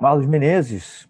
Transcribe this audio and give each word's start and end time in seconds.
Marlos 0.00 0.24
Menezes. 0.24 1.06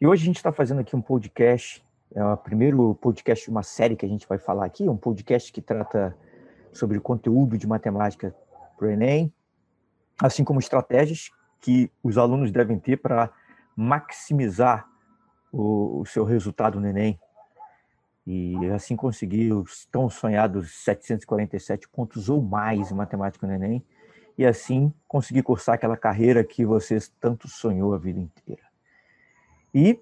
E 0.00 0.06
hoje 0.06 0.22
a 0.22 0.26
gente 0.26 0.36
está 0.36 0.52
fazendo 0.52 0.80
aqui 0.80 0.94
um 0.94 1.02
podcast, 1.02 1.84
é 2.14 2.24
o 2.24 2.36
primeiro 2.36 2.94
podcast 2.94 3.44
de 3.44 3.50
uma 3.50 3.64
série 3.64 3.96
que 3.96 4.06
a 4.06 4.08
gente 4.08 4.28
vai 4.28 4.38
falar 4.38 4.64
aqui, 4.64 4.88
um 4.88 4.96
podcast 4.96 5.52
que 5.52 5.60
trata 5.60 6.16
sobre 6.72 7.00
conteúdo 7.00 7.58
de 7.58 7.66
matemática 7.66 8.32
para 8.78 8.86
o 8.86 8.90
Enem, 8.90 9.32
assim 10.22 10.44
como 10.44 10.60
estratégias 10.60 11.32
que 11.60 11.90
os 12.00 12.16
alunos 12.16 12.52
devem 12.52 12.78
ter 12.78 12.96
para 12.96 13.28
maximizar 13.74 14.88
o, 15.50 16.02
o, 16.02 16.06
seu 16.06 16.24
resultado 16.24 16.78
no 16.78 16.86
Enem 16.86 17.18
e 18.24 18.54
assim 18.66 18.94
conseguir 18.94 19.52
os 19.52 19.84
tão 19.86 20.08
sonhados 20.08 20.70
747 20.84 21.88
pontos 21.88 22.28
ou 22.28 22.40
mais 22.40 22.92
em 22.92 22.94
matemática 22.94 23.48
no 23.48 23.52
Enem 23.52 23.84
e 24.38 24.44
assim 24.44 24.92
conseguir 25.08 25.42
cursar 25.42 25.74
aquela 25.74 25.96
carreira 25.96 26.44
que 26.44 26.64
você 26.64 26.98
tanto 27.20 27.48
sonhou 27.48 27.94
a 27.94 27.98
vida 27.98 28.20
inteira. 28.20 28.62
E 29.74 29.98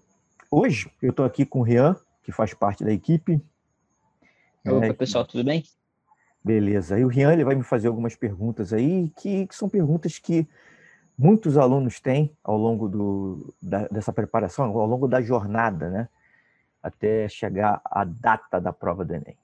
hoje 0.50 0.90
eu 1.00 1.10
estou 1.10 1.24
aqui 1.24 1.44
com 1.46 1.60
o 1.60 1.62
Rian, 1.62 1.96
que 2.22 2.32
faz 2.32 2.52
parte 2.54 2.84
da 2.84 2.92
equipe. 2.92 3.40
Opa, 4.66 4.86
é, 4.86 4.92
pessoal, 4.92 5.24
tudo 5.24 5.44
bem? 5.44 5.62
Beleza. 6.42 6.98
E 6.98 7.04
o 7.04 7.08
Rian 7.08 7.32
ele 7.32 7.44
vai 7.44 7.54
me 7.54 7.62
fazer 7.62 7.88
algumas 7.88 8.16
perguntas 8.16 8.72
aí, 8.72 9.10
que, 9.16 9.46
que 9.46 9.54
são 9.54 9.68
perguntas 9.68 10.18
que 10.18 10.48
muitos 11.16 11.56
alunos 11.56 12.00
têm 12.00 12.36
ao 12.42 12.56
longo 12.56 12.88
do, 12.88 13.54
da, 13.62 13.86
dessa 13.88 14.12
preparação, 14.12 14.66
ao 14.66 14.86
longo 14.86 15.06
da 15.06 15.22
jornada, 15.22 15.88
né? 15.88 16.08
Até 16.82 17.28
chegar 17.28 17.80
à 17.84 18.04
data 18.04 18.60
da 18.60 18.72
prova 18.72 19.04
do 19.04 19.14
Enem. 19.14 19.36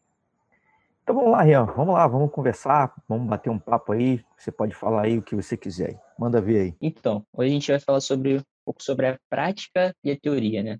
Então 1.10 1.18
vamos 1.18 1.32
lá, 1.36 1.42
Rian, 1.42 1.64
vamos 1.64 1.92
lá, 1.92 2.06
vamos 2.06 2.30
conversar, 2.30 2.94
vamos 3.08 3.28
bater 3.28 3.50
um 3.50 3.58
papo 3.58 3.90
aí. 3.90 4.24
Você 4.38 4.52
pode 4.52 4.76
falar 4.76 5.06
aí 5.06 5.18
o 5.18 5.22
que 5.22 5.34
você 5.34 5.56
quiser. 5.56 6.00
Manda 6.16 6.40
ver 6.40 6.60
aí. 6.60 6.76
Então, 6.80 7.26
hoje 7.32 7.50
a 7.50 7.52
gente 7.52 7.70
vai 7.72 7.80
falar 7.80 8.00
sobre 8.00 8.36
um 8.36 8.42
pouco 8.64 8.80
sobre 8.80 9.08
a 9.08 9.18
prática 9.28 9.92
e 10.04 10.12
a 10.12 10.16
teoria, 10.16 10.62
né? 10.62 10.74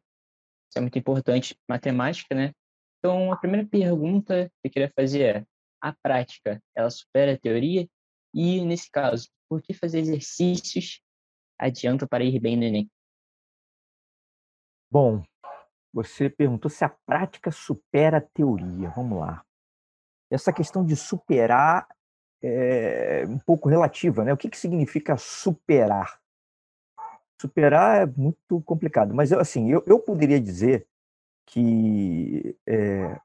Isso 0.68 0.79
é 0.79 0.80
muito 0.80 0.96
importante, 0.96 1.57
matemática, 1.68 2.32
né? 2.32 2.52
Então, 2.99 3.32
a 3.32 3.37
primeira 3.37 3.66
pergunta 3.66 4.49
que 4.63 4.68
eu 4.68 4.71
queria 4.71 4.93
fazer 4.95 5.37
é: 5.38 5.45
a 5.82 5.93
prática, 6.01 6.62
ela 6.77 6.90
supera 6.90 7.33
a 7.33 7.37
teoria? 7.37 7.88
E, 8.33 8.65
nesse 8.65 8.88
caso, 8.88 9.29
por 9.49 9.60
que 9.60 9.74
fazer 9.74 9.99
exercícios 9.99 11.02
adianta 11.59 12.07
para 12.07 12.23
ir 12.23 12.38
bem 12.38 12.57
no 12.57 12.62
Enem? 12.62 12.88
Bom, 14.88 15.24
você 15.93 16.30
perguntou 16.30 16.71
se 16.71 16.85
a 16.85 16.88
prática 16.88 17.51
supera 17.51 18.18
a 18.18 18.21
teoria. 18.21 18.90
Vamos 18.90 19.18
lá 19.18 19.45
essa 20.31 20.53
questão 20.53 20.85
de 20.85 20.97
superar 20.97 21.87
é 22.43 23.25
um 23.29 23.39
pouco 23.39 23.69
relativa, 23.69 24.25
né? 24.25 24.33
O 24.33 24.37
que, 24.37 24.49
que 24.49 24.57
significa 24.57 25.17
superar? 25.17 26.19
Superar 27.41 28.03
é 28.03 28.07
muito 28.07 28.61
complicado, 28.63 29.15
mas 29.15 29.33
assim, 29.33 29.71
eu, 29.71 29.83
eu 29.87 29.99
poderia 29.99 30.41
dizer 30.41 30.87
que 31.47 32.57
é, 32.67 33.19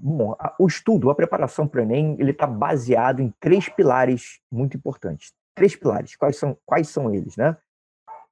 bom, 0.00 0.36
o 0.58 0.66
estudo, 0.66 1.10
a 1.10 1.14
preparação 1.14 1.66
para 1.66 1.80
o 1.80 1.82
Enem, 1.82 2.16
ele 2.18 2.30
está 2.30 2.46
baseado 2.46 3.20
em 3.20 3.32
três 3.40 3.68
pilares 3.68 4.40
muito 4.50 4.76
importantes. 4.76 5.32
Três 5.54 5.74
pilares. 5.74 6.14
Quais 6.16 6.36
são, 6.36 6.56
quais 6.64 6.88
são 6.88 7.12
eles, 7.12 7.36
né? 7.36 7.56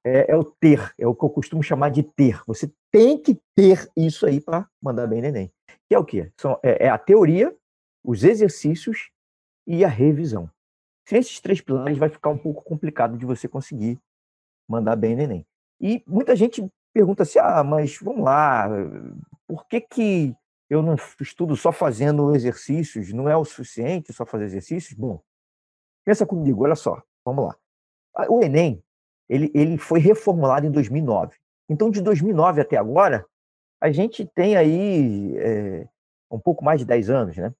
É, 0.03 0.31
é 0.31 0.35
o 0.37 0.43
ter, 0.43 0.93
é 0.97 1.05
o 1.05 1.13
que 1.13 1.25
eu 1.25 1.29
costumo 1.29 1.61
chamar 1.61 1.89
de 1.89 2.03
ter. 2.03 2.41
Você 2.47 2.71
tem 2.97 3.15
que 3.15 3.39
ter 3.55 3.87
isso 3.95 4.25
aí 4.25 4.41
para 4.41 4.67
mandar 4.81 5.05
bem 5.05 5.21
no 5.21 5.27
Enem 5.27 5.51
que 5.87 5.95
é 5.95 5.99
o 5.99 6.05
quê? 6.05 6.31
São, 6.39 6.59
é, 6.63 6.85
é 6.85 6.89
a 6.89 6.97
teoria, 6.97 7.55
os 8.03 8.23
exercícios 8.23 9.09
e 9.65 9.83
a 9.83 9.87
revisão. 9.87 10.49
Sem 11.07 11.19
esses 11.19 11.39
três 11.39 11.61
pilares, 11.61 11.97
vai 11.97 12.09
ficar 12.09 12.29
um 12.29 12.37
pouco 12.37 12.63
complicado 12.63 13.17
de 13.17 13.25
você 13.25 13.47
conseguir 13.47 13.97
mandar 14.67 14.95
bem 14.95 15.15
no 15.15 15.21
Enem. 15.21 15.47
E 15.79 16.03
muita 16.05 16.35
gente 16.35 16.67
pergunta 16.93 17.23
assim: 17.23 17.39
ah, 17.39 17.63
mas 17.63 17.97
vamos 18.01 18.23
lá, 18.23 18.67
por 19.47 19.65
que, 19.67 19.79
que 19.79 20.35
eu 20.69 20.81
não 20.81 20.95
estudo 21.21 21.55
só 21.55 21.71
fazendo 21.71 22.35
exercícios? 22.35 23.13
Não 23.13 23.29
é 23.29 23.37
o 23.37 23.45
suficiente 23.45 24.11
só 24.11 24.25
fazer 24.25 24.45
exercícios? 24.45 24.97
Bom, 24.97 25.21
pensa 26.05 26.25
comigo, 26.25 26.63
olha 26.63 26.75
só, 26.75 27.01
vamos 27.23 27.45
lá. 27.45 27.57
O 28.29 28.43
Enem, 28.43 28.83
ele, 29.29 29.49
ele 29.53 29.77
foi 29.77 29.99
reformulado 29.99 30.65
em 30.65 30.71
2009. 30.71 31.37
Então, 31.69 31.89
de 31.89 32.01
2009 32.01 32.61
até 32.61 32.77
agora, 32.77 33.25
a 33.81 33.91
gente 33.91 34.25
tem 34.25 34.55
aí 34.55 35.37
é, 35.37 35.87
um 36.31 36.39
pouco 36.39 36.63
mais 36.63 36.79
de 36.79 36.85
10 36.85 37.09
anos, 37.09 37.37
né? 37.37 37.53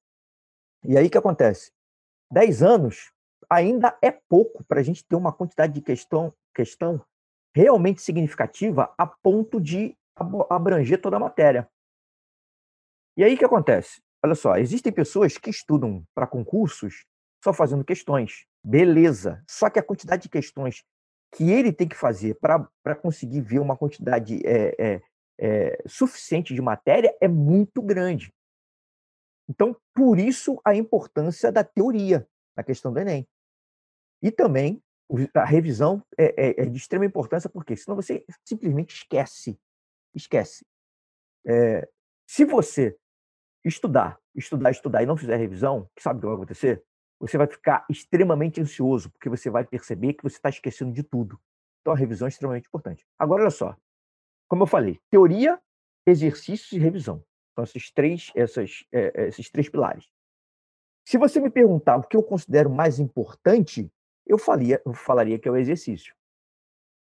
E 0.84 0.98
aí 0.98 1.08
o 1.08 1.10
que 1.10 1.18
acontece? 1.18 1.72
10 2.32 2.64
anos 2.64 3.12
ainda 3.50 3.98
é 4.02 4.12
pouco 4.12 4.64
para 4.66 4.80
a 4.80 4.84
gente 4.84 5.06
ter 5.06 5.16
uma 5.16 5.32
quantidade 5.32 5.74
de 5.74 5.82
questão, 5.82 6.34
questão 6.54 7.04
realmente 7.56 8.02
significativa 8.02 8.94
a 8.98 9.08
ponto 9.08 9.60
de 9.60 9.96
abranger 10.50 11.02
toda 11.02 11.18
a 11.18 11.20
matéria. 11.20 11.70
E 13.16 13.24
aí 13.24 13.36
o 13.36 13.38
que 13.38 13.46
acontece? 13.46 14.02
Olha 14.24 14.36
só, 14.36 14.58
existem 14.58 14.92
pessoas 14.92 15.38
que 15.38 15.50
estudam 15.50 16.04
para 16.14 16.28
concursos 16.28 17.06
só 17.44 17.54
fazendo 17.54 17.84
questões. 17.84 18.46
Beleza. 18.64 19.44
Só 19.48 19.70
que 19.70 19.80
a 19.80 19.84
quantidade 19.84 20.24
de 20.24 20.30
questões 20.30 20.84
que 21.38 21.52
ele 21.52 21.72
tem 21.72 21.88
que 21.88 21.96
fazer 21.96 22.36
para 22.40 22.96
conseguir 22.96 23.42
ver 23.42 23.60
uma 23.60 23.78
quantidade 23.78 24.42
é, 24.44 25.00
é, 25.40 25.84
suficiente 25.86 26.52
de 26.56 26.62
matéria 26.62 27.16
é 27.22 27.28
muito 27.28 27.80
grande. 27.80 28.34
Então, 29.48 29.80
por 29.94 30.18
isso 30.18 30.60
a 30.66 30.76
importância 30.76 31.52
da 31.52 31.64
teoria 31.64 32.28
na 32.56 32.64
questão 32.64 32.92
do 32.92 33.00
Enem. 33.00 33.28
E 34.20 34.32
também 34.32 34.82
a 35.36 35.46
revisão 35.46 36.04
é, 36.18 36.48
é, 36.48 36.64
é 36.64 36.66
de 36.66 36.76
extrema 36.76 37.06
importância, 37.06 37.48
porque 37.48 37.78
senão 37.78 37.96
você 37.96 38.26
simplesmente 38.44 38.96
esquece. 38.96 39.60
Esquece. 40.16 40.66
É, 41.46 41.88
se 42.28 42.46
você 42.46 42.98
estudar, 43.64 44.20
estudar, 44.34 44.72
estudar 44.72 45.04
e 45.04 45.06
não 45.06 45.16
fizer 45.16 45.38
revisão, 45.38 45.88
sabe 46.00 46.18
o 46.18 46.22
que 46.22 46.26
vai 46.26 46.36
acontecer? 46.36 46.84
Você 47.20 47.38
vai 47.38 47.48
ficar 47.48 47.86
extremamente 47.90 48.62
ansioso, 48.62 49.10
porque 49.10 49.30
você 49.30 49.50
vai 49.50 49.66
perceber 49.66 50.14
que 50.14 50.24
você 50.24 50.36
está 50.36 50.50
esquecendo 50.50 50.94
de 50.94 51.04
tudo. 51.04 51.40
Então, 51.82 51.94
a 51.94 51.98
revisão 51.98 52.28
é 52.28 52.30
extremamente 52.30 52.68
importante. 52.68 53.06
Agora, 53.18 53.44
olha 53.44 53.52
só. 53.52 53.76
Como 54.48 54.64
eu 54.64 54.68
falei, 54.68 55.00
teoria, 55.10 55.60
exercícios 56.06 56.72
e 56.72 56.80
revisão. 56.80 57.24
São 57.56 57.64
esses 57.64 57.92
três, 57.92 58.32
essas, 58.36 58.86
é, 58.92 59.28
esses 59.28 59.50
três 59.50 59.68
pilares. 59.68 60.10
Se 61.06 61.18
você 61.18 61.40
me 61.40 61.50
perguntar 61.50 61.98
o 61.98 62.04
que 62.04 62.16
eu 62.16 62.22
considero 62.22 62.70
mais 62.70 63.00
importante, 63.00 63.92
eu, 64.26 64.38
falia, 64.38 64.82
eu 64.86 64.94
falaria 64.94 65.40
que 65.40 65.48
é 65.48 65.52
o 65.52 65.58
exercício. 65.58 66.14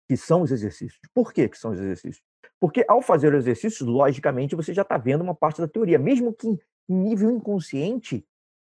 Que 0.08 0.16
são 0.16 0.42
os 0.42 0.50
exercícios. 0.50 1.00
Por 1.12 1.32
que, 1.32 1.48
que 1.48 1.58
são 1.58 1.72
os 1.72 1.78
exercícios? 1.78 2.25
Porque 2.60 2.84
ao 2.88 3.02
fazer 3.02 3.34
os 3.34 3.40
exercícios, 3.40 3.86
logicamente, 3.86 4.56
você 4.56 4.72
já 4.72 4.82
está 4.82 4.96
vendo 4.96 5.22
uma 5.22 5.34
parte 5.34 5.60
da 5.60 5.69
teoria. 5.69 5.98
Mesmo 5.98 6.32
que 6.32 6.46
em 6.46 6.58
nível 6.94 7.30
inconsciente, 7.30 8.26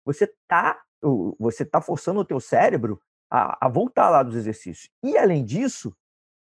você 0.04 0.26
está 0.26 0.84
você 1.40 1.66
tá 1.66 1.82
forçando 1.82 2.20
o 2.20 2.26
teu 2.26 2.40
cérebro 2.40 3.02
a, 3.30 3.66
a 3.66 3.70
voltar 3.70 4.10
lá 4.10 4.24
dos 4.24 4.36
exercícios. 4.36 4.90
E, 5.04 5.18
além 5.18 5.44
disso, 5.44 5.96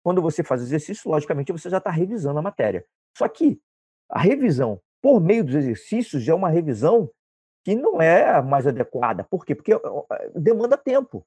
quando 0.02 0.22
você 0.22 0.42
faz 0.42 0.62
exercício, 0.62 1.10
logicamente, 1.10 1.52
você 1.52 1.68
já 1.68 1.78
está 1.78 1.90
revisando 1.90 2.38
a 2.38 2.42
matéria. 2.42 2.84
Só 3.16 3.28
que 3.28 3.60
a 4.08 4.18
revisão 4.18 4.80
por 5.02 5.20
meio 5.20 5.44
dos 5.44 5.54
exercícios 5.54 6.26
é 6.26 6.34
uma 6.34 6.48
revisão 6.48 7.10
que 7.64 7.74
não 7.74 8.00
é 8.00 8.40
mais 8.42 8.66
adequada. 8.66 9.24
Por 9.24 9.44
quê? 9.44 9.54
Porque 9.54 9.72
demanda 10.34 10.76
tempo. 10.76 11.26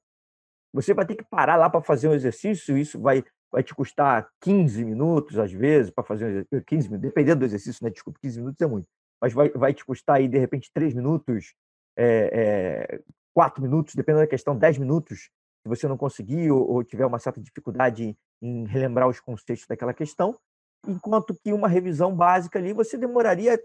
Você 0.72 0.94
vai 0.94 1.06
ter 1.06 1.14
que 1.14 1.24
parar 1.24 1.56
lá 1.56 1.68
para 1.68 1.82
fazer 1.82 2.08
um 2.08 2.14
exercício, 2.14 2.76
isso 2.76 2.98
vai, 3.00 3.22
vai 3.50 3.62
te 3.62 3.74
custar 3.74 4.28
15 4.40 4.84
minutos, 4.84 5.38
às 5.38 5.52
vezes, 5.52 5.90
para 5.90 6.02
fazer 6.02 6.46
um 6.50 6.60
15 6.60 6.88
minutos, 6.88 7.08
dependendo 7.08 7.40
do 7.40 7.44
exercício, 7.44 7.84
né? 7.84 7.90
Desculpa, 7.90 8.18
15 8.22 8.40
minutos 8.40 8.60
é 8.60 8.66
muito. 8.66 8.88
Mas 9.20 9.32
vai, 9.32 9.50
vai 9.50 9.74
te 9.74 9.84
custar 9.84 10.16
aí, 10.16 10.26
de 10.26 10.38
repente, 10.38 10.70
3 10.72 10.94
minutos, 10.94 11.54
é, 11.96 12.88
é, 12.90 13.00
4 13.34 13.62
minutos, 13.62 13.94
dependendo 13.94 14.24
da 14.24 14.30
questão, 14.30 14.56
10 14.56 14.78
minutos, 14.78 15.30
se 15.62 15.68
você 15.68 15.86
não 15.86 15.96
conseguir 15.96 16.50
ou, 16.50 16.68
ou 16.68 16.84
tiver 16.84 17.06
uma 17.06 17.18
certa 17.18 17.40
dificuldade 17.40 18.16
em 18.40 18.64
relembrar 18.66 19.08
os 19.08 19.20
conceitos 19.20 19.66
daquela 19.66 19.94
questão, 19.94 20.38
enquanto 20.86 21.34
que 21.34 21.52
uma 21.52 21.68
revisão 21.68 22.14
básica 22.14 22.58
ali 22.58 22.72
você 22.72 22.98
demoraria 22.98 23.58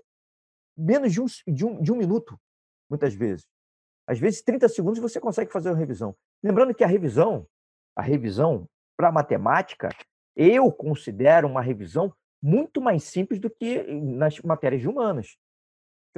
menos 0.77 1.11
de 1.11 1.21
um, 1.21 1.25
de 1.47 1.65
um, 1.65 1.81
de 1.81 1.91
um 1.91 1.95
minuto, 1.95 2.39
muitas 2.89 3.13
vezes. 3.13 3.47
Às 4.07 4.19
vezes, 4.19 4.41
30 4.41 4.69
segundos 4.69 4.99
você 4.99 5.19
consegue 5.19 5.51
fazer 5.51 5.69
uma 5.69 5.77
revisão. 5.77 6.15
Lembrando 6.43 6.73
que 6.73 6.83
a 6.83 6.87
revisão, 6.87 7.47
a 7.95 8.01
revisão 8.01 8.69
para 8.95 9.11
matemática, 9.11 9.89
eu 10.35 10.71
considero 10.71 11.47
uma 11.47 11.61
revisão 11.61 12.13
muito 12.41 12.79
mais 12.79 13.03
simples 13.03 13.39
do 13.39 13.49
que 13.49 13.83
nas 13.83 14.39
matérias 14.41 14.81
de 14.81 14.87
humanas. 14.87 15.35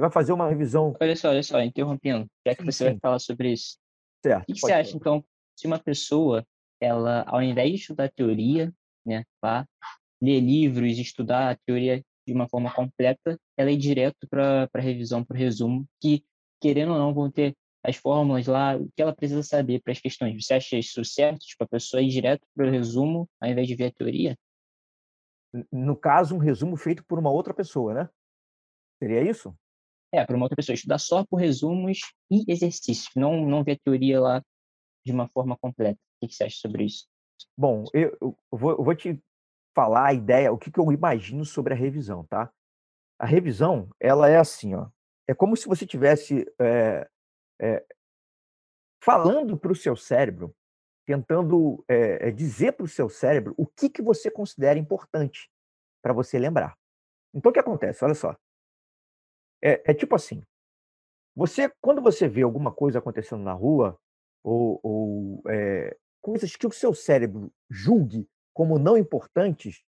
Você 0.00 0.04
vai 0.04 0.10
fazer 0.10 0.32
uma 0.32 0.48
revisão. 0.48 0.96
Olha 0.98 1.14
só, 1.14 1.28
olha 1.28 1.42
só, 1.42 1.60
interrompendo, 1.60 2.26
já 2.46 2.54
que 2.54 2.62
sim, 2.62 2.72
você 2.72 2.84
sim. 2.84 2.84
vai 2.84 2.98
falar 3.00 3.18
sobre 3.18 3.52
isso. 3.52 3.76
Certo. 4.24 4.42
O 4.44 4.54
que 4.54 4.58
você 4.58 4.72
acha, 4.72 4.96
então, 4.96 5.22
se 5.54 5.66
uma 5.66 5.78
pessoa, 5.78 6.42
ela, 6.80 7.22
ao 7.26 7.42
invés 7.42 7.68
de 7.70 7.76
estudar 7.76 8.10
teoria, 8.10 8.72
né, 9.04 9.24
lá, 9.42 9.66
ler 10.22 10.40
livros, 10.40 10.96
estudar 10.96 11.50
a 11.50 11.56
teoria 11.66 12.02
de 12.26 12.32
uma 12.32 12.48
forma 12.48 12.72
completa, 12.72 13.38
ela 13.58 13.70
é 13.70 13.76
direto 13.76 14.26
para 14.26 14.70
a 14.72 14.80
revisão, 14.80 15.22
para 15.22 15.34
o 15.34 15.38
resumo, 15.38 15.86
que, 16.00 16.24
querendo 16.62 16.92
ou 16.92 16.98
não, 16.98 17.12
vão 17.12 17.30
ter 17.30 17.54
as 17.84 17.96
fórmulas 17.96 18.46
lá, 18.46 18.76
o 18.76 18.88
que 18.96 19.02
ela 19.02 19.14
precisa 19.14 19.42
saber 19.42 19.82
para 19.82 19.92
as 19.92 20.00
questões. 20.00 20.42
Você 20.42 20.54
acha 20.54 20.78
isso 20.78 21.04
certo? 21.04 21.40
Tipo, 21.40 21.64
a 21.64 21.68
pessoa 21.68 22.02
ir 22.02 22.08
direto 22.08 22.46
para 22.54 22.66
o 22.66 22.70
resumo 22.70 23.28
ao 23.38 23.50
invés 23.50 23.68
de 23.68 23.74
ver 23.74 23.86
a 23.86 23.92
teoria? 23.92 24.34
No 25.70 25.94
caso, 25.94 26.34
um 26.34 26.38
resumo 26.38 26.74
feito 26.74 27.04
por 27.04 27.18
uma 27.18 27.30
outra 27.30 27.52
pessoa, 27.52 27.92
né? 27.92 28.08
Seria 28.98 29.22
isso? 29.22 29.54
É, 30.12 30.24
para 30.24 30.36
uma 30.36 30.44
outra 30.44 30.56
pessoa. 30.56 30.74
Estudar 30.74 30.98
só 30.98 31.24
por 31.24 31.36
resumos 31.36 32.00
e 32.30 32.44
exercícios, 32.50 33.10
não, 33.14 33.46
não 33.46 33.62
ver 33.62 33.72
a 33.72 33.78
teoria 33.84 34.20
lá 34.20 34.42
de 35.04 35.12
uma 35.12 35.28
forma 35.28 35.56
completa. 35.58 35.98
O 36.20 36.26
que 36.26 36.34
você 36.34 36.44
acha 36.44 36.56
sobre 36.56 36.84
isso? 36.84 37.06
Bom, 37.56 37.84
eu, 37.94 38.16
eu, 38.20 38.36
vou, 38.50 38.72
eu 38.72 38.84
vou, 38.84 38.94
te 38.94 39.18
falar 39.74 40.08
a 40.08 40.14
ideia, 40.14 40.52
o 40.52 40.58
que, 40.58 40.70
que 40.70 40.78
eu 40.78 40.92
imagino 40.92 41.44
sobre 41.44 41.72
a 41.72 41.76
revisão, 41.76 42.24
tá? 42.24 42.52
A 43.18 43.26
revisão, 43.26 43.88
ela 44.00 44.28
é 44.28 44.36
assim, 44.36 44.74
ó. 44.74 44.88
É 45.28 45.34
como 45.34 45.56
se 45.56 45.68
você 45.68 45.86
tivesse 45.86 46.44
é, 46.60 47.08
é, 47.60 47.84
falando 49.02 49.56
para 49.56 49.70
o 49.70 49.76
seu 49.76 49.96
cérebro, 49.96 50.54
tentando 51.06 51.84
é, 51.88 52.30
dizer 52.30 52.72
para 52.72 52.84
o 52.84 52.88
seu 52.88 53.08
cérebro 53.08 53.54
o 53.56 53.66
que, 53.66 53.88
que 53.88 54.02
você 54.02 54.30
considera 54.30 54.78
importante 54.78 55.48
para 56.02 56.12
você 56.12 56.38
lembrar. 56.38 56.76
Então, 57.34 57.50
o 57.50 57.52
que 57.52 57.60
acontece? 57.60 58.04
Olha 58.04 58.14
só. 58.14 58.36
É, 59.62 59.90
é, 59.90 59.94
tipo 59.94 60.14
assim: 60.14 60.42
você, 61.34 61.70
quando 61.80 62.00
você 62.00 62.28
vê 62.28 62.42
alguma 62.42 62.72
coisa 62.72 62.98
acontecendo 62.98 63.42
na 63.42 63.52
rua, 63.52 63.98
ou, 64.42 64.80
ou 64.82 65.42
é, 65.48 65.96
coisas 66.20 66.56
que 66.56 66.66
o 66.66 66.72
seu 66.72 66.94
cérebro 66.94 67.52
julgue 67.68 68.28
como 68.52 68.78
não 68.78 68.96
importantes, 68.96 69.82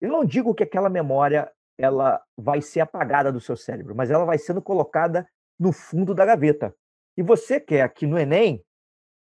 eu 0.00 0.10
não 0.10 0.24
digo 0.24 0.54
que 0.54 0.62
aquela 0.62 0.88
memória 0.88 1.50
ela 1.78 2.22
vai 2.36 2.60
ser 2.60 2.80
apagada 2.80 3.32
do 3.32 3.40
seu 3.40 3.56
cérebro, 3.56 3.94
mas 3.94 4.10
ela 4.10 4.24
vai 4.24 4.38
sendo 4.38 4.62
colocada 4.62 5.28
no 5.58 5.72
fundo 5.72 6.14
da 6.14 6.24
gaveta. 6.24 6.74
E 7.16 7.22
você 7.22 7.60
quer 7.60 7.92
que 7.92 8.06
no 8.06 8.18
Enem, 8.18 8.64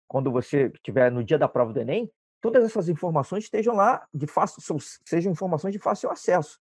quando 0.07 0.31
você 0.31 0.67
estiver 0.73 1.11
no 1.11 1.23
dia 1.23 1.37
da 1.37 1.47
prova 1.47 1.73
do 1.73 1.79
Enem, 1.79 2.11
todas 2.41 2.63
essas 2.63 2.89
informações 2.89 3.45
estejam 3.45 3.75
lá 3.75 4.05
de 4.13 4.27
fácil, 4.27 4.61
sejam 5.05 5.31
informações 5.31 5.73
de 5.73 5.79
fácil 5.79 6.09
acesso. 6.09 6.59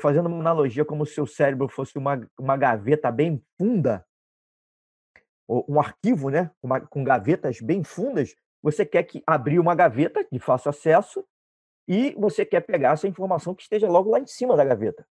Fazendo 0.00 0.26
uma 0.26 0.40
analogia 0.40 0.84
como 0.84 1.04
se 1.04 1.20
o 1.20 1.26
cérebro 1.26 1.68
fosse 1.68 1.96
uma, 1.98 2.20
uma 2.38 2.56
gaveta 2.56 3.10
bem 3.10 3.42
funda, 3.58 4.04
um 5.48 5.80
arquivo, 5.80 6.30
né, 6.30 6.50
uma, 6.62 6.80
com 6.80 7.02
gavetas 7.02 7.60
bem 7.60 7.82
fundas, 7.82 8.34
você 8.62 8.84
quer 8.84 9.02
que 9.04 9.22
abrir 9.26 9.58
uma 9.58 9.74
gaveta 9.74 10.26
de 10.30 10.38
fácil 10.38 10.70
acesso 10.70 11.24
e 11.86 12.14
você 12.18 12.44
quer 12.44 12.60
pegar 12.60 12.92
essa 12.92 13.08
informação 13.08 13.54
que 13.54 13.62
esteja 13.62 13.88
logo 13.88 14.10
lá 14.10 14.20
em 14.20 14.26
cima 14.26 14.56
da 14.56 14.64
gaveta. 14.64 15.06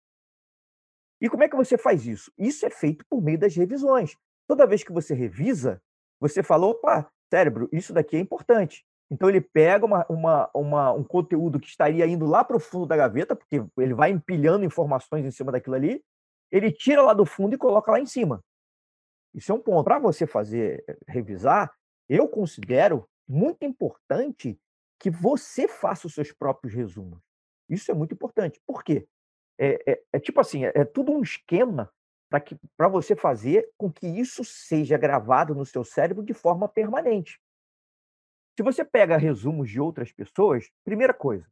E 1.21 1.29
como 1.31 1.43
é 1.43 1.49
que 1.49 1.57
você 1.57 1.79
faz 1.79 2.07
isso? 2.07 2.31
Isso 2.37 2.67
é 2.67 2.71
feito 2.71 3.05
por 3.09 3.23
meio 3.23 3.39
das 3.39 3.57
revisões. 3.57 4.17
Toda 4.47 4.67
vez 4.67 4.85
que 4.85 4.93
você 4.93 5.15
revisa, 5.15 5.83
você 6.21 6.43
fala, 6.43 6.67
opa, 6.67 7.11
cérebro, 7.33 7.69
isso 7.73 7.93
daqui 7.93 8.17
é 8.17 8.21
importante. 8.21 8.85
Então 9.11 9.29
ele 9.29 9.41
pega 9.41 9.87
uma, 9.87 10.05
uma, 10.09 10.51
uma, 10.53 10.93
um 10.93 11.05
conteúdo 11.05 11.61
que 11.61 11.69
estaria 11.69 12.07
indo 12.07 12.27
lá 12.27 12.43
para 12.43 12.57
o 12.57 12.61
fundo 12.61 12.87
da 12.87 12.97
gaveta, 12.97 13.37
porque 13.37 13.63
ele 13.79 13.95
vai 13.95 14.11
empilhando 14.11 14.65
informações 14.65 15.25
em 15.25 15.31
cima 15.31 15.53
daquilo 15.53 15.77
ali, 15.77 16.03
ele 16.51 16.73
tira 16.73 17.03
lá 17.03 17.15
do 17.15 17.25
fundo 17.25 17.55
e 17.55 17.59
coloca 17.59 17.91
lá 17.91 18.01
em 18.01 18.07
cima. 18.07 18.43
Isso 19.35 19.53
é 19.53 19.55
um 19.55 19.61
ponto. 19.61 19.85
Para 19.85 19.99
você 19.99 20.27
fazer, 20.27 20.85
eh, 20.89 20.97
revisar, 21.07 21.73
eu 22.09 22.29
considero 22.29 23.09
muito 23.29 23.65
importante 23.65 24.59
que 24.99 25.11
você 25.11 25.69
faça 25.69 26.07
os 26.07 26.15
seus 26.15 26.33
próprios 26.33 26.75
resumos. 26.75 27.21
Isso 27.69 27.91
é 27.91 27.95
muito 27.95 28.15
importante. 28.15 28.61
Por 28.67 28.83
quê? 28.83 29.07
É, 29.59 29.93
é, 29.93 30.03
é 30.15 30.21
tipo 30.21 30.41
assim, 30.41 30.65
é, 30.65 30.73
é 30.75 30.85
tudo 30.85 31.13
um 31.13 31.23
esquema 31.23 31.91
para 32.77 32.89
você 32.89 33.15
fazer 33.15 33.69
com 33.77 33.91
que 33.91 34.07
isso 34.07 34.45
seja 34.45 34.97
gravado 34.99 35.55
no 35.55 35.65
seu 35.65 35.85
cérebro 35.85 36.25
de 36.25 36.35
forma 36.35 36.69
permanente. 36.69 37.41
Se 38.57 38.63
você 38.63 38.85
pega 38.85 39.19
resumos 39.19 39.69
de 39.69 39.79
outras 39.79 40.11
pessoas, 40.11 40.71
primeira 40.83 41.13
coisa, 41.13 41.47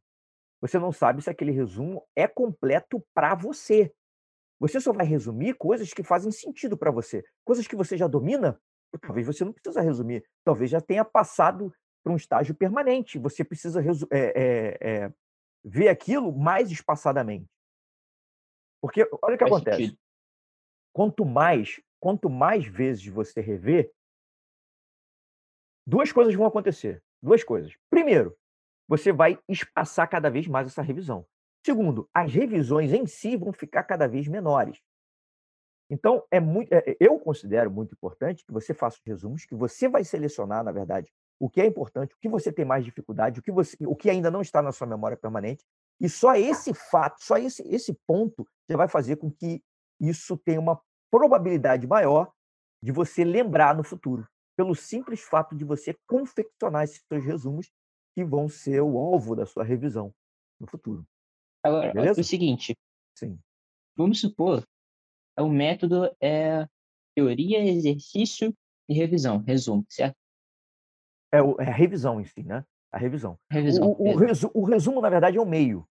você 0.59 0.79
não 0.79 0.91
sabe 0.91 1.21
se 1.21 1.29
aquele 1.29 1.51
resumo 1.51 2.03
é 2.15 2.27
completo 2.27 3.05
para 3.13 3.35
você. 3.35 3.93
Você 4.59 4.81
só 4.81 4.91
vai 4.91 5.05
resumir 5.05 5.53
coisas 5.53 5.93
que 5.93 6.01
fazem 6.03 6.31
sentido 6.31 6.75
para 6.75 6.89
você. 6.89 7.23
Coisas 7.43 7.67
que 7.67 7.75
você 7.75 7.95
já 7.95 8.07
domina, 8.07 8.59
talvez 8.99 9.27
você 9.27 9.45
não 9.45 9.53
precisa 9.53 9.81
resumir. 9.81 10.25
Talvez 10.43 10.71
já 10.71 10.81
tenha 10.81 11.05
passado 11.05 11.71
para 12.03 12.11
um 12.11 12.15
estágio 12.15 12.55
permanente. 12.55 13.19
Você 13.19 13.43
precisa 13.43 13.79
é, 14.11 14.17
é, 14.17 14.77
é, 14.81 15.13
ver 15.63 15.89
aquilo 15.89 16.35
mais 16.35 16.71
espaçadamente. 16.71 17.45
Porque 18.81 19.07
olha 19.21 19.35
o 19.35 19.37
que 19.37 19.43
Faz 19.43 19.51
acontece. 19.51 19.81
Sentido. 19.83 19.99
Quanto 20.93 21.25
mais, 21.25 21.81
quanto 21.99 22.29
mais 22.29 22.65
vezes 22.65 23.05
você 23.05 23.41
rever, 23.41 23.91
duas 25.85 26.11
coisas 26.11 26.33
vão 26.33 26.45
acontecer. 26.45 27.03
Duas 27.21 27.43
coisas. 27.43 27.73
Primeiro, 27.89 28.35
você 28.87 29.11
vai 29.11 29.39
espaçar 29.47 30.09
cada 30.09 30.29
vez 30.29 30.47
mais 30.47 30.67
essa 30.67 30.81
revisão. 30.81 31.25
Segundo, 31.65 32.07
as 32.13 32.31
revisões 32.31 32.93
em 32.93 33.07
si 33.07 33.35
vão 33.35 33.51
ficar 33.51 33.83
cada 33.83 34.07
vez 34.07 34.27
menores. 34.27 34.79
Então, 35.89 36.23
é 36.31 36.39
muito, 36.39 36.71
é, 36.71 36.95
eu 36.99 37.19
considero 37.19 37.69
muito 37.71 37.93
importante 37.93 38.43
que 38.45 38.51
você 38.51 38.73
faça 38.73 38.97
os 38.97 39.03
resumos, 39.05 39.45
que 39.45 39.55
você 39.55 39.87
vai 39.87 40.03
selecionar, 40.03 40.63
na 40.63 40.71
verdade, 40.71 41.11
o 41.39 41.49
que 41.49 41.61
é 41.61 41.65
importante, 41.65 42.13
o 42.13 42.17
que 42.19 42.29
você 42.29 42.51
tem 42.51 42.65
mais 42.65 42.83
dificuldade, 42.83 43.39
o 43.39 43.43
que, 43.43 43.51
você, 43.51 43.77
o 43.81 43.95
que 43.95 44.09
ainda 44.09 44.31
não 44.31 44.41
está 44.41 44.61
na 44.61 44.71
sua 44.71 44.87
memória 44.87 45.17
permanente, 45.17 45.63
e 45.99 46.09
só 46.09 46.35
esse 46.35 46.73
fato, 46.73 47.23
só 47.23 47.37
esse, 47.37 47.61
esse 47.67 47.93
ponto 48.07 48.47
já 48.69 48.77
vai 48.77 48.87
fazer 48.87 49.17
com 49.17 49.31
que 49.31 49.63
isso 49.99 50.37
tenha 50.37 50.59
uma 50.59 50.79
probabilidade 51.11 51.87
maior 51.87 52.31
de 52.81 52.91
você 52.91 53.23
lembrar 53.23 53.75
no 53.75 53.83
futuro, 53.83 54.27
pelo 54.55 54.75
simples 54.75 55.21
fato 55.21 55.55
de 55.55 55.63
você 55.63 55.95
confeccionar 56.07 56.83
esses 56.83 57.03
seus 57.07 57.23
resumos 57.23 57.71
que 58.15 58.23
vão 58.23 58.47
ser 58.47 58.81
o 58.81 58.97
alvo 58.97 59.35
da 59.35 59.45
sua 59.45 59.63
revisão 59.63 60.13
no 60.59 60.67
futuro. 60.67 61.05
Agora, 61.63 61.93
Beleza? 61.93 62.19
é 62.19 62.21
o 62.21 62.23
seguinte. 62.23 62.77
Sim. 63.17 63.39
Vamos 63.97 64.19
supor, 64.19 64.65
o 65.37 65.49
método 65.49 66.15
é 66.21 66.67
teoria, 67.15 67.63
exercício 67.65 68.53
e 68.87 68.93
revisão, 68.93 69.39
resumo, 69.39 69.85
certo? 69.89 70.15
É, 71.31 71.41
o, 71.41 71.59
é 71.59 71.67
a 71.67 71.73
revisão 71.73 72.21
em 72.21 72.25
si, 72.25 72.43
né? 72.43 72.63
A 72.91 72.97
revisão. 72.97 73.37
revisão 73.49 73.89
o, 73.91 74.11
o, 74.11 74.15
resu, 74.15 74.51
o, 74.53 74.63
resumo, 74.63 75.01
na 75.01 75.09
verdade, 75.09 75.37
é 75.37 75.41
o 75.41 75.45
meio. 75.45 75.85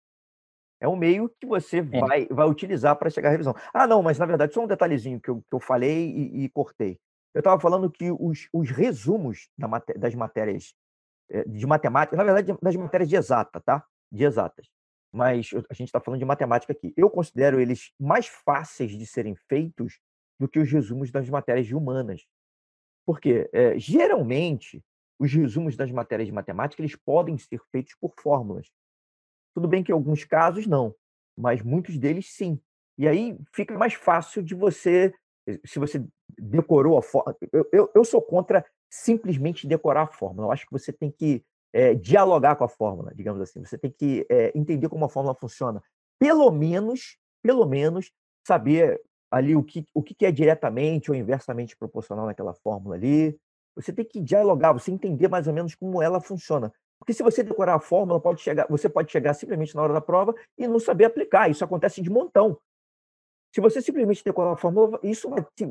É 0.80 0.88
o 0.88 0.96
meio 0.96 1.28
que 1.40 1.46
você 1.46 1.78
é. 1.78 1.82
vai, 1.82 2.26
vai 2.26 2.48
utilizar 2.48 2.96
para 2.96 3.10
chegar 3.10 3.28
à 3.28 3.32
revisão. 3.32 3.54
Ah, 3.72 3.86
não, 3.86 4.02
mas 4.02 4.18
na 4.18 4.26
verdade, 4.26 4.54
só 4.54 4.62
um 4.62 4.66
detalhezinho 4.66 5.20
que 5.20 5.28
eu, 5.28 5.42
que 5.42 5.54
eu 5.54 5.60
falei 5.60 6.10
e, 6.10 6.44
e 6.44 6.48
cortei. 6.48 6.98
Eu 7.34 7.40
estava 7.40 7.60
falando 7.60 7.90
que 7.90 8.10
os, 8.12 8.48
os 8.52 8.70
resumos 8.70 9.48
da 9.58 9.66
das 9.96 10.14
matérias 10.14 10.74
eh, 11.30 11.44
de 11.48 11.66
matemática, 11.66 12.16
na 12.16 12.24
verdade, 12.24 12.56
das 12.62 12.76
matérias 12.76 13.10
de 13.10 13.16
exata, 13.16 13.60
tá? 13.60 13.84
De 14.10 14.24
exatas 14.24 14.68
mas 15.14 15.50
a 15.70 15.74
gente 15.74 15.88
está 15.88 16.00
falando 16.00 16.18
de 16.18 16.26
matemática 16.26 16.72
aqui. 16.72 16.92
Eu 16.96 17.08
considero 17.08 17.60
eles 17.60 17.92
mais 18.00 18.26
fáceis 18.26 18.90
de 18.90 19.06
serem 19.06 19.36
feitos 19.48 20.00
do 20.40 20.48
que 20.48 20.58
os 20.58 20.68
resumos 20.68 21.12
das 21.12 21.30
matérias 21.30 21.68
de 21.68 21.74
humanas. 21.76 22.26
Porque, 23.06 23.48
é, 23.52 23.78
geralmente, 23.78 24.84
os 25.16 25.32
resumos 25.32 25.76
das 25.76 25.88
matérias 25.92 26.26
de 26.26 26.34
matemática 26.34 26.82
eles 26.82 26.96
podem 26.96 27.38
ser 27.38 27.60
feitos 27.70 27.94
por 28.00 28.12
fórmulas. 28.18 28.72
Tudo 29.54 29.68
bem 29.68 29.84
que 29.84 29.92
em 29.92 29.94
alguns 29.94 30.24
casos 30.24 30.66
não, 30.66 30.92
mas 31.38 31.62
muitos 31.62 31.96
deles 31.96 32.32
sim. 32.32 32.60
E 32.98 33.06
aí 33.06 33.38
fica 33.52 33.78
mais 33.78 33.94
fácil 33.94 34.42
de 34.42 34.56
você, 34.56 35.14
se 35.64 35.78
você 35.78 36.04
decorou 36.38 36.98
a 36.98 37.02
fórmula. 37.02 37.36
Eu, 37.52 37.68
eu, 37.72 37.90
eu 37.94 38.04
sou 38.04 38.20
contra 38.20 38.64
simplesmente 38.90 39.66
decorar 39.66 40.02
a 40.02 40.06
fórmula. 40.06 40.48
Eu 40.48 40.52
acho 40.52 40.66
que 40.66 40.72
você 40.72 40.92
tem 40.92 41.10
que 41.10 41.44
é, 41.72 41.94
dialogar 41.94 42.56
com 42.56 42.64
a 42.64 42.68
fórmula, 42.68 43.12
digamos 43.14 43.40
assim. 43.40 43.64
Você 43.64 43.76
tem 43.76 43.90
que 43.90 44.26
é, 44.30 44.52
entender 44.54 44.88
como 44.88 45.04
a 45.04 45.08
fórmula 45.08 45.34
funciona. 45.34 45.82
Pelo 46.18 46.50
menos, 46.50 47.18
pelo 47.42 47.66
menos, 47.66 48.12
saber 48.46 49.00
ali 49.30 49.56
o 49.56 49.62
que, 49.64 49.84
o 49.92 50.02
que 50.02 50.24
é 50.24 50.30
diretamente 50.30 51.10
ou 51.10 51.16
inversamente 51.16 51.76
proporcional 51.76 52.26
naquela 52.26 52.54
fórmula 52.54 52.94
ali. 52.94 53.36
Você 53.74 53.92
tem 53.92 54.04
que 54.04 54.20
dialogar, 54.20 54.72
você 54.72 54.92
entender 54.92 55.26
mais 55.26 55.48
ou 55.48 55.52
menos 55.52 55.74
como 55.74 56.00
ela 56.00 56.20
funciona. 56.20 56.72
Porque 56.98 57.12
se 57.12 57.22
você 57.22 57.42
decorar 57.42 57.74
a 57.74 57.80
fórmula, 57.80 58.20
pode 58.20 58.40
chegar, 58.40 58.66
você 58.70 58.88
pode 58.88 59.10
chegar 59.10 59.34
simplesmente 59.34 59.74
na 59.74 59.82
hora 59.82 59.92
da 59.92 60.00
prova 60.00 60.34
e 60.56 60.68
não 60.68 60.78
saber 60.78 61.06
aplicar. 61.06 61.50
Isso 61.50 61.64
acontece 61.64 62.00
de 62.00 62.08
montão. 62.08 62.56
Se 63.54 63.60
você 63.60 63.80
simplesmente 63.80 64.24
decorar 64.24 64.54
a 64.54 64.56
fórmula, 64.56 64.98
isso 65.00 65.30
vai 65.30 65.46
te, 65.54 65.64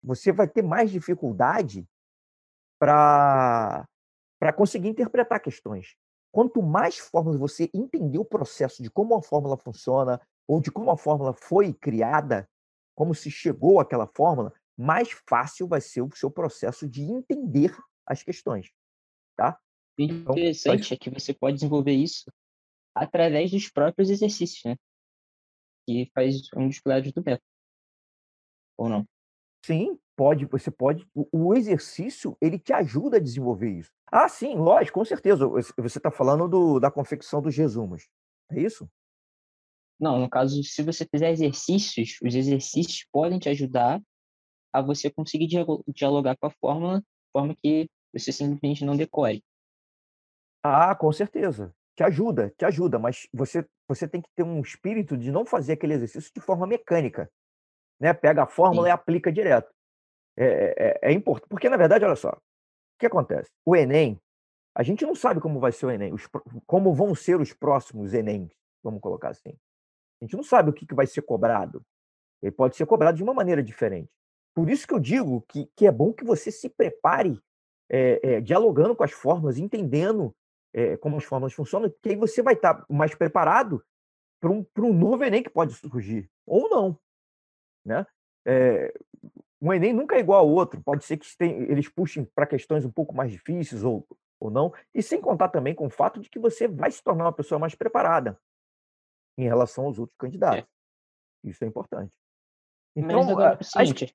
você 0.00 0.30
vai 0.30 0.46
ter 0.46 0.62
mais 0.62 0.88
dificuldade 0.88 1.84
para 2.78 3.88
conseguir 4.56 4.86
interpretar 4.86 5.40
questões. 5.40 5.96
Quanto 6.30 6.62
mais 6.62 6.96
fórmulas 6.96 7.40
você 7.40 7.68
entender 7.74 8.18
o 8.18 8.24
processo 8.24 8.80
de 8.80 8.88
como 8.88 9.16
a 9.16 9.22
fórmula 9.22 9.56
funciona, 9.56 10.20
ou 10.46 10.60
de 10.60 10.70
como 10.70 10.92
a 10.92 10.96
fórmula 10.96 11.34
foi 11.34 11.72
criada, 11.72 12.48
como 12.94 13.12
se 13.16 13.32
chegou 13.32 13.80
àquela 13.80 14.06
fórmula, 14.06 14.52
mais 14.78 15.10
fácil 15.28 15.66
vai 15.66 15.80
ser 15.80 16.02
o 16.02 16.14
seu 16.14 16.30
processo 16.30 16.88
de 16.88 17.02
entender 17.02 17.76
as 18.06 18.22
questões. 18.22 18.70
Tá? 19.36 19.58
O 19.98 20.02
então, 20.02 20.34
interessante 20.34 20.94
é 20.94 20.96
que 20.96 21.10
você 21.10 21.34
pode 21.34 21.54
desenvolver 21.54 21.94
isso 21.94 22.30
através 22.94 23.50
dos 23.50 23.68
próprios 23.68 24.08
exercícios, 24.08 24.62
né? 24.64 24.76
Que 25.86 26.10
faz 26.14 26.48
um 26.56 26.68
dos 26.68 26.80
pilares 26.80 27.12
do 27.12 27.22
método. 27.24 27.42
Ou 28.76 28.88
não? 28.88 29.06
Sim, 29.64 29.98
pode, 30.16 30.44
você 30.46 30.70
pode. 30.70 31.08
O, 31.14 31.54
exercício, 31.54 32.36
ele 32.40 32.58
te 32.58 32.72
ajuda 32.72 33.16
a 33.16 33.20
desenvolver 33.20 33.70
isso. 33.70 33.90
Ah, 34.10 34.28
sim, 34.28 34.56
lógico, 34.56 34.98
com 34.98 35.04
certeza. 35.04 35.46
Você 35.46 35.98
está 35.98 36.10
falando 36.10 36.48
do, 36.48 36.78
da 36.78 36.90
confecção 36.90 37.40
dos 37.40 37.56
resumos. 37.56 38.08
É 38.50 38.60
isso? 38.60 38.88
Não, 39.98 40.18
no 40.18 40.28
caso, 40.28 40.62
se 40.62 40.82
você 40.82 41.06
fizer 41.06 41.30
exercícios, 41.30 42.18
os 42.22 42.34
exercícios 42.34 43.06
podem 43.10 43.38
te 43.38 43.48
ajudar 43.48 44.02
a 44.72 44.82
você 44.82 45.10
conseguir 45.10 45.48
dialogar 45.88 46.36
com 46.36 46.46
a 46.46 46.50
fórmula 46.50 47.00
de 47.00 47.32
forma 47.32 47.56
que 47.62 47.88
você 48.12 48.32
simplesmente 48.32 48.84
não 48.84 48.96
decore. 48.96 49.42
Ah, 50.62 50.94
com 50.94 51.12
certeza. 51.12 51.74
Te 51.96 52.02
ajuda, 52.02 52.52
te 52.56 52.64
ajuda, 52.64 52.98
mas 52.98 53.28
você, 53.32 53.64
você 53.88 54.08
tem 54.08 54.20
que 54.20 54.28
ter 54.34 54.42
um 54.42 54.60
espírito 54.60 55.16
de 55.16 55.30
não 55.30 55.44
fazer 55.44 55.74
aquele 55.74 55.94
exercício 55.94 56.32
de 56.34 56.40
forma 56.40 56.66
mecânica. 56.66 57.30
Né? 58.00 58.12
Pega 58.12 58.42
a 58.42 58.46
fórmula 58.46 58.86
Sim. 58.86 58.88
e 58.88 58.92
aplica 58.92 59.32
direto. 59.32 59.72
É, 60.36 60.44
é, 60.44 60.74
é, 60.76 60.98
é 61.02 61.12
importante, 61.12 61.48
porque 61.48 61.68
na 61.68 61.76
verdade, 61.76 62.04
olha 62.04 62.16
só, 62.16 62.30
o 62.30 62.98
que 62.98 63.06
acontece? 63.06 63.48
O 63.64 63.76
Enem, 63.76 64.20
a 64.74 64.82
gente 64.82 65.06
não 65.06 65.14
sabe 65.14 65.40
como 65.40 65.60
vai 65.60 65.70
ser 65.70 65.86
o 65.86 65.90
Enem, 65.90 66.12
os, 66.12 66.28
como 66.66 66.92
vão 66.92 67.14
ser 67.14 67.40
os 67.40 67.52
próximos 67.52 68.12
Enems, 68.12 68.52
vamos 68.82 69.00
colocar 69.00 69.30
assim. 69.30 69.56
A 70.20 70.24
gente 70.24 70.36
não 70.36 70.42
sabe 70.42 70.70
o 70.70 70.72
que, 70.72 70.86
que 70.86 70.94
vai 70.94 71.06
ser 71.06 71.22
cobrado. 71.22 71.82
Ele 72.42 72.50
pode 72.50 72.76
ser 72.76 72.86
cobrado 72.86 73.16
de 73.16 73.22
uma 73.22 73.32
maneira 73.32 73.62
diferente. 73.62 74.10
Por 74.54 74.68
isso 74.68 74.86
que 74.86 74.94
eu 74.94 75.00
digo 75.00 75.42
que, 75.48 75.66
que 75.76 75.86
é 75.86 75.92
bom 75.92 76.12
que 76.12 76.24
você 76.24 76.50
se 76.50 76.68
prepare 76.68 77.40
é, 77.90 78.20
é, 78.22 78.40
dialogando 78.40 78.94
com 78.94 79.04
as 79.04 79.12
fórmulas, 79.12 79.58
entendendo 79.58 80.34
é, 80.74 80.96
como 80.96 81.16
as 81.16 81.24
fórmulas 81.24 81.52
funcionam, 81.52 81.88
que 82.02 82.10
aí 82.10 82.16
você 82.16 82.42
vai 82.42 82.54
estar 82.54 82.84
mais 82.90 83.14
preparado 83.14 83.82
para 84.40 84.50
um, 84.50 84.66
um 84.78 84.92
novo 84.92 85.22
Enem 85.24 85.42
que 85.42 85.48
pode 85.48 85.72
surgir, 85.72 86.28
ou 86.44 86.68
não. 86.68 86.98
Né? 87.84 88.04
É, 88.44 88.92
um 89.62 89.72
Enem 89.72 89.92
nunca 89.92 90.16
é 90.16 90.18
igual 90.18 90.40
ao 90.40 90.50
outro, 90.50 90.82
pode 90.82 91.04
ser 91.04 91.16
que 91.16 91.26
eles 91.40 91.88
puxem 91.88 92.24
para 92.24 92.46
questões 92.46 92.84
um 92.84 92.90
pouco 92.90 93.14
mais 93.14 93.30
difíceis 93.30 93.84
ou, 93.84 94.04
ou 94.40 94.50
não, 94.50 94.74
e 94.92 95.00
sem 95.00 95.20
contar 95.20 95.48
também 95.48 95.74
com 95.74 95.86
o 95.86 95.90
fato 95.90 96.20
de 96.20 96.28
que 96.28 96.40
você 96.40 96.66
vai 96.66 96.90
se 96.90 97.02
tornar 97.02 97.24
uma 97.24 97.32
pessoa 97.32 97.58
mais 97.58 97.76
preparada 97.76 98.38
em 99.38 99.44
relação 99.44 99.86
aos 99.86 99.98
outros 99.98 100.16
candidatos. 100.18 100.68
É. 101.44 101.48
Isso 101.48 101.62
é 101.62 101.68
importante. 101.68 102.16
Então, 102.96 103.30
agora, 103.30 103.58
as, 103.60 104.14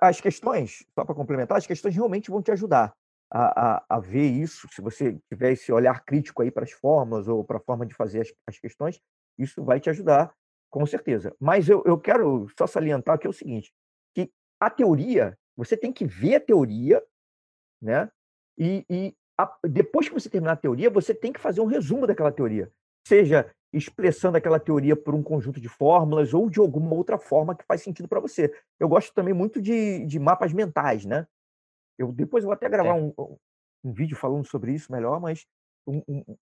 as 0.00 0.20
questões, 0.20 0.86
só 0.94 1.04
para 1.04 1.14
complementar, 1.14 1.58
as 1.58 1.66
questões 1.66 1.94
realmente 1.94 2.30
vão 2.30 2.42
te 2.42 2.52
ajudar 2.52 2.96
a, 3.30 3.76
a, 3.76 3.84
a, 3.88 4.00
ver 4.00 4.26
isso, 4.26 4.68
se 4.72 4.80
você 4.80 5.18
tiver 5.28 5.52
esse 5.52 5.72
olhar 5.72 6.04
crítico 6.04 6.42
aí 6.42 6.50
para 6.50 6.64
as 6.64 6.72
fórmulas 6.72 7.28
ou 7.28 7.44
para 7.44 7.58
a 7.58 7.60
forma 7.60 7.84
de 7.84 7.94
fazer 7.94 8.20
as, 8.20 8.32
as, 8.46 8.58
questões, 8.58 9.00
isso 9.38 9.64
vai 9.64 9.80
te 9.80 9.90
ajudar, 9.90 10.32
com 10.70 10.86
certeza. 10.86 11.34
Mas 11.40 11.68
eu, 11.68 11.82
eu 11.84 11.98
quero 11.98 12.46
só 12.56 12.66
salientar 12.66 13.18
que 13.18 13.26
é 13.26 13.30
o 13.30 13.32
seguinte, 13.32 13.72
que 14.14 14.30
a 14.60 14.70
teoria, 14.70 15.36
você 15.56 15.76
tem 15.76 15.92
que 15.92 16.04
ver 16.04 16.36
a 16.36 16.40
teoria, 16.40 17.02
né? 17.82 18.10
E, 18.58 18.84
e 18.88 19.14
a, 19.38 19.52
depois 19.64 20.08
que 20.08 20.14
você 20.14 20.30
terminar 20.30 20.52
a 20.52 20.56
teoria, 20.56 20.88
você 20.88 21.14
tem 21.14 21.32
que 21.32 21.40
fazer 21.40 21.60
um 21.60 21.66
resumo 21.66 22.06
daquela 22.06 22.32
teoria, 22.32 22.70
seja 23.06 23.50
expressando 23.72 24.38
aquela 24.38 24.58
teoria 24.58 24.96
por 24.96 25.14
um 25.14 25.22
conjunto 25.22 25.60
de 25.60 25.68
fórmulas 25.68 26.32
ou 26.32 26.48
de 26.48 26.58
alguma 26.58 26.94
outra 26.94 27.18
forma 27.18 27.54
que 27.54 27.64
faz 27.66 27.82
sentido 27.82 28.08
para 28.08 28.20
você. 28.20 28.52
Eu 28.80 28.88
gosto 28.88 29.12
também 29.12 29.34
muito 29.34 29.60
de, 29.60 30.06
de 30.06 30.18
mapas 30.18 30.52
mentais, 30.52 31.04
né? 31.04 31.26
Eu 31.98 32.12
depois 32.12 32.44
eu 32.44 32.48
vou 32.48 32.54
até 32.54 32.68
gravar 32.68 32.98
é. 32.98 33.02
um, 33.02 33.12
um 33.84 33.92
vídeo 33.92 34.16
falando 34.16 34.46
sobre 34.46 34.74
isso 34.74 34.92
melhor, 34.92 35.20
mas 35.20 35.46
um, 35.86 36.02
um, 36.08 36.36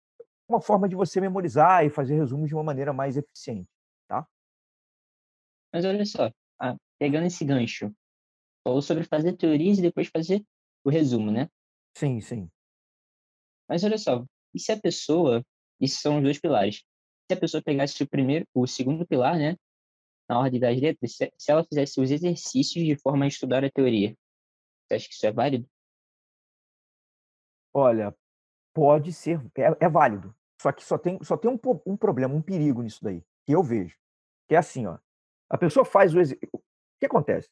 uma 0.48 0.60
forma 0.60 0.88
de 0.88 0.94
você 0.94 1.20
memorizar 1.20 1.84
e 1.84 1.90
fazer 1.90 2.14
resumos 2.14 2.48
de 2.48 2.54
uma 2.54 2.64
maneira 2.64 2.92
mais 2.92 3.16
eficiente, 3.16 3.68
tá? 4.08 4.26
Mas 5.72 5.84
olha 5.84 6.04
só, 6.04 6.30
ah, 6.60 6.76
pegando 6.98 7.26
esse 7.26 7.44
gancho, 7.44 7.92
falou 8.62 8.82
sobre 8.82 9.04
fazer 9.04 9.36
teorias 9.36 9.78
e 9.78 9.82
depois 9.82 10.08
fazer 10.08 10.44
o 10.84 10.90
resumo, 10.90 11.30
né? 11.30 11.48
Sim, 11.96 12.20
sim. 12.20 12.50
Mas 13.68 13.82
olha 13.84 13.98
só, 13.98 14.24
e 14.54 14.60
se 14.60 14.72
a 14.72 14.80
pessoa, 14.80 15.44
esses 15.80 16.00
são 16.00 16.18
os 16.18 16.22
dois 16.22 16.38
pilares, 16.38 16.84
se 17.30 17.34
a 17.34 17.40
pessoa 17.40 17.62
pegasse 17.62 18.02
o 18.02 18.08
primeiro, 18.08 18.46
o 18.54 18.66
segundo 18.66 19.06
pilar, 19.06 19.38
né, 19.38 19.56
na 20.28 20.38
ordem 20.38 20.60
das 20.60 20.78
letras, 20.78 21.16
se, 21.16 21.32
se 21.36 21.50
ela 21.50 21.64
fizesse 21.64 22.00
os 22.00 22.10
exercícios 22.10 22.84
de 22.84 22.96
forma 22.96 23.24
a 23.24 23.28
estudar 23.28 23.64
a 23.64 23.70
teoria, 23.70 24.14
você 24.92 24.96
acha 24.96 25.08
que 25.08 25.14
isso 25.14 25.26
é 25.26 25.32
válido? 25.32 25.68
Olha, 27.74 28.14
pode 28.74 29.12
ser, 29.12 29.40
é, 29.56 29.84
é 29.86 29.88
válido. 29.88 30.34
Só 30.60 30.70
que 30.70 30.84
só 30.84 30.98
tem, 30.98 31.22
só 31.22 31.36
tem 31.36 31.50
um, 31.50 31.58
um, 31.86 31.96
problema, 31.96 32.34
um 32.34 32.42
perigo 32.42 32.82
nisso 32.82 33.02
daí, 33.02 33.24
que 33.44 33.52
eu 33.52 33.62
vejo. 33.62 33.98
Que 34.48 34.54
é 34.54 34.58
assim, 34.58 34.86
ó. 34.86 34.98
A 35.48 35.58
pessoa 35.58 35.84
faz 35.84 36.14
o 36.14 36.20
exercício. 36.20 36.50
O 36.54 36.60
que 37.00 37.06
acontece? 37.06 37.50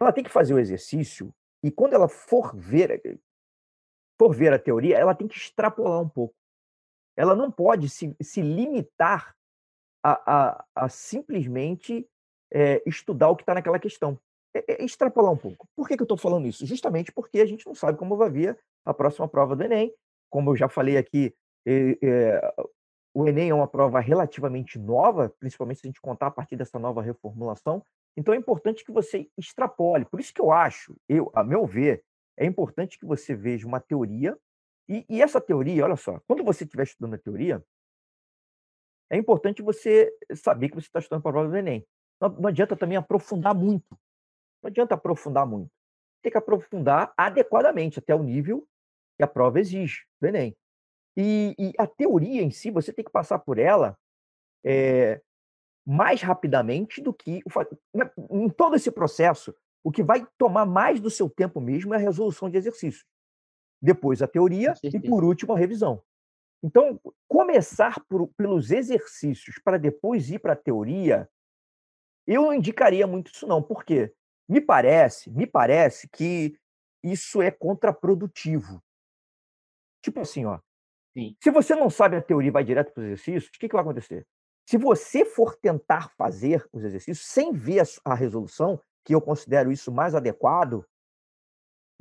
Ela 0.00 0.12
tem 0.12 0.24
que 0.24 0.30
fazer 0.30 0.54
o 0.54 0.58
exercício 0.58 1.34
e 1.62 1.70
quando 1.70 1.94
ela 1.94 2.08
for 2.08 2.54
ver, 2.56 3.00
for 4.18 4.34
ver 4.34 4.52
a 4.52 4.58
teoria, 4.58 4.96
ela 4.96 5.14
tem 5.14 5.28
que 5.28 5.36
extrapolar 5.36 6.00
um 6.00 6.08
pouco. 6.08 6.34
Ela 7.16 7.34
não 7.34 7.50
pode 7.50 7.88
se, 7.88 8.16
se 8.20 8.40
limitar 8.40 9.36
a, 10.02 10.48
a, 10.48 10.64
a 10.74 10.88
simplesmente 10.88 12.08
é, 12.52 12.82
estudar 12.86 13.28
o 13.28 13.36
que 13.36 13.42
está 13.42 13.54
naquela 13.54 13.78
questão. 13.78 14.20
É, 14.58 14.72
é, 14.72 14.84
extrapolar 14.84 15.32
um 15.32 15.36
pouco. 15.36 15.66
Por 15.76 15.86
que, 15.86 15.96
que 15.96 16.02
eu 16.02 16.04
estou 16.04 16.16
falando 16.16 16.46
isso? 16.46 16.66
Justamente 16.66 17.12
porque 17.12 17.40
a 17.40 17.46
gente 17.46 17.66
não 17.66 17.74
sabe 17.74 17.98
como 17.98 18.16
vai 18.16 18.30
vir 18.30 18.58
a 18.84 18.92
próxima 18.92 19.28
prova 19.28 19.54
do 19.54 19.62
Enem. 19.62 19.92
Como 20.30 20.50
eu 20.50 20.56
já 20.56 20.68
falei 20.68 20.96
aqui, 20.96 21.34
é, 21.66 21.98
é, 22.02 22.54
o 23.14 23.26
Enem 23.26 23.50
é 23.50 23.54
uma 23.54 23.68
prova 23.68 24.00
relativamente 24.00 24.78
nova, 24.78 25.32
principalmente 25.38 25.80
se 25.80 25.86
a 25.86 25.90
gente 25.90 26.00
contar 26.00 26.28
a 26.28 26.30
partir 26.30 26.56
dessa 26.56 26.78
nova 26.78 27.02
reformulação. 27.02 27.82
Então 28.16 28.34
é 28.34 28.36
importante 28.36 28.84
que 28.84 28.92
você 28.92 29.28
extrapole. 29.36 30.04
Por 30.04 30.20
isso 30.20 30.34
que 30.34 30.40
eu 30.40 30.50
acho, 30.50 30.96
eu, 31.08 31.30
a 31.34 31.44
meu 31.44 31.66
ver, 31.66 32.02
é 32.36 32.44
importante 32.44 32.98
que 32.98 33.06
você 33.06 33.34
veja 33.34 33.66
uma 33.66 33.80
teoria. 33.80 34.36
E, 34.88 35.04
e 35.08 35.22
essa 35.22 35.40
teoria, 35.40 35.84
olha 35.84 35.96
só, 35.96 36.20
quando 36.26 36.42
você 36.42 36.64
estiver 36.64 36.84
estudando 36.84 37.14
a 37.14 37.18
teoria, 37.18 37.62
é 39.10 39.16
importante 39.16 39.62
você 39.62 40.12
saber 40.34 40.68
que 40.68 40.74
você 40.74 40.86
está 40.86 40.98
estudando 40.98 41.22
para 41.22 41.30
a 41.30 41.34
prova 41.34 41.48
do 41.48 41.56
Enem. 41.56 41.86
Não, 42.20 42.28
não 42.30 42.48
adianta 42.48 42.76
também 42.76 42.96
aprofundar 42.96 43.54
muito. 43.54 43.98
Não 44.62 44.68
adianta 44.68 44.94
aprofundar 44.94 45.46
muito. 45.46 45.70
Tem 46.22 46.32
que 46.32 46.38
aprofundar 46.38 47.12
adequadamente 47.16 47.98
até 47.98 48.14
o 48.14 48.22
nível 48.22 48.66
que 49.16 49.24
a 49.24 49.26
prova 49.26 49.60
exige 49.60 50.04
do 50.20 50.28
Enem. 50.28 50.56
E, 51.16 51.54
e 51.58 51.72
a 51.78 51.86
teoria 51.86 52.42
em 52.42 52.50
si, 52.50 52.70
você 52.70 52.92
tem 52.92 53.04
que 53.04 53.10
passar 53.10 53.40
por 53.40 53.58
ela 53.58 53.98
é, 54.64 55.20
mais 55.86 56.22
rapidamente 56.22 57.00
do 57.00 57.12
que. 57.12 57.42
Né, 57.94 58.10
em 58.30 58.48
todo 58.48 58.76
esse 58.76 58.90
processo, 58.90 59.54
o 59.82 59.90
que 59.90 60.02
vai 60.02 60.26
tomar 60.36 60.66
mais 60.66 61.00
do 61.00 61.10
seu 61.10 61.28
tempo 61.30 61.60
mesmo 61.60 61.94
é 61.94 61.96
a 61.96 62.00
resolução 62.00 62.50
de 62.50 62.56
exercícios. 62.56 63.04
Depois 63.80 64.22
a 64.22 64.28
teoria 64.28 64.74
e, 64.82 65.00
por 65.00 65.24
último, 65.24 65.54
a 65.54 65.58
revisão. 65.58 66.02
Então, 66.62 67.00
começar 67.28 68.04
por, 68.08 68.28
pelos 68.36 68.70
exercícios 68.70 69.58
para 69.64 69.78
depois 69.78 70.30
ir 70.30 70.40
para 70.40 70.52
a 70.52 70.56
teoria, 70.56 71.28
eu 72.26 72.42
não 72.42 72.54
indicaria 72.54 73.06
muito 73.06 73.32
isso, 73.32 73.46
não. 73.46 73.62
Por 73.62 73.84
quê? 73.84 74.12
Me 74.48 74.60
parece, 74.60 75.30
me 75.30 75.46
parece 75.46 76.08
que 76.08 76.58
isso 77.02 77.42
é 77.42 77.50
contraprodutivo. 77.50 78.82
Tipo 80.02 80.20
assim, 80.20 80.44
ó. 80.46 80.58
Sim. 81.16 81.36
Se 81.42 81.50
você 81.50 81.74
não 81.74 81.90
sabe 81.90 82.16
a 82.16 82.22
teoria 82.22 82.48
e 82.48 82.52
vai 82.52 82.64
direto 82.64 82.92
para 82.92 83.00
os 83.00 83.06
exercícios, 83.06 83.46
o 83.46 83.58
que, 83.58 83.68
que 83.68 83.74
vai 83.74 83.82
acontecer? 83.82 84.26
Se 84.68 84.76
você 84.76 85.24
for 85.24 85.56
tentar 85.56 86.10
fazer 86.16 86.66
os 86.72 86.84
exercícios 86.84 87.26
sem 87.26 87.52
ver 87.52 87.82
a 88.04 88.14
resolução, 88.14 88.80
que 89.04 89.14
eu 89.14 89.20
considero 89.20 89.72
isso 89.72 89.90
mais 89.90 90.14
adequado, 90.14 90.84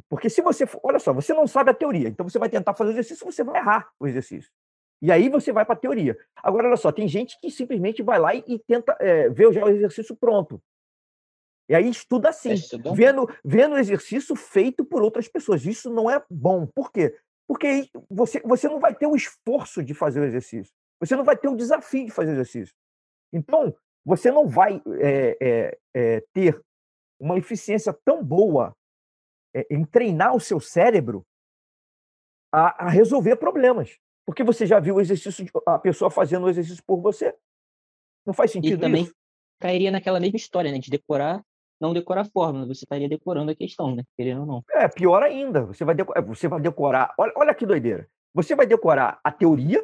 porque 0.09 0.29
se 0.29 0.41
você 0.41 0.65
for, 0.65 0.79
olha 0.83 0.99
só, 0.99 1.13
você 1.13 1.33
não 1.33 1.47
sabe 1.47 1.71
a 1.71 1.73
teoria, 1.73 2.07
então 2.07 2.27
você 2.27 2.37
vai 2.37 2.49
tentar 2.49 2.73
fazer 2.73 2.91
o 2.91 2.93
exercício, 2.93 3.25
você 3.25 3.43
vai 3.43 3.59
errar 3.59 3.89
o 3.99 4.07
exercício. 4.07 4.51
E 5.01 5.11
aí 5.11 5.29
você 5.29 5.51
vai 5.51 5.63
para 5.65 5.75
a 5.75 5.79
teoria. 5.79 6.17
Agora, 6.35 6.67
olha 6.67 6.77
só, 6.77 6.91
tem 6.91 7.07
gente 7.07 7.39
que 7.39 7.51
simplesmente 7.51 8.01
vai 8.01 8.19
lá 8.19 8.33
e, 8.33 8.43
e 8.47 8.59
tenta 8.59 8.97
é, 8.99 9.29
ver 9.29 9.51
já 9.53 9.63
o 9.63 9.69
exercício 9.69 10.15
pronto. 10.15 10.61
E 11.69 11.75
aí 11.75 11.89
estuda 11.89 12.29
assim, 12.29 12.51
é 12.51 12.95
vendo, 12.95 13.27
vendo 13.43 13.73
o 13.73 13.77
exercício 13.77 14.35
feito 14.35 14.85
por 14.85 15.01
outras 15.01 15.27
pessoas. 15.27 15.65
Isso 15.65 15.89
não 15.89 16.09
é 16.09 16.23
bom. 16.29 16.65
Por 16.67 16.91
quê? 16.91 17.19
Porque 17.47 17.89
você, 18.09 18.39
você 18.41 18.67
não 18.67 18.79
vai 18.79 18.95
ter 18.95 19.07
o 19.07 19.15
esforço 19.15 19.83
de 19.83 19.93
fazer 19.93 20.21
o 20.21 20.25
exercício. 20.25 20.73
Você 20.99 21.15
não 21.15 21.23
vai 21.23 21.37
ter 21.37 21.47
o 21.47 21.55
desafio 21.55 22.05
de 22.05 22.11
fazer 22.11 22.31
o 22.31 22.33
exercício. 22.33 22.73
Então, 23.33 23.75
você 24.05 24.31
não 24.31 24.47
vai 24.47 24.81
é, 25.01 25.37
é, 25.41 25.77
é, 25.93 26.23
ter 26.33 26.61
uma 27.19 27.37
eficiência 27.37 27.93
tão 28.05 28.23
boa 28.23 28.73
é, 29.53 29.67
em 29.69 29.83
treinar 29.83 30.35
o 30.35 30.39
seu 30.39 30.59
cérebro 30.59 31.25
a, 32.51 32.85
a, 32.85 32.89
resolver 32.89 33.35
problemas. 33.35 33.97
Porque 34.25 34.43
você 34.43 34.65
já 34.65 34.79
viu 34.79 34.95
o 34.95 35.01
exercício, 35.01 35.45
a 35.65 35.77
pessoa 35.79 36.09
fazendo 36.09 36.45
o 36.45 36.49
exercício 36.49 36.83
por 36.85 37.01
você. 37.01 37.35
Não 38.25 38.33
faz 38.33 38.51
sentido 38.51 38.77
e 38.77 38.81
também 38.81 39.03
isso? 39.03 39.15
cairia 39.59 39.91
naquela 39.91 40.19
mesma 40.19 40.37
história, 40.37 40.71
né? 40.71 40.79
De 40.79 40.89
decorar 40.89 41.43
não 41.79 41.93
decorar 41.93 42.21
a 42.21 42.25
fórmula, 42.25 42.65
você 42.65 42.85
estaria 42.85 43.07
decorando 43.07 43.51
a 43.51 43.55
questão, 43.55 43.95
né? 43.95 44.03
Querendo 44.15 44.41
ou 44.41 44.45
não. 44.45 44.63
É, 44.71 44.87
pior 44.87 45.21
ainda, 45.23 45.65
você 45.65 45.85
vai, 45.85 45.95
decorar, 45.95 46.21
você 46.21 46.47
vai 46.47 46.59
decorar. 46.59 47.13
Olha, 47.17 47.33
olha 47.35 47.55
que 47.55 47.65
doideira. 47.65 48.07
Você 48.33 48.55
vai 48.55 48.65
decorar 48.65 49.19
a 49.23 49.31
teoria, 49.31 49.83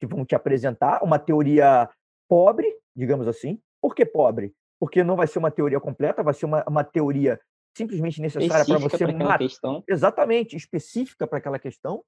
que 0.00 0.06
vão 0.06 0.24
te 0.24 0.34
apresentar, 0.34 1.02
uma 1.02 1.18
teoria 1.18 1.88
pobre, 2.28 2.66
digamos 2.94 3.28
assim. 3.28 3.60
Por 3.80 3.94
que 3.94 4.04
pobre? 4.04 4.54
Porque 4.80 5.04
não 5.04 5.16
vai 5.16 5.26
ser 5.26 5.38
uma 5.38 5.50
teoria 5.50 5.80
completa, 5.80 6.22
vai 6.22 6.34
ser 6.34 6.46
uma, 6.46 6.64
uma 6.68 6.84
teoria 6.84 7.40
simplesmente 7.76 8.20
necessária 8.20 8.64
para 8.64 8.78
você 8.78 9.06
matar. 9.06 9.38
Questão. 9.38 9.82
Exatamente, 9.88 10.56
específica 10.56 11.26
para 11.26 11.38
aquela 11.38 11.58
questão. 11.58 12.04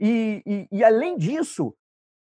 E, 0.00 0.42
e, 0.46 0.68
e, 0.70 0.84
além 0.84 1.16
disso, 1.16 1.74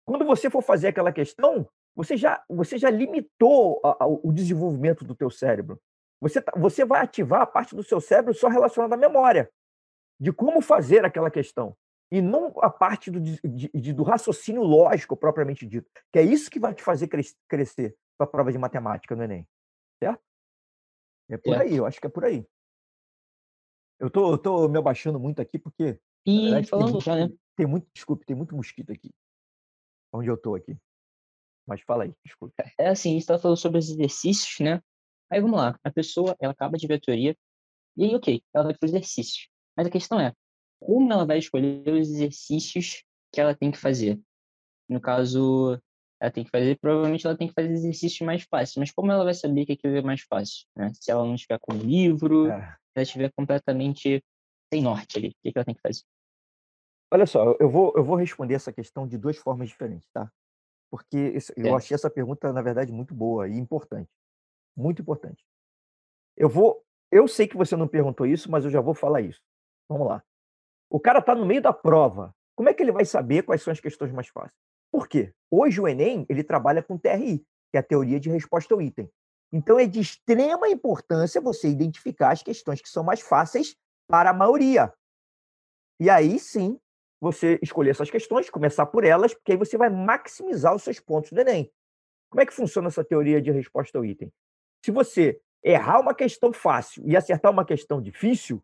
quando 0.04 0.24
você 0.24 0.50
for 0.50 0.62
fazer 0.62 0.88
aquela 0.88 1.12
questão, 1.12 1.68
você 1.94 2.16
já, 2.16 2.42
você 2.48 2.76
já 2.76 2.90
limitou 2.90 3.80
a, 3.84 4.04
a, 4.04 4.06
o 4.06 4.32
desenvolvimento 4.32 5.04
do 5.04 5.14
teu 5.14 5.30
cérebro. 5.30 5.80
Você, 6.20 6.40
tá, 6.40 6.52
você 6.56 6.84
vai 6.84 7.00
ativar 7.00 7.42
a 7.42 7.46
parte 7.46 7.74
do 7.74 7.82
seu 7.82 8.00
cérebro 8.00 8.34
só 8.34 8.48
relacionada 8.48 8.94
à 8.94 8.98
memória, 8.98 9.50
de 10.20 10.32
como 10.32 10.60
fazer 10.60 11.04
aquela 11.04 11.30
questão. 11.30 11.76
E 12.12 12.20
não 12.20 12.52
a 12.60 12.68
parte 12.68 13.10
do, 13.10 13.20
de, 13.20 13.40
de, 13.72 13.92
do 13.92 14.02
raciocínio 14.02 14.62
lógico, 14.62 15.16
propriamente 15.16 15.64
dito. 15.64 15.88
Que 16.12 16.18
é 16.18 16.22
isso 16.22 16.50
que 16.50 16.58
vai 16.58 16.74
te 16.74 16.82
fazer 16.82 17.08
crescer 17.48 17.96
para 18.18 18.26
a 18.26 18.30
prova 18.30 18.50
de 18.50 18.58
matemática 18.58 19.14
no 19.14 19.22
Enem. 19.22 19.46
Certo? 20.02 20.20
É 21.30 21.38
por 21.38 21.56
aí, 21.56 21.76
eu 21.76 21.86
acho 21.86 22.00
que 22.00 22.06
é 22.06 22.10
por 22.10 22.24
aí. 22.24 22.44
Eu 24.00 24.10
tô, 24.10 24.32
eu 24.32 24.38
tô 24.38 24.68
me 24.68 24.78
abaixando 24.78 25.20
muito 25.20 25.40
aqui 25.40 25.58
porque. 25.58 26.00
E 26.26 26.42
verdade, 26.42 26.68
falando 26.68 26.92
tem, 26.92 27.00
já, 27.00 27.14
né? 27.14 27.28
Tem 27.54 27.66
muito, 27.66 27.86
desculpe, 27.94 28.26
tem 28.26 28.34
muito 28.34 28.56
mosquito 28.56 28.90
aqui. 28.90 29.14
Onde 30.12 30.28
eu 30.28 30.36
tô 30.36 30.56
aqui. 30.56 30.76
Mas 31.66 31.80
fala 31.82 32.04
aí, 32.04 32.14
desculpe. 32.24 32.54
É 32.76 32.88
assim, 32.88 33.20
você 33.20 33.26
tá 33.26 33.38
falando 33.38 33.56
sobre 33.56 33.78
os 33.78 33.88
exercícios, 33.88 34.58
né? 34.58 34.82
Aí 35.30 35.40
vamos 35.40 35.58
lá. 35.58 35.78
A 35.84 35.90
pessoa, 35.90 36.36
ela 36.40 36.52
acaba 36.52 36.76
de 36.76 36.86
ver 36.86 36.94
a 36.94 37.00
teoria. 37.00 37.36
E 37.96 38.04
aí, 38.04 38.14
ok, 38.14 38.42
ela 38.54 38.64
vai 38.64 38.74
para 38.74 38.86
os 38.86 38.92
exercícios. 38.92 39.48
Mas 39.76 39.86
a 39.86 39.90
questão 39.90 40.18
é, 40.18 40.32
como 40.80 41.12
ela 41.12 41.26
vai 41.26 41.38
escolher 41.38 41.88
os 41.88 42.08
exercícios 42.08 43.04
que 43.32 43.40
ela 43.40 43.54
tem 43.54 43.70
que 43.70 43.78
fazer? 43.78 44.20
No 44.88 45.00
caso, 45.00 45.80
ela 46.20 46.30
tem 46.30 46.44
que 46.44 46.50
fazer, 46.50 46.78
provavelmente 46.78 47.26
ela 47.26 47.36
tem 47.36 47.48
que 47.48 47.54
fazer 47.54 47.70
exercícios 47.70 48.20
mais 48.26 48.42
fáceis, 48.42 48.76
mas 48.76 48.90
como 48.90 49.12
ela 49.12 49.24
vai 49.24 49.34
saber 49.34 49.66
que 49.66 49.72
aquilo 49.72 49.96
é 49.96 50.02
mais 50.02 50.22
fácil? 50.22 50.66
Né? 50.76 50.90
Se 50.94 51.10
ela 51.10 51.24
não 51.24 51.34
estiver 51.34 51.58
com 51.60 51.72
o 51.72 51.78
livro, 51.78 52.50
é. 52.50 52.60
se 52.60 52.76
ela 52.96 53.02
estiver 53.02 53.32
completamente 53.32 54.24
sem 54.72 54.82
norte 54.82 55.18
ali, 55.18 55.28
o 55.28 55.32
que, 55.42 55.52
ela 55.54 55.64
tem 55.64 55.74
que 55.74 55.80
fazer? 55.80 56.02
Olha 57.12 57.26
só, 57.26 57.56
eu 57.58 57.68
vou, 57.68 57.92
eu 57.96 58.04
vou 58.04 58.16
responder 58.16 58.54
essa 58.54 58.72
questão 58.72 59.06
de 59.06 59.18
duas 59.18 59.36
formas 59.36 59.68
diferentes, 59.68 60.08
tá? 60.12 60.30
Porque 60.90 61.16
esse, 61.16 61.52
eu 61.56 61.76
achei 61.76 61.94
essa 61.94 62.10
pergunta, 62.10 62.52
na 62.52 62.62
verdade, 62.62 62.92
muito 62.92 63.14
boa 63.14 63.48
e 63.48 63.56
importante. 63.56 64.10
Muito 64.76 65.02
importante. 65.02 65.44
Eu 66.36 66.48
vou. 66.48 66.84
Eu 67.10 67.26
sei 67.26 67.46
que 67.46 67.56
você 67.56 67.76
não 67.76 67.88
perguntou 67.88 68.26
isso, 68.26 68.50
mas 68.50 68.64
eu 68.64 68.70
já 68.70 68.80
vou 68.80 68.94
falar 68.94 69.20
isso. 69.20 69.42
Vamos 69.88 70.06
lá. 70.06 70.22
O 70.88 71.00
cara 71.00 71.18
está 71.18 71.34
no 71.34 71.44
meio 71.44 71.60
da 71.60 71.72
prova. 71.72 72.34
Como 72.54 72.68
é 72.68 72.74
que 72.74 72.82
ele 72.82 72.92
vai 72.92 73.04
saber 73.04 73.42
quais 73.42 73.62
são 73.62 73.72
as 73.72 73.80
questões 73.80 74.12
mais 74.12 74.28
fáceis? 74.28 74.54
Por 74.92 75.08
quê? 75.08 75.32
Hoje 75.50 75.80
o 75.80 75.88
Enem 75.88 76.26
ele 76.28 76.42
trabalha 76.42 76.82
com 76.82 76.98
TRI, 76.98 77.38
que 77.70 77.76
é 77.76 77.78
a 77.78 77.82
teoria 77.82 78.18
de 78.20 78.28
resposta 78.28 78.74
ao 78.74 78.82
item. 78.82 79.10
Então 79.52 79.78
é 79.78 79.86
de 79.86 80.00
extrema 80.00 80.68
importância 80.68 81.40
você 81.40 81.68
identificar 81.68 82.30
as 82.32 82.42
questões 82.42 82.80
que 82.80 82.88
são 82.88 83.02
mais 83.02 83.20
fáceis 83.20 83.76
para 84.08 84.30
a 84.30 84.34
maioria. 84.34 84.92
E 85.98 86.08
aí 86.08 86.38
sim, 86.38 86.78
você 87.20 87.58
escolher 87.62 87.90
essas 87.90 88.10
questões, 88.10 88.48
começar 88.48 88.86
por 88.86 89.04
elas, 89.04 89.34
porque 89.34 89.52
aí 89.52 89.58
você 89.58 89.76
vai 89.76 89.90
maximizar 89.90 90.74
os 90.74 90.82
seus 90.82 90.98
pontos 90.98 91.32
do 91.32 91.40
Enem. 91.40 91.70
Como 92.30 92.40
é 92.40 92.46
que 92.46 92.54
funciona 92.54 92.88
essa 92.88 93.04
teoria 93.04 93.42
de 93.42 93.50
resposta 93.50 93.98
ao 93.98 94.04
item? 94.04 94.32
Se 94.84 94.90
você 94.90 95.40
errar 95.62 96.00
uma 96.00 96.14
questão 96.14 96.52
fácil 96.52 97.02
e 97.06 97.16
acertar 97.16 97.52
uma 97.52 97.64
questão 97.64 98.00
difícil, 98.00 98.62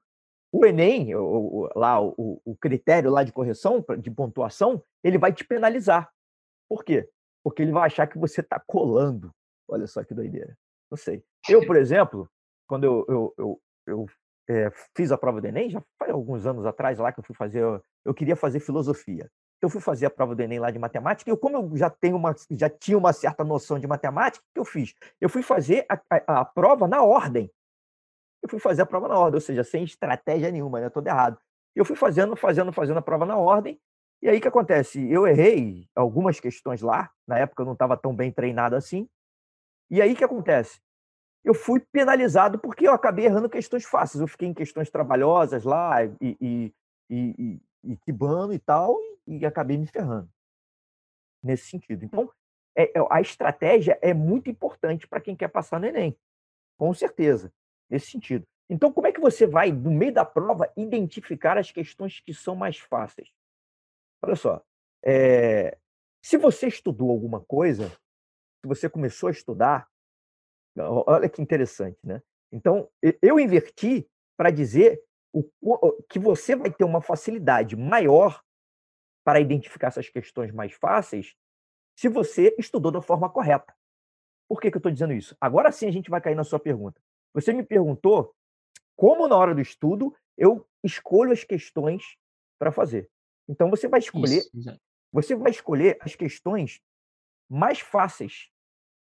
o 0.52 0.64
Enem, 0.64 1.14
o, 1.14 1.68
lá, 1.74 2.00
o, 2.00 2.40
o 2.44 2.56
critério 2.56 3.10
lá 3.10 3.22
de 3.22 3.32
correção, 3.32 3.84
de 3.98 4.10
pontuação, 4.10 4.82
ele 5.04 5.18
vai 5.18 5.32
te 5.32 5.44
penalizar. 5.44 6.10
Por 6.68 6.84
quê? 6.84 7.08
Porque 7.44 7.62
ele 7.62 7.72
vai 7.72 7.86
achar 7.86 8.06
que 8.06 8.18
você 8.18 8.40
está 8.40 8.60
colando. 8.66 9.30
Olha 9.68 9.86
só 9.86 10.02
que 10.02 10.14
doideira. 10.14 10.56
Não 10.90 10.96
sei. 10.96 11.22
Eu, 11.48 11.66
por 11.66 11.76
exemplo, 11.76 12.28
quando 12.66 12.84
eu, 12.84 13.04
eu, 13.08 13.34
eu, 13.36 13.60
eu 13.86 14.06
é, 14.48 14.70
fiz 14.96 15.12
a 15.12 15.18
prova 15.18 15.40
do 15.40 15.46
Enem, 15.46 15.70
já 15.70 15.82
faz 15.98 16.10
alguns 16.10 16.46
anos 16.46 16.64
atrás 16.64 16.98
lá 16.98 17.12
que 17.12 17.20
eu 17.20 17.24
fui 17.24 17.34
fazer, 17.34 17.62
eu 18.04 18.14
queria 18.14 18.36
fazer 18.36 18.60
filosofia. 18.60 19.30
Eu 19.60 19.70
fui 19.70 19.80
fazer 19.80 20.06
a 20.06 20.10
prova 20.10 20.34
do 20.34 20.42
Enem 20.42 20.58
lá 20.58 20.70
de 20.70 20.78
matemática, 20.78 21.30
eu, 21.30 21.36
como 21.36 21.56
eu 21.56 21.76
já, 21.76 21.88
tenho 21.88 22.16
uma, 22.16 22.34
já 22.50 22.68
tinha 22.68 22.98
uma 22.98 23.12
certa 23.12 23.42
noção 23.42 23.78
de 23.78 23.86
matemática, 23.86 24.44
o 24.50 24.54
que 24.54 24.60
eu 24.60 24.64
fiz? 24.64 24.94
Eu 25.20 25.28
fui 25.28 25.42
fazer 25.42 25.86
a, 25.88 25.98
a, 26.10 26.40
a 26.40 26.44
prova 26.44 26.86
na 26.86 27.02
ordem. 27.02 27.50
Eu 28.42 28.48
fui 28.48 28.60
fazer 28.60 28.82
a 28.82 28.86
prova 28.86 29.08
na 29.08 29.18
ordem, 29.18 29.36
ou 29.36 29.40
seja, 29.40 29.64
sem 29.64 29.82
estratégia 29.82 30.50
nenhuma, 30.50 30.80
né? 30.80 30.90
Todo 30.90 31.06
errado. 31.06 31.38
Eu 31.74 31.84
fui 31.84 31.96
fazendo, 31.96 32.36
fazendo, 32.36 32.72
fazendo 32.72 32.98
a 32.98 33.02
prova 33.02 33.24
na 33.24 33.36
ordem, 33.36 33.80
e 34.22 34.28
aí 34.28 34.38
o 34.38 34.40
que 34.40 34.48
acontece? 34.48 35.10
Eu 35.10 35.26
errei 35.26 35.86
algumas 35.94 36.40
questões 36.40 36.80
lá, 36.80 37.10
na 37.26 37.38
época 37.38 37.62
eu 37.62 37.66
não 37.66 37.74
estava 37.74 37.96
tão 37.96 38.14
bem 38.14 38.32
treinado 38.32 38.74
assim. 38.74 39.08
E 39.90 40.00
aí 40.02 40.12
o 40.12 40.16
que 40.16 40.24
acontece? 40.24 40.80
Eu 41.44 41.54
fui 41.54 41.80
penalizado 41.92 42.58
porque 42.58 42.88
eu 42.88 42.92
acabei 42.92 43.26
errando 43.26 43.48
questões 43.48 43.84
fáceis. 43.84 44.20
Eu 44.20 44.26
fiquei 44.26 44.48
em 44.48 44.54
questões 44.54 44.90
trabalhosas 44.90 45.64
lá 45.64 46.04
e, 46.04 46.14
e, 46.20 46.74
e, 47.08 47.60
quibando 47.94 48.52
e 48.54 48.58
tal, 48.58 48.98
e, 49.26 49.38
e 49.38 49.46
acabei 49.46 49.76
me 49.76 49.86
ferrando 49.86 50.28
nesse 51.42 51.68
sentido. 51.68 52.04
Então, 52.04 52.30
é, 52.76 52.98
é 52.98 53.06
a 53.10 53.20
estratégia 53.20 53.98
é 54.02 54.12
muito 54.12 54.50
importante 54.50 55.06
para 55.06 55.20
quem 55.20 55.36
quer 55.36 55.48
passar 55.48 55.78
no 55.78 55.86
Enem, 55.86 56.16
com 56.76 56.92
certeza, 56.92 57.52
nesse 57.88 58.10
sentido. 58.10 58.46
Então, 58.68 58.92
como 58.92 59.06
é 59.06 59.12
que 59.12 59.20
você 59.20 59.46
vai, 59.46 59.70
no 59.70 59.92
meio 59.92 60.12
da 60.12 60.24
prova, 60.24 60.70
identificar 60.76 61.56
as 61.56 61.70
questões 61.70 62.20
que 62.20 62.34
são 62.34 62.56
mais 62.56 62.78
fáceis? 62.78 63.32
Olha 64.20 64.34
só, 64.34 64.62
é, 65.04 65.78
se 66.20 66.36
você 66.36 66.66
estudou 66.66 67.10
alguma 67.10 67.40
coisa, 67.40 67.88
se 67.88 68.66
você 68.66 68.90
começou 68.90 69.28
a 69.28 69.32
estudar, 69.32 69.88
olha 70.76 71.28
que 71.28 71.40
interessante, 71.40 71.98
né? 72.02 72.20
Então, 72.50 72.88
eu 73.22 73.38
inverti 73.38 74.08
para 74.36 74.50
dizer 74.50 75.00
o, 75.60 76.02
que 76.08 76.18
você 76.18 76.56
vai 76.56 76.72
ter 76.72 76.84
uma 76.84 77.00
facilidade 77.00 77.76
maior 77.76 78.42
para 79.24 79.40
identificar 79.40 79.88
essas 79.88 80.08
questões 80.08 80.52
mais 80.52 80.72
fáceis 80.72 81.34
se 81.98 82.08
você 82.08 82.54
estudou 82.58 82.92
da 82.92 83.02
forma 83.02 83.28
correta. 83.28 83.74
Por 84.48 84.60
que, 84.60 84.70
que 84.70 84.76
eu 84.76 84.78
estou 84.78 84.92
dizendo 84.92 85.12
isso? 85.12 85.36
Agora 85.40 85.72
sim 85.72 85.86
a 85.86 85.90
gente 85.90 86.10
vai 86.10 86.20
cair 86.20 86.34
na 86.34 86.44
sua 86.44 86.58
pergunta. 86.58 87.00
Você 87.34 87.52
me 87.52 87.62
perguntou 87.62 88.34
como, 88.94 89.26
na 89.28 89.36
hora 89.36 89.54
do 89.54 89.60
estudo, 89.60 90.14
eu 90.38 90.66
escolho 90.82 91.32
as 91.32 91.44
questões 91.44 92.16
para 92.58 92.70
fazer. 92.72 93.10
Então 93.48 93.68
você 93.68 93.88
vai 93.88 94.00
escolher, 94.00 94.42
Isso, 94.54 94.80
você 95.12 95.34
vai 95.34 95.50
escolher 95.50 95.98
as 96.00 96.14
questões 96.14 96.80
mais 97.48 97.80
fáceis 97.80 98.50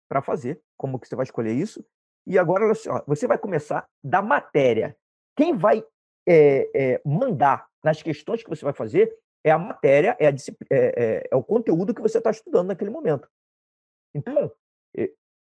para 0.10 0.22
fazer, 0.22 0.62
como 0.78 1.00
que 1.00 1.08
você 1.08 1.16
vai 1.16 1.24
escolher 1.24 1.54
isso? 1.54 1.86
E 2.28 2.38
agora 2.38 2.72
você 3.06 3.28
vai 3.28 3.38
começar 3.38 3.88
da 4.04 4.22
matéria. 4.22 4.98
Quem 5.36 5.56
vai 5.56 5.86
é, 6.28 6.70
é, 6.74 7.02
mandar 7.06 7.68
nas 7.84 8.02
questões 8.02 8.44
que 8.44 8.50
você 8.50 8.64
vai 8.64 8.74
fazer 8.74 9.16
é 9.44 9.52
a 9.52 9.60
matéria, 9.60 10.18
é, 10.20 10.28
a, 10.28 10.34
é, 10.72 11.28
é 11.32 11.36
o 11.36 11.44
conteúdo 11.44 11.94
que 11.94 12.02
você 12.02 12.18
está 12.18 12.32
estudando 12.32 12.68
naquele 12.68 12.90
momento. 12.90 13.30
Então, 14.14 14.52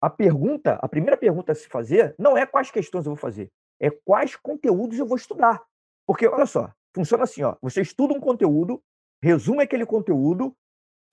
a 0.01 0.09
pergunta, 0.09 0.79
a 0.81 0.87
primeira 0.87 1.15
pergunta 1.15 1.51
a 1.51 1.55
se 1.55 1.67
fazer 1.67 2.15
não 2.17 2.35
é 2.35 2.45
quais 2.45 2.71
questões 2.71 3.05
eu 3.05 3.11
vou 3.11 3.17
fazer, 3.17 3.51
é 3.79 3.91
quais 3.91 4.35
conteúdos 4.35 4.97
eu 4.97 5.05
vou 5.05 5.17
estudar. 5.17 5.63
Porque, 6.07 6.27
olha 6.27 6.47
só, 6.47 6.73
funciona 6.95 7.23
assim, 7.23 7.43
ó, 7.43 7.55
você 7.61 7.81
estuda 7.81 8.13
um 8.13 8.19
conteúdo, 8.19 8.81
resume 9.21 9.61
aquele 9.61 9.85
conteúdo, 9.85 10.55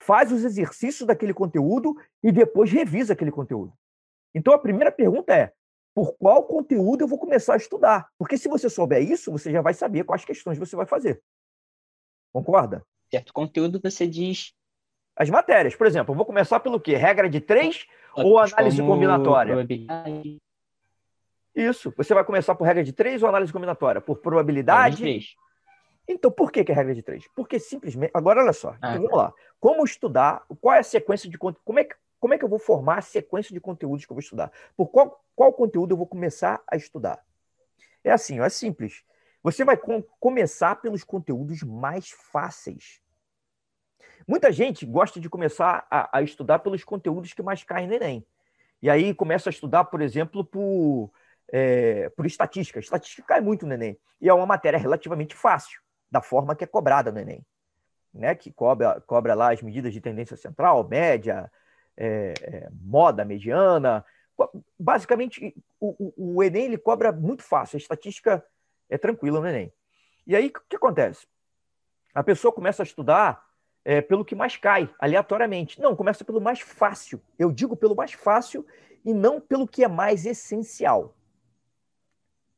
faz 0.01 0.31
os 0.31 0.43
exercícios 0.43 1.05
daquele 1.05 1.33
conteúdo 1.33 1.95
e 2.23 2.31
depois 2.31 2.71
revisa 2.71 3.13
aquele 3.13 3.31
conteúdo. 3.31 3.73
Então 4.33 4.53
a 4.53 4.59
primeira 4.59 4.91
pergunta 4.91 5.35
é: 5.35 5.53
por 5.93 6.13
qual 6.17 6.43
conteúdo 6.43 7.03
eu 7.03 7.07
vou 7.07 7.19
começar 7.19 7.53
a 7.53 7.57
estudar? 7.57 8.07
Porque 8.17 8.37
se 8.37 8.47
você 8.47 8.69
souber 8.69 9.01
isso, 9.01 9.31
você 9.31 9.51
já 9.51 9.61
vai 9.61 9.73
saber 9.73 10.03
quais 10.03 10.23
questões 10.23 10.57
você 10.57 10.75
vai 10.75 10.85
fazer. 10.85 11.21
Concorda? 12.31 12.85
Certo 13.11 13.33
conteúdo 13.33 13.79
você 13.83 14.07
diz. 14.07 14.53
As 15.15 15.29
matérias, 15.29 15.75
por 15.75 15.87
exemplo, 15.87 16.13
eu 16.13 16.15
vou 16.15 16.25
começar 16.25 16.59
pelo 16.59 16.79
quê? 16.79 16.95
Regra 16.95 17.29
de 17.29 17.41
três 17.41 17.85
ou 18.15 18.39
análise 18.39 18.81
combinatória? 18.81 19.53
Probabilidade. 19.53 20.37
Isso. 21.55 21.93
Você 21.97 22.13
vai 22.13 22.23
começar 22.23 22.55
por 22.55 22.65
regra 22.65 22.83
de 22.83 22.93
três 22.93 23.21
ou 23.21 23.27
análise 23.27 23.51
combinatória? 23.51 23.99
Por 23.99 24.19
probabilidade? 24.19 25.35
Então, 26.07 26.31
por 26.31 26.51
que, 26.51 26.63
que 26.63 26.71
é 26.71 26.75
regra 26.75 26.95
de 26.95 27.03
três? 27.03 27.25
Porque 27.35 27.59
simplesmente. 27.59 28.11
Agora, 28.13 28.41
olha 28.41 28.53
só. 28.53 28.75
Ah. 28.81 28.91
Então, 28.91 29.03
vamos 29.03 29.17
lá. 29.17 29.33
Como 29.59 29.83
estudar? 29.83 30.43
Qual 30.61 30.73
é 30.73 30.79
a 30.79 30.83
sequência 30.83 31.29
de 31.29 31.37
conteúdo? 31.37 31.63
Como 31.65 31.79
é 31.79 31.83
que. 31.83 31.95
Como 32.19 32.33
é 32.33 32.37
que 32.37 32.43
eu 32.43 32.49
vou 32.49 32.59
formar 32.59 32.99
a 32.99 33.01
sequência 33.01 33.53
de 33.53 33.59
conteúdos 33.59 34.05
que 34.05 34.11
eu 34.11 34.15
vou 34.15 34.21
estudar? 34.21 34.51
Por 34.75 34.87
qual, 34.87 35.23
qual 35.35 35.53
conteúdo 35.53 35.93
eu 35.93 35.97
vou 35.97 36.07
começar 36.07 36.61
a 36.67 36.75
estudar? 36.75 37.23
É 38.03 38.11
assim, 38.11 38.39
é 38.39 38.49
simples. 38.49 39.03
Você 39.41 39.63
vai 39.63 39.77
com, 39.77 40.01
começar 40.19 40.75
pelos 40.75 41.03
conteúdos 41.03 41.63
mais 41.63 42.09
fáceis. 42.09 43.01
Muita 44.27 44.51
gente 44.51 44.85
gosta 44.85 45.19
de 45.19 45.29
começar 45.29 45.87
a, 45.89 46.17
a, 46.17 46.21
estudar 46.21 46.59
pelos 46.59 46.83
conteúdos 46.83 47.33
que 47.33 47.41
mais 47.41 47.63
caem 47.63 47.87
no 47.87 47.93
Enem. 47.93 48.25
E 48.81 48.89
aí 48.89 49.13
começa 49.13 49.49
a 49.49 49.51
estudar, 49.51 49.85
por 49.85 50.01
exemplo, 50.01 50.43
por, 50.43 51.11
é, 51.51 52.09
por 52.09 52.25
estatística. 52.25 52.79
Estatística 52.79 53.27
cai 53.27 53.41
muito 53.41 53.65
no 53.65 53.73
Enem. 53.73 53.97
E 54.21 54.27
é 54.27 54.33
uma 54.33 54.45
matéria 54.45 54.77
relativamente 54.77 55.35
fácil 55.35 55.81
da 56.11 56.21
forma 56.21 56.55
que 56.55 56.63
é 56.63 56.67
cobrada 56.67 57.11
no 57.11 57.19
Enem, 57.19 57.45
né? 58.13 58.35
que 58.35 58.51
cobra, 58.51 58.99
cobra 59.01 59.33
lá 59.33 59.53
as 59.53 59.61
medidas 59.61 59.93
de 59.93 60.01
tendência 60.01 60.35
central, 60.35 60.87
média, 60.87 61.49
é, 61.99 62.33
é, 62.41 62.69
moda, 62.71 63.25
mediana, 63.25 64.05
basicamente, 64.79 65.53
o, 65.79 66.13
o, 66.17 66.35
o 66.37 66.43
Enem 66.43 66.65
ele 66.65 66.77
cobra 66.77 67.11
muito 67.11 67.43
fácil, 67.43 67.75
a 67.75 67.77
estatística 67.77 68.43
é 68.89 68.97
tranquila 68.97 69.41
no 69.41 69.47
Enem. 69.47 69.73
E 70.25 70.35
aí, 70.35 70.47
o 70.47 70.51
que 70.69 70.77
acontece? 70.77 71.27
A 72.13 72.23
pessoa 72.23 72.53
começa 72.53 72.81
a 72.81 72.85
estudar 72.85 73.45
é, 73.83 74.01
pelo 74.01 74.23
que 74.23 74.35
mais 74.35 74.55
cai, 74.55 74.89
aleatoriamente. 74.97 75.79
Não, 75.81 75.95
começa 75.95 76.23
pelo 76.23 76.39
mais 76.39 76.61
fácil. 76.61 77.21
Eu 77.37 77.51
digo 77.51 77.75
pelo 77.75 77.95
mais 77.95 78.13
fácil 78.13 78.65
e 79.03 79.13
não 79.13 79.41
pelo 79.41 79.67
que 79.67 79.83
é 79.83 79.87
mais 79.87 80.25
essencial. 80.25 81.15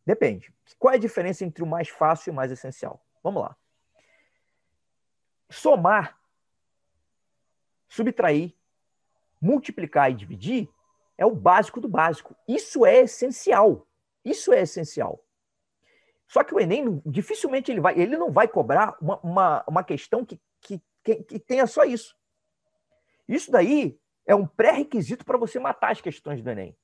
Depende. 0.06 0.54
Qual 0.78 0.94
é 0.94 0.98
a 0.98 1.00
diferença 1.00 1.44
entre 1.46 1.64
o 1.64 1.68
mais 1.68 1.90
fácil 1.90 2.30
e 2.30 2.32
o 2.32 2.36
mais 2.36 2.52
essencial? 2.52 3.04
Vamos 3.24 3.42
lá. 3.42 3.56
Somar, 5.50 6.18
subtrair, 7.88 8.54
multiplicar 9.42 10.12
e 10.12 10.16
dividir 10.16 10.70
é 11.18 11.26
o 11.26 11.36
básico 11.36 11.82
do 11.82 11.90
básico. 11.90 12.36
Isso 12.48 12.86
é 12.86 13.00
essencial. 13.00 13.88
Isso 14.24 14.54
é 14.54 14.62
essencial. 14.62 15.24
Só 16.28 16.44
que 16.44 16.54
o 16.54 16.60
Enem 16.60 17.02
dificilmente 17.06 17.72
ele 17.72 17.82
vai, 17.82 18.00
ele 18.00 18.16
não 18.16 18.32
vai 18.32 18.48
cobrar 18.48 18.96
uma, 19.02 19.20
uma, 19.20 19.64
uma 19.68 19.84
questão 19.84 20.24
que, 20.24 20.40
que, 20.62 20.82
que, 21.04 21.40
tenha 21.40 21.68
só 21.68 21.84
isso. 21.84 22.16
Isso 23.28 23.52
daí 23.52 24.00
é 24.26 24.34
um 24.34 24.48
pré-requisito 24.48 25.26
para 25.26 25.38
você 25.38 25.60
matar 25.60 25.92
as 25.92 26.00
questões 26.00 26.42
do 26.42 26.50
Enem. 26.50 26.76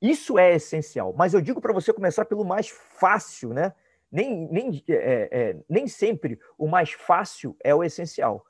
Isso 0.00 0.38
é 0.38 0.54
essencial. 0.54 1.14
Mas 1.16 1.34
eu 1.34 1.40
digo 1.40 1.60
para 1.60 1.72
você 1.72 1.92
começar 1.92 2.24
pelo 2.24 2.44
mais 2.44 2.68
fácil, 2.68 3.54
né? 3.54 3.74
Nem, 4.10 4.48
nem, 4.50 4.84
é, 4.88 5.28
é, 5.30 5.56
nem 5.68 5.86
sempre 5.86 6.38
o 6.56 6.66
mais 6.66 6.92
fácil 6.92 7.56
é 7.62 7.74
o 7.74 7.82
essencial. 7.82 8.44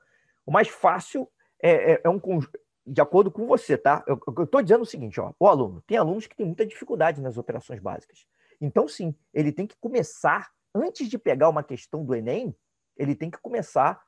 O 0.44 0.52
mais 0.52 0.68
fácil 0.68 1.30
é, 1.60 1.92
é, 1.92 2.00
é 2.04 2.08
um 2.08 2.18
de 2.88 3.00
acordo 3.00 3.30
com 3.30 3.46
você, 3.46 3.76
tá? 3.76 4.04
Eu 4.06 4.44
estou 4.44 4.62
dizendo 4.62 4.82
o 4.82 4.86
seguinte, 4.86 5.20
ó, 5.20 5.32
o 5.38 5.46
aluno, 5.46 5.82
tem 5.86 5.96
alunos 5.96 6.26
que 6.26 6.36
têm 6.36 6.46
muita 6.46 6.66
dificuldade 6.66 7.20
nas 7.20 7.36
operações 7.36 7.80
básicas. 7.80 8.26
Então, 8.60 8.88
sim, 8.88 9.14
ele 9.32 9.52
tem 9.52 9.66
que 9.66 9.76
começar, 9.76 10.50
antes 10.74 11.08
de 11.08 11.18
pegar 11.18 11.48
uma 11.48 11.62
questão 11.62 12.04
do 12.04 12.14
Enem, 12.14 12.54
ele 12.96 13.14
tem 13.14 13.30
que 13.30 13.38
começar 13.38 14.02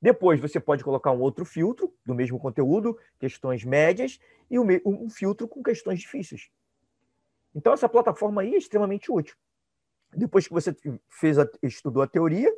Depois 0.00 0.40
você 0.40 0.60
pode 0.60 0.84
colocar 0.84 1.10
um 1.10 1.20
outro 1.20 1.44
filtro 1.44 1.92
do 2.04 2.14
mesmo 2.14 2.38
conteúdo, 2.38 2.98
questões 3.18 3.64
médias, 3.64 4.20
e 4.50 4.58
um 4.58 5.10
filtro 5.10 5.48
com 5.48 5.62
questões 5.62 6.00
difíceis. 6.00 6.50
Então 7.54 7.72
essa 7.72 7.88
plataforma 7.88 8.42
aí 8.42 8.54
é 8.54 8.58
extremamente 8.58 9.10
útil. 9.10 9.36
Depois 10.14 10.46
que 10.46 10.52
você 10.52 10.76
fez 11.08 11.38
a, 11.38 11.48
estudou 11.62 12.02
a 12.02 12.06
teoria, 12.06 12.52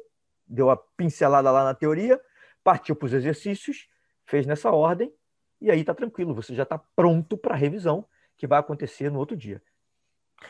deu 0.46 0.70
a 0.70 0.76
pincelada 0.76 1.50
lá 1.50 1.64
na 1.64 1.74
teoria, 1.74 2.20
partiu 2.62 2.94
para 2.94 3.07
os 3.07 3.12
exercícios, 3.12 3.88
fez 4.26 4.44
nessa 4.44 4.70
ordem, 4.70 5.12
e 5.61 5.71
aí 5.71 5.81
está 5.81 5.94
tranquilo, 5.94 6.35
você 6.35 6.55
já 6.55 6.62
está 6.62 6.79
pronto 6.79 7.37
para 7.37 7.55
a 7.55 7.59
revisão, 7.59 8.07
que 8.37 8.47
vai 8.47 8.59
acontecer 8.59 9.11
no 9.11 9.18
outro 9.18 9.37
dia. 9.37 9.62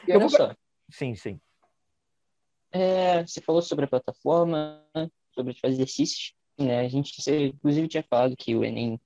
E 0.07 0.13
olha 0.13 0.21
vou... 0.21 0.29
só. 0.29 0.55
Sim, 0.91 1.15
sim. 1.15 1.41
É, 2.71 3.27
você 3.27 3.41
falou 3.41 3.63
sobre 3.63 3.87
a 3.87 3.89
plataforma, 3.89 4.85
sobre 5.35 5.53
os 5.53 5.65
exercícios. 5.65 6.35
Né? 6.59 6.81
A 6.81 6.89
gente, 6.89 7.21
você, 7.21 7.49
inclusive, 7.49 7.89
tinha 7.89 8.03
falado 8.03 8.37
que 8.37 8.55
o 8.55 8.65
Enem 8.65 9.01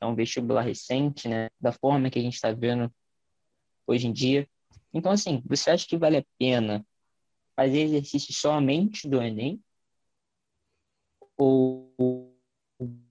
é 0.00 0.06
um 0.06 0.14
vestibular 0.14 0.62
recente, 0.62 1.28
né? 1.28 1.48
Da 1.60 1.72
forma 1.72 2.10
que 2.10 2.18
a 2.18 2.22
gente 2.22 2.34
está 2.34 2.52
vendo 2.52 2.92
hoje 3.86 4.08
em 4.08 4.12
dia. 4.12 4.48
Então, 4.92 5.12
assim, 5.12 5.42
você 5.46 5.70
acha 5.70 5.86
que 5.86 5.96
vale 5.96 6.18
a 6.18 6.24
pena 6.38 6.84
fazer 7.54 7.80
exercício 7.82 8.34
somente 8.34 9.08
do 9.08 9.22
Enem? 9.22 9.62
Ou 11.36 12.35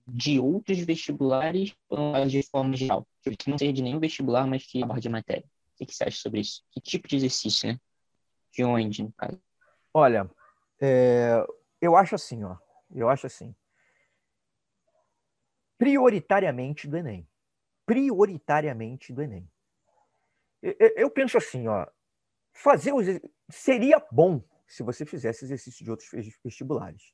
de 0.06 0.38
outros 0.38 0.78
vestibulares 0.78 1.74
de 2.28 2.42
forma 2.44 2.76
geral? 2.76 3.06
Que 3.22 3.50
não 3.50 3.58
seja 3.58 3.72
de 3.72 3.82
nenhum 3.82 3.98
vestibular, 3.98 4.46
mas 4.46 4.64
que 4.64 4.82
aborde 4.82 5.08
a 5.08 5.10
matéria. 5.10 5.44
O 5.78 5.84
que 5.84 5.92
você 5.92 6.04
acha 6.04 6.18
sobre 6.18 6.40
isso? 6.40 6.64
Que 6.70 6.80
tipo 6.80 7.08
de 7.08 7.16
exercício, 7.16 7.68
né? 7.68 7.80
De 8.52 8.64
onde, 8.64 9.02
no 9.02 9.12
caso? 9.12 9.40
Olha, 9.92 10.30
é, 10.80 11.44
eu 11.80 11.96
acho 11.96 12.14
assim, 12.14 12.44
ó. 12.44 12.56
Eu 12.94 13.08
acho 13.08 13.26
assim. 13.26 13.54
Prioritariamente 15.76 16.88
do 16.88 16.96
Enem. 16.96 17.28
Prioritariamente 17.84 19.12
do 19.12 19.22
Enem. 19.22 19.50
Eu 20.62 21.10
penso 21.10 21.36
assim, 21.36 21.68
ó. 21.68 21.86
Fazer 22.52 22.92
os, 22.92 23.06
seria 23.50 24.02
bom 24.10 24.42
se 24.66 24.82
você 24.82 25.04
fizesse 25.04 25.44
exercício 25.44 25.84
de 25.84 25.90
outros 25.90 26.08
vestibulares. 26.42 27.12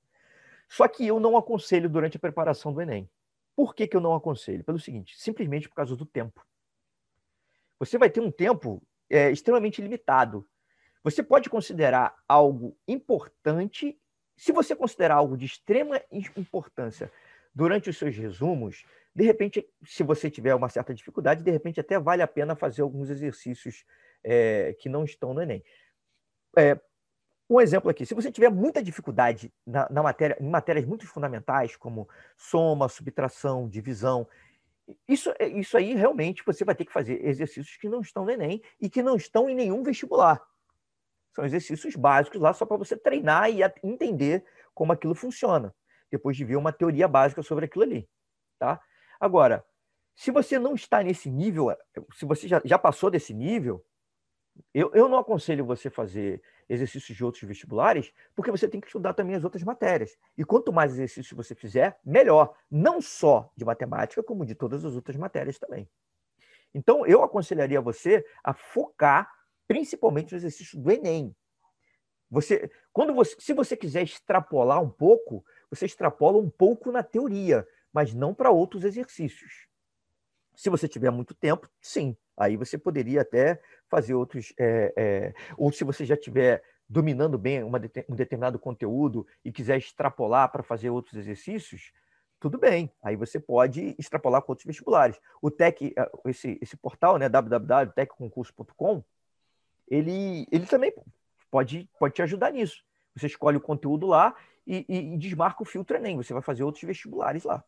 Só 0.72 0.88
que 0.88 1.06
eu 1.06 1.20
não 1.20 1.36
aconselho 1.36 1.88
durante 1.88 2.16
a 2.16 2.20
preparação 2.20 2.72
do 2.72 2.80
Enem. 2.80 3.08
Por 3.54 3.74
que, 3.74 3.86
que 3.86 3.96
eu 3.96 4.00
não 4.00 4.14
aconselho? 4.14 4.64
Pelo 4.64 4.78
seguinte, 4.78 5.14
simplesmente 5.18 5.68
por 5.68 5.74
causa 5.74 5.94
do 5.94 6.06
tempo. 6.06 6.44
Você 7.78 7.98
vai 7.98 8.08
ter 8.08 8.20
um 8.20 8.30
tempo 8.30 8.82
é, 9.10 9.30
extremamente 9.30 9.82
limitado 9.82 10.48
você 11.02 11.22
pode 11.22 11.50
considerar 11.50 12.14
algo 12.28 12.76
importante, 12.86 13.98
se 14.36 14.52
você 14.52 14.74
considerar 14.74 15.16
algo 15.16 15.36
de 15.36 15.46
extrema 15.46 16.00
importância 16.10 17.10
durante 17.54 17.90
os 17.90 17.98
seus 17.98 18.16
resumos, 18.16 18.84
de 19.14 19.24
repente, 19.24 19.68
se 19.84 20.02
você 20.02 20.30
tiver 20.30 20.54
uma 20.54 20.68
certa 20.68 20.94
dificuldade, 20.94 21.42
de 21.42 21.50
repente 21.50 21.80
até 21.80 21.98
vale 21.98 22.22
a 22.22 22.28
pena 22.28 22.56
fazer 22.56 22.82
alguns 22.82 23.10
exercícios 23.10 23.84
é, 24.24 24.74
que 24.78 24.88
não 24.88 25.04
estão 25.04 25.34
no 25.34 25.42
Enem. 25.42 25.62
É, 26.56 26.80
um 27.56 27.60
exemplo 27.60 27.90
aqui, 27.90 28.06
se 28.06 28.14
você 28.14 28.30
tiver 28.30 28.50
muita 28.50 28.82
dificuldade 28.82 29.52
na, 29.66 29.88
na, 29.90 30.02
matéria, 30.02 30.36
em 30.40 30.48
matérias 30.48 30.84
muito 30.86 31.06
fundamentais, 31.06 31.76
como 31.76 32.08
soma, 32.36 32.88
subtração, 32.88 33.68
divisão, 33.68 34.26
isso, 35.08 35.32
isso 35.54 35.76
aí 35.76 35.94
realmente 35.94 36.42
você 36.44 36.64
vai 36.64 36.74
ter 36.74 36.84
que 36.84 36.92
fazer 36.92 37.24
exercícios 37.24 37.76
que 37.76 37.88
não 37.88 38.00
estão 38.00 38.24
no 38.24 38.30
Enem 38.30 38.62
e 38.80 38.88
que 38.88 39.02
não 39.02 39.16
estão 39.16 39.48
em 39.48 39.54
nenhum 39.54 39.82
vestibular. 39.82 40.42
São 41.34 41.44
exercícios 41.44 41.96
básicos 41.96 42.40
lá 42.40 42.52
só 42.52 42.66
para 42.66 42.76
você 42.76 42.96
treinar 42.96 43.50
e 43.50 43.60
entender 43.82 44.44
como 44.74 44.92
aquilo 44.92 45.14
funciona, 45.14 45.74
depois 46.10 46.36
de 46.36 46.44
ver 46.44 46.56
uma 46.56 46.72
teoria 46.72 47.08
básica 47.08 47.42
sobre 47.42 47.64
aquilo 47.64 47.84
ali, 47.84 48.08
tá? 48.58 48.80
Agora, 49.20 49.64
se 50.14 50.30
você 50.30 50.58
não 50.58 50.74
está 50.74 51.02
nesse 51.02 51.30
nível, 51.30 51.74
se 52.14 52.24
você 52.26 52.46
já, 52.46 52.60
já 52.64 52.78
passou 52.78 53.10
desse 53.10 53.32
nível, 53.32 53.84
eu, 54.74 54.90
eu 54.94 55.08
não 55.08 55.18
aconselho 55.18 55.64
você 55.64 55.90
fazer 55.90 56.42
exercícios 56.68 57.16
de 57.16 57.24
outros 57.24 57.42
vestibulares, 57.42 58.12
porque 58.34 58.50
você 58.50 58.68
tem 58.68 58.80
que 58.80 58.86
estudar 58.86 59.14
também 59.14 59.34
as 59.34 59.44
outras 59.44 59.62
matérias. 59.62 60.16
E 60.36 60.44
quanto 60.44 60.72
mais 60.72 60.92
exercícios 60.92 61.36
você 61.36 61.54
fizer, 61.54 61.98
melhor. 62.04 62.54
Não 62.70 63.00
só 63.00 63.50
de 63.56 63.64
matemática, 63.64 64.22
como 64.22 64.46
de 64.46 64.54
todas 64.54 64.84
as 64.84 64.94
outras 64.94 65.16
matérias 65.16 65.58
também. 65.58 65.88
Então, 66.74 67.06
eu 67.06 67.22
aconselharia 67.22 67.80
você 67.80 68.24
a 68.42 68.54
focar 68.54 69.30
principalmente 69.68 70.32
no 70.32 70.38
exercício 70.38 70.78
do 70.78 70.90
Enem. 70.90 71.34
Você, 72.30 72.70
quando 72.92 73.12
você, 73.12 73.36
se 73.38 73.52
você 73.52 73.76
quiser 73.76 74.02
extrapolar 74.02 74.82
um 74.82 74.88
pouco, 74.88 75.44
você 75.68 75.84
extrapola 75.84 76.38
um 76.38 76.48
pouco 76.48 76.90
na 76.90 77.02
teoria, 77.02 77.66
mas 77.92 78.14
não 78.14 78.34
para 78.34 78.50
outros 78.50 78.84
exercícios. 78.84 79.66
Se 80.54 80.70
você 80.70 80.88
tiver 80.88 81.10
muito 81.10 81.34
tempo, 81.34 81.68
sim, 81.80 82.16
aí 82.36 82.56
você 82.56 82.78
poderia 82.78 83.22
até 83.22 83.60
fazer 83.88 84.14
outros. 84.14 84.52
É, 84.58 84.92
é, 84.96 85.34
ou 85.56 85.72
se 85.72 85.84
você 85.84 86.04
já 86.04 86.16
tiver 86.16 86.62
dominando 86.88 87.38
bem 87.38 87.62
uma, 87.62 87.80
um 88.08 88.14
determinado 88.14 88.58
conteúdo 88.58 89.26
e 89.44 89.50
quiser 89.50 89.78
extrapolar 89.78 90.50
para 90.52 90.62
fazer 90.62 90.90
outros 90.90 91.14
exercícios, 91.16 91.92
tudo 92.38 92.58
bem. 92.58 92.92
Aí 93.02 93.16
você 93.16 93.38
pode 93.38 93.94
extrapolar 93.98 94.42
com 94.42 94.52
outros 94.52 94.66
vestibulares. 94.66 95.18
O 95.40 95.50
Tec, 95.50 95.80
eh, 95.80 96.10
esse, 96.26 96.58
esse 96.60 96.76
portal, 96.76 97.16
né, 97.16 97.28
www.tecconcurso.com, 97.28 99.02
ele, 99.88 100.46
ele 100.50 100.66
também 100.66 100.92
pode, 101.50 101.88
pode 101.98 102.14
te 102.14 102.22
ajudar 102.22 102.50
nisso. 102.50 102.84
Você 103.14 103.26
escolhe 103.26 103.56
o 103.56 103.60
conteúdo 103.60 104.06
lá 104.06 104.34
e, 104.66 104.84
e, 104.88 105.14
e 105.14 105.18
desmarca 105.18 105.62
o 105.62 105.66
filtro 105.66 105.96
Enem. 105.96 106.16
Você 106.16 106.32
vai 106.32 106.42
fazer 106.42 106.64
outros 106.64 106.82
vestibulares 106.82 107.44
lá. 107.44 107.64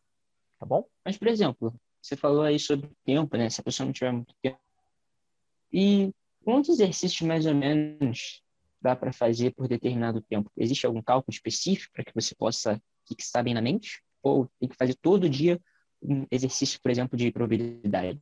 Tá 0.59 0.66
bom? 0.66 0.88
Mas, 1.05 1.16
por 1.16 1.29
exemplo, 1.29 1.72
você 2.05 2.17
falou 2.17 2.43
aí 2.43 2.59
sobre 2.59 2.90
tempo, 3.03 3.35
né? 3.35 3.49
Se 3.49 3.62
a 3.62 3.64
pessoa 3.64 3.87
não 3.87 3.93
tiver 3.93 4.12
muito 4.12 4.35
tempo, 4.43 4.61
e 5.73 6.12
quantos 6.45 6.69
exercícios 6.69 7.23
mais 7.23 7.47
ou 7.47 7.55
menos 7.55 8.43
dá 8.79 8.95
para 8.95 9.11
fazer 9.11 9.55
por 9.55 9.67
determinado 9.67 10.21
tempo? 10.21 10.53
Existe 10.55 10.85
algum 10.85 11.01
cálculo 11.01 11.35
específico 11.35 11.95
para 11.95 12.05
que 12.05 12.14
você 12.14 12.35
possa 12.35 12.79
fixar 13.09 13.43
bem 13.43 13.55
na 13.55 13.62
mente? 13.62 14.03
Ou 14.23 14.51
tem 14.61 14.69
que 14.69 14.77
fazer 14.77 14.95
todo 14.97 15.31
dia 15.31 15.59
um 16.03 16.27
exercício, 16.31 16.79
por 16.83 16.90
exemplo, 16.90 17.17
de 17.17 17.33
probabilidade? 17.33 18.21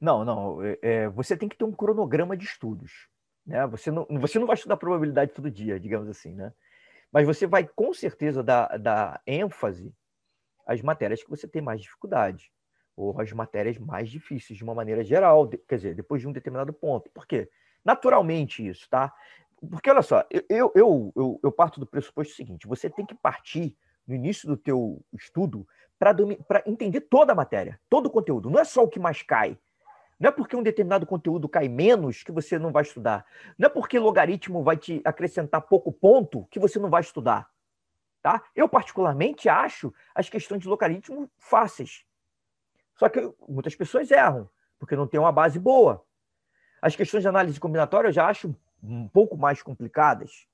Não, 0.00 0.24
não. 0.24 0.62
É, 0.62 0.78
é, 0.82 1.08
você 1.08 1.36
tem 1.36 1.48
que 1.48 1.56
ter 1.56 1.64
um 1.64 1.72
cronograma 1.72 2.36
de 2.36 2.44
estudos. 2.44 3.08
Né? 3.44 3.66
Você, 3.66 3.90
não, 3.90 4.06
você 4.20 4.38
não 4.38 4.46
vai 4.46 4.54
estudar 4.54 4.76
probabilidade 4.76 5.32
todo 5.32 5.50
dia, 5.50 5.80
digamos 5.80 6.08
assim, 6.08 6.32
né? 6.32 6.52
Mas 7.10 7.26
você 7.26 7.44
vai, 7.44 7.66
com 7.66 7.92
certeza, 7.92 8.40
dar, 8.40 8.78
dar 8.78 9.20
ênfase 9.26 9.92
às 10.66 10.82
matérias 10.82 11.22
que 11.22 11.30
você 11.30 11.46
tem 11.46 11.62
mais 11.62 11.80
dificuldade 11.80 12.50
ou 12.96 13.18
as 13.20 13.30
matérias 13.32 13.78
mais 13.78 14.10
difíceis, 14.10 14.56
de 14.56 14.64
uma 14.64 14.74
maneira 14.74 15.04
geral, 15.04 15.48
quer 15.68 15.76
dizer, 15.76 15.94
depois 15.94 16.20
de 16.22 16.28
um 16.28 16.32
determinado 16.32 16.72
ponto. 16.72 17.10
Por 17.10 17.26
quê? 17.26 17.48
Naturalmente 17.84 18.66
isso, 18.66 18.88
tá? 18.88 19.12
Porque, 19.70 19.90
olha 19.90 20.02
só, 20.02 20.24
eu, 20.48 20.72
eu, 20.74 21.12
eu, 21.14 21.40
eu 21.42 21.52
parto 21.52 21.78
do 21.78 21.86
pressuposto 21.86 22.34
seguinte, 22.34 22.66
você 22.66 22.90
tem 22.90 23.04
que 23.04 23.14
partir 23.14 23.76
no 24.06 24.14
início 24.14 24.48
do 24.48 24.56
teu 24.56 25.04
estudo 25.12 25.66
para 25.98 26.62
entender 26.66 27.02
toda 27.02 27.32
a 27.32 27.34
matéria, 27.34 27.80
todo 27.88 28.06
o 28.06 28.10
conteúdo. 28.10 28.50
Não 28.50 28.60
é 28.60 28.64
só 28.64 28.82
o 28.82 28.88
que 28.88 28.98
mais 28.98 29.22
cai. 29.22 29.58
Não 30.18 30.28
é 30.28 30.32
porque 30.32 30.56
um 30.56 30.62
determinado 30.62 31.06
conteúdo 31.06 31.48
cai 31.48 31.68
menos 31.68 32.22
que 32.22 32.32
você 32.32 32.58
não 32.58 32.72
vai 32.72 32.82
estudar. 32.82 33.26
Não 33.58 33.66
é 33.66 33.68
porque 33.68 33.98
logaritmo 33.98 34.62
vai 34.62 34.76
te 34.76 35.00
acrescentar 35.04 35.60
pouco 35.60 35.92
ponto 35.92 36.46
que 36.50 36.58
você 36.58 36.78
não 36.78 36.88
vai 36.88 37.02
estudar. 37.02 37.48
Tá? 38.26 38.42
Eu, 38.56 38.68
particularmente, 38.68 39.48
acho 39.48 39.94
as 40.12 40.28
questões 40.28 40.60
de 40.60 40.66
logaritmo 40.66 41.30
fáceis. 41.38 42.04
Só 42.96 43.08
que 43.08 43.20
muitas 43.48 43.76
pessoas 43.76 44.10
erram, 44.10 44.50
porque 44.80 44.96
não 44.96 45.06
tem 45.06 45.20
uma 45.20 45.30
base 45.30 45.60
boa. 45.60 46.04
As 46.82 46.96
questões 46.96 47.22
de 47.22 47.28
análise 47.28 47.60
combinatória 47.60 48.08
eu 48.08 48.12
já 48.12 48.26
acho 48.26 48.52
um 48.82 49.06
pouco 49.06 49.36
mais 49.36 49.62
complicadas. 49.62 50.48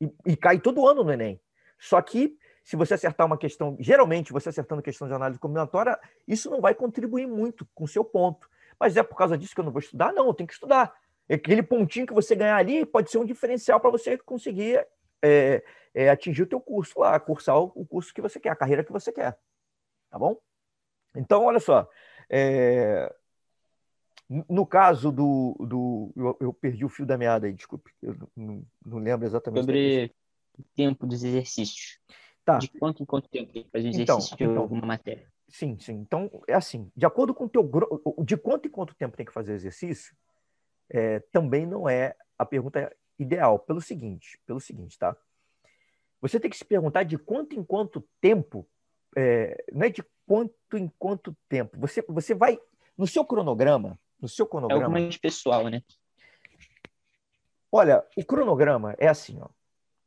E, 0.00 0.08
e 0.24 0.36
cai 0.36 0.60
todo 0.60 0.86
ano 0.86 1.02
no 1.02 1.12
Enem. 1.12 1.40
Só 1.80 2.00
que, 2.00 2.38
se 2.62 2.76
você 2.76 2.94
acertar 2.94 3.26
uma 3.26 3.36
questão, 3.36 3.76
geralmente 3.80 4.32
você 4.32 4.50
acertando 4.50 4.82
questão 4.82 5.08
de 5.08 5.14
análise 5.14 5.40
combinatória, 5.40 5.98
isso 6.28 6.48
não 6.48 6.60
vai 6.60 6.76
contribuir 6.76 7.26
muito 7.26 7.66
com 7.74 7.82
o 7.82 7.88
seu 7.88 8.04
ponto. 8.04 8.48
Mas 8.78 8.96
é 8.96 9.02
por 9.02 9.16
causa 9.16 9.36
disso 9.36 9.52
que 9.52 9.60
eu 9.60 9.64
não 9.64 9.72
vou 9.72 9.80
estudar? 9.80 10.12
Não, 10.12 10.28
eu 10.28 10.34
tenho 10.34 10.46
que 10.46 10.54
estudar. 10.54 10.94
Aquele 11.28 11.64
pontinho 11.64 12.06
que 12.06 12.14
você 12.14 12.36
ganhar 12.36 12.56
ali 12.56 12.86
pode 12.86 13.10
ser 13.10 13.18
um 13.18 13.24
diferencial 13.24 13.80
para 13.80 13.90
você 13.90 14.16
conseguir 14.16 14.86
é, 15.22 15.62
é, 15.94 16.10
atingir 16.10 16.42
o 16.42 16.46
teu 16.46 16.60
curso 16.60 16.98
lá, 17.00 17.18
cursar 17.20 17.56
o 17.56 17.86
curso 17.86 18.12
que 18.12 18.20
você 18.20 18.40
quer, 18.40 18.50
a 18.50 18.56
carreira 18.56 18.84
que 18.84 18.92
você 18.92 19.12
quer. 19.12 19.38
Tá 20.10 20.18
bom? 20.18 20.36
Então, 21.14 21.44
olha 21.44 21.60
só. 21.60 21.88
É... 22.28 23.14
No 24.48 24.66
caso 24.66 25.12
do. 25.12 25.54
do 25.60 26.12
eu, 26.16 26.36
eu, 26.40 26.52
perdi 26.54 26.84
o 26.84 26.88
fio 26.88 27.04
da 27.04 27.18
meada 27.18 27.46
aí, 27.46 27.52
desculpe. 27.52 27.90
Eu 28.00 28.16
não, 28.34 28.64
não 28.84 28.98
lembro 28.98 29.26
exatamente. 29.26 29.64
Sobre 29.64 30.14
o 30.58 30.62
tempo 30.74 31.06
dos 31.06 31.22
exercícios. 31.22 31.98
Tá. 32.44 32.56
De 32.56 32.68
quanto 32.68 33.02
em 33.02 33.06
quanto 33.06 33.28
tempo 33.28 33.52
tem 33.52 33.62
que 33.64 33.70
fazer 33.70 33.88
então, 33.88 34.16
exercício 34.16 34.34
então, 34.34 34.52
de 34.52 34.58
alguma 34.58 34.86
matéria? 34.86 35.30
Sim, 35.48 35.78
sim. 35.78 35.92
Então, 35.92 36.30
é 36.48 36.54
assim, 36.54 36.90
de 36.96 37.04
acordo 37.04 37.34
com 37.34 37.44
o 37.44 37.48
teu. 37.48 37.70
De 38.24 38.36
quanto 38.38 38.68
em 38.68 38.70
quanto 38.70 38.94
tempo 38.94 39.16
tem 39.16 39.26
que 39.26 39.32
fazer 39.32 39.52
exercício, 39.52 40.16
é, 40.90 41.20
também 41.30 41.66
não 41.66 41.86
é 41.86 42.14
a 42.38 42.46
pergunta 42.46 42.90
ideal. 43.22 43.58
Pelo 43.58 43.80
seguinte, 43.80 44.38
pelo 44.46 44.60
seguinte, 44.60 44.98
tá? 44.98 45.16
Você 46.20 46.38
tem 46.38 46.50
que 46.50 46.56
se 46.56 46.64
perguntar 46.64 47.02
de 47.02 47.18
quanto 47.18 47.54
em 47.54 47.64
quanto 47.64 48.06
tempo, 48.20 48.66
é, 49.16 49.64
não 49.72 49.86
é 49.86 49.90
de 49.90 50.04
quanto 50.26 50.76
em 50.76 50.90
quanto 50.98 51.36
tempo. 51.48 51.78
Você, 51.80 52.02
você 52.08 52.34
vai, 52.34 52.58
no 52.96 53.06
seu 53.06 53.24
cronograma, 53.24 53.98
no 54.20 54.28
seu 54.28 54.46
cronograma... 54.46 54.82
É 54.82 54.84
algo 54.84 54.92
mais 54.92 55.16
pessoal, 55.16 55.68
né? 55.68 55.82
Olha, 57.70 58.04
o 58.16 58.24
cronograma 58.24 58.94
é 58.98 59.08
assim, 59.08 59.38
ó. 59.40 59.48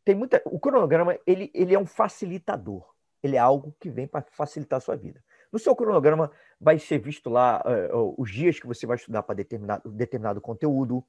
Tem 0.06 0.14
muita, 0.14 0.42
o 0.46 0.60
cronograma 0.60 1.18
ele, 1.26 1.50
ele 1.54 1.74
é 1.74 1.80
um 1.80 1.86
facilitador. 1.86 2.94
Ele 3.24 3.36
é 3.36 3.40
algo 3.40 3.76
que 3.80 3.90
vem 3.90 4.06
para 4.06 4.24
facilitar 4.32 4.78
a 4.78 4.80
sua 4.80 4.96
vida. 4.96 5.24
No 5.52 5.58
seu 5.58 5.76
cronograma 5.76 6.32
vai 6.62 6.78
ser 6.78 7.00
visto 7.00 7.28
lá 7.28 7.64
uh, 7.92 8.14
os 8.22 8.32
dias 8.32 8.60
que 8.60 8.68
você 8.68 8.86
vai 8.86 8.98
estudar 8.98 9.24
para 9.24 9.34
determinado, 9.36 9.90
determinado 9.92 10.40
conteúdo, 10.40 11.04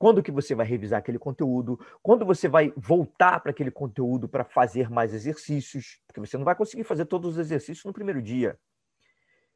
quando 0.00 0.22
que 0.22 0.32
você 0.32 0.54
vai 0.54 0.64
revisar 0.64 0.98
aquele 0.98 1.18
conteúdo, 1.18 1.78
quando 2.02 2.24
você 2.24 2.48
vai 2.48 2.72
voltar 2.74 3.38
para 3.40 3.50
aquele 3.50 3.70
conteúdo 3.70 4.26
para 4.26 4.44
fazer 4.44 4.88
mais 4.88 5.12
exercícios, 5.12 6.00
porque 6.06 6.18
você 6.18 6.38
não 6.38 6.44
vai 6.44 6.54
conseguir 6.54 6.84
fazer 6.84 7.04
todos 7.04 7.32
os 7.32 7.38
exercícios 7.38 7.84
no 7.84 7.92
primeiro 7.92 8.22
dia. 8.22 8.58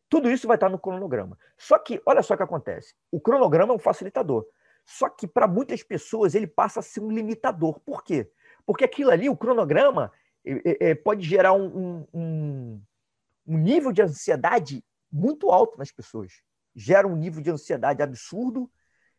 Tudo 0.07 0.31
isso 0.31 0.47
vai 0.47 0.59
estar 0.59 0.69
no 0.69 0.79
cronograma. 0.79 1.39
Só 1.57 1.79
que, 1.79 1.99
olha 2.05 2.23
só 2.23 2.35
o 2.35 2.37
que 2.37 2.43
acontece. 2.43 2.95
O 3.11 3.19
cronograma 3.19 3.73
é 3.73 3.77
um 3.77 3.79
facilitador. 3.79 4.45
Só 4.85 5.09
que 5.09 5.27
para 5.27 5.49
muitas 5.49 5.83
pessoas 5.83 6.35
ele 6.35 6.47
passa 6.47 6.81
a 6.81 6.83
ser 6.83 7.01
um 7.01 7.11
limitador. 7.11 7.81
Por 7.81 8.05
quê? 8.05 8.31
Porque 8.67 8.85
aquilo 8.85 9.11
ali, 9.11 9.31
o 9.31 9.37
cronograma, 9.37 10.13
é, 10.45 10.91
é, 10.91 10.95
pode 10.95 11.27
gerar 11.27 11.55
um, 11.55 12.07
um, 12.13 12.83
um 13.47 13.57
nível 13.57 13.93
de 13.93 14.03
ansiedade 14.03 14.85
muito 15.11 15.51
alto 15.51 15.79
nas 15.79 15.91
pessoas. 15.91 16.43
Gera 16.77 17.09
um 17.09 17.17
nível 17.17 17.41
de 17.41 17.51
ansiedade 17.51 18.03
absurdo, 18.03 18.71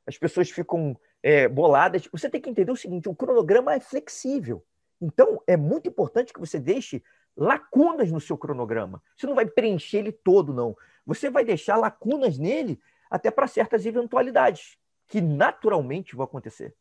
as 0.06 0.20
pessoas 0.20 0.52
ficam 0.52 0.96
é, 1.26 1.48
boladas. 1.48 2.08
Você 2.12 2.30
tem 2.30 2.40
que 2.40 2.52
entender 2.52 2.72
o 2.72 2.76
seguinte: 2.76 3.10
o 3.10 3.16
cronograma 3.16 3.74
é 3.74 3.80
flexível. 3.80 4.64
Então, 5.02 5.42
é 5.48 5.58
muito 5.58 5.90
importante 5.90 6.32
que 6.32 6.40
você 6.40 6.60
deixe 6.60 7.04
lacunas 7.36 8.12
no 8.12 8.22
seu 8.22 8.38
cronograma. 8.38 9.02
Você 9.18 9.26
não 9.26 9.34
vai 9.34 9.48
preencher 9.48 9.98
ele 9.98 10.12
todo, 10.12 10.54
não. 10.54 10.78
Você 11.04 11.32
vai 11.32 11.44
deixar 11.44 11.78
lacunas 11.78 12.38
nele 12.38 12.80
até 13.10 13.32
para 13.32 13.48
certas 13.48 13.86
eventualidades 13.88 14.78
que 15.08 15.20
naturalmente 15.20 16.16
vão 16.16 16.26
acontecer. 16.26 16.76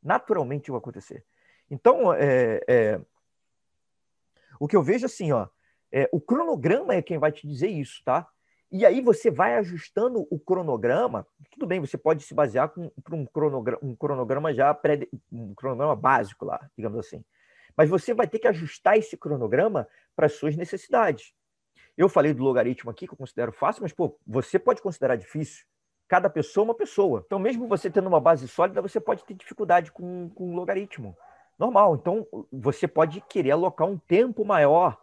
Naturalmente 0.00 0.70
vão 0.70 0.78
acontecer. 0.78 1.24
Então, 1.68 2.14
é, 2.14 2.60
é, 2.68 3.00
o 4.60 4.68
que 4.68 4.76
eu 4.76 4.82
vejo 4.82 5.06
assim, 5.06 5.32
ó, 5.32 5.48
é, 5.90 6.08
o 6.12 6.20
cronograma 6.20 6.94
é 6.94 7.02
quem 7.02 7.18
vai 7.18 7.32
te 7.32 7.46
dizer 7.46 7.68
isso, 7.68 8.00
tá? 8.04 8.28
E 8.72 8.86
aí 8.86 9.02
você 9.02 9.30
vai 9.30 9.56
ajustando 9.56 10.26
o 10.30 10.38
cronograma. 10.38 11.26
Tudo 11.50 11.66
bem, 11.66 11.78
você 11.78 11.98
pode 11.98 12.22
se 12.22 12.32
basear 12.32 12.70
com, 12.70 12.90
um, 13.12 13.26
cronograma, 13.26 13.78
um 13.82 13.94
cronograma 13.94 14.54
já 14.54 14.72
pré, 14.72 15.06
um 15.30 15.54
cronograma 15.54 15.94
básico 15.94 16.46
lá, 16.46 16.70
digamos 16.74 16.98
assim. 16.98 17.22
Mas 17.76 17.90
você 17.90 18.14
vai 18.14 18.26
ter 18.26 18.38
que 18.38 18.48
ajustar 18.48 18.96
esse 18.96 19.14
cronograma 19.14 19.86
para 20.16 20.24
as 20.24 20.32
suas 20.32 20.56
necessidades. 20.56 21.34
Eu 21.98 22.08
falei 22.08 22.32
do 22.32 22.42
logaritmo 22.42 22.90
aqui, 22.90 23.06
que 23.06 23.12
eu 23.12 23.18
considero 23.18 23.52
fácil, 23.52 23.82
mas 23.82 23.92
pô, 23.92 24.18
você 24.26 24.58
pode 24.58 24.80
considerar 24.80 25.16
difícil. 25.16 25.66
Cada 26.08 26.30
pessoa 26.30 26.64
é 26.64 26.68
uma 26.68 26.74
pessoa. 26.74 27.22
Então, 27.26 27.38
mesmo 27.38 27.68
você 27.68 27.90
tendo 27.90 28.08
uma 28.08 28.20
base 28.20 28.48
sólida, 28.48 28.80
você 28.80 28.98
pode 28.98 29.22
ter 29.24 29.34
dificuldade 29.34 29.92
com, 29.92 30.30
com 30.30 30.54
logaritmo. 30.54 31.14
Normal. 31.58 31.96
Então, 31.96 32.26
você 32.50 32.88
pode 32.88 33.20
querer 33.20 33.50
alocar 33.50 33.86
um 33.86 33.98
tempo 33.98 34.46
maior 34.46 34.98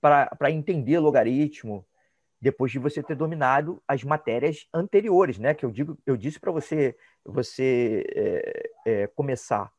para 0.00 0.50
entender 0.50 0.98
logaritmo, 0.98 1.84
depois 2.44 2.70
de 2.70 2.78
você 2.78 3.02
ter 3.02 3.16
dominado 3.16 3.82
as 3.88 4.04
matérias 4.04 4.66
anteriores, 4.72 5.38
né? 5.38 5.54
Que 5.54 5.64
eu 5.64 5.70
digo, 5.70 5.96
eu 6.04 6.14
disse 6.14 6.38
para 6.38 6.52
você, 6.52 6.94
você 7.24 8.04
é, 8.14 8.70
é, 8.84 9.06
começar 9.06 9.72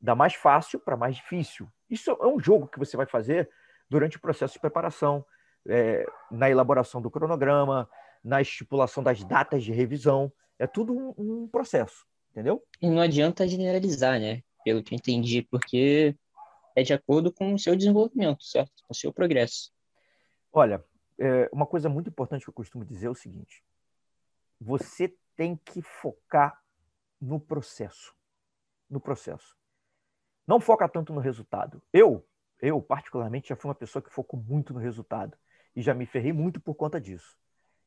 da 0.00 0.14
mais 0.14 0.32
fácil 0.32 0.80
para 0.80 0.96
mais 0.96 1.16
difícil. 1.16 1.68
Isso 1.90 2.10
é 2.10 2.26
um 2.26 2.40
jogo 2.40 2.68
que 2.68 2.78
você 2.78 2.96
vai 2.96 3.04
fazer 3.04 3.50
durante 3.86 4.16
o 4.16 4.20
processo 4.20 4.54
de 4.54 4.60
preparação, 4.60 5.26
é, 5.68 6.06
na 6.30 6.48
elaboração 6.48 7.02
do 7.02 7.10
cronograma, 7.10 7.86
na 8.24 8.40
estipulação 8.40 9.02
das 9.02 9.22
datas 9.22 9.62
de 9.62 9.70
revisão. 9.70 10.32
É 10.58 10.66
tudo 10.66 10.96
um, 10.96 11.14
um 11.18 11.48
processo, 11.48 12.06
entendeu? 12.30 12.64
E 12.80 12.88
não 12.88 13.02
adianta 13.02 13.46
generalizar, 13.46 14.18
né? 14.18 14.40
Pelo 14.64 14.82
que 14.82 14.94
eu 14.94 14.96
entendi, 14.96 15.42
porque 15.42 16.16
é 16.74 16.82
de 16.82 16.94
acordo 16.94 17.30
com 17.30 17.52
o 17.52 17.58
seu 17.58 17.76
desenvolvimento, 17.76 18.42
certo? 18.42 18.72
Com 18.86 18.94
o 18.94 18.96
seu 18.96 19.12
progresso. 19.12 19.70
Olha, 20.50 20.82
é, 21.18 21.48
uma 21.52 21.66
coisa 21.66 21.88
muito 21.88 22.08
importante 22.08 22.44
que 22.44 22.50
eu 22.50 22.54
costumo 22.54 22.84
dizer 22.84 23.06
é 23.06 23.10
o 23.10 23.14
seguinte: 23.14 23.62
você 24.60 25.14
tem 25.36 25.56
que 25.56 25.82
focar 25.82 26.62
no 27.20 27.40
processo. 27.40 28.14
No 28.88 29.00
processo. 29.00 29.56
Não 30.46 30.60
foca 30.60 30.88
tanto 30.88 31.12
no 31.12 31.20
resultado. 31.20 31.82
Eu, 31.92 32.26
eu 32.60 32.80
particularmente, 32.80 33.48
já 33.48 33.56
fui 33.56 33.68
uma 33.68 33.74
pessoa 33.74 34.02
que 34.02 34.10
focou 34.10 34.38
muito 34.38 34.74
no 34.74 34.78
resultado 34.78 35.36
e 35.74 35.82
já 35.82 35.94
me 35.94 36.06
ferrei 36.06 36.32
muito 36.32 36.60
por 36.60 36.74
conta 36.74 37.00
disso. 37.00 37.36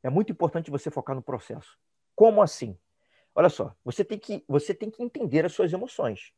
É 0.01 0.09
muito 0.09 0.31
importante 0.31 0.71
você 0.71 0.89
focar 0.89 1.15
no 1.15 1.21
processo. 1.21 1.77
Como 2.15 2.41
assim? 2.41 2.77
Olha 3.35 3.49
só, 3.49 3.75
você 3.83 4.03
tem 4.03 4.17
que, 4.17 4.43
você 4.47 4.73
tem 4.73 4.89
que 4.89 5.03
entender 5.03 5.45
as 5.45 5.53
suas 5.53 5.71
emoções. 5.71 6.33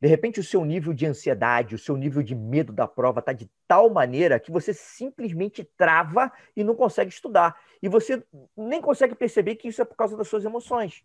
De 0.00 0.06
repente, 0.06 0.38
o 0.38 0.44
seu 0.44 0.64
nível 0.64 0.94
de 0.94 1.06
ansiedade, 1.06 1.74
o 1.74 1.78
seu 1.78 1.96
nível 1.96 2.22
de 2.22 2.34
medo 2.34 2.72
da 2.72 2.86
prova 2.86 3.18
está 3.18 3.32
de 3.32 3.50
tal 3.66 3.90
maneira 3.90 4.38
que 4.38 4.50
você 4.50 4.72
simplesmente 4.72 5.64
trava 5.76 6.32
e 6.56 6.62
não 6.62 6.74
consegue 6.76 7.10
estudar. 7.10 7.60
E 7.82 7.88
você 7.88 8.22
nem 8.56 8.80
consegue 8.80 9.14
perceber 9.14 9.56
que 9.56 9.66
isso 9.66 9.82
é 9.82 9.84
por 9.84 9.96
causa 9.96 10.16
das 10.16 10.28
suas 10.28 10.44
emoções. 10.44 11.02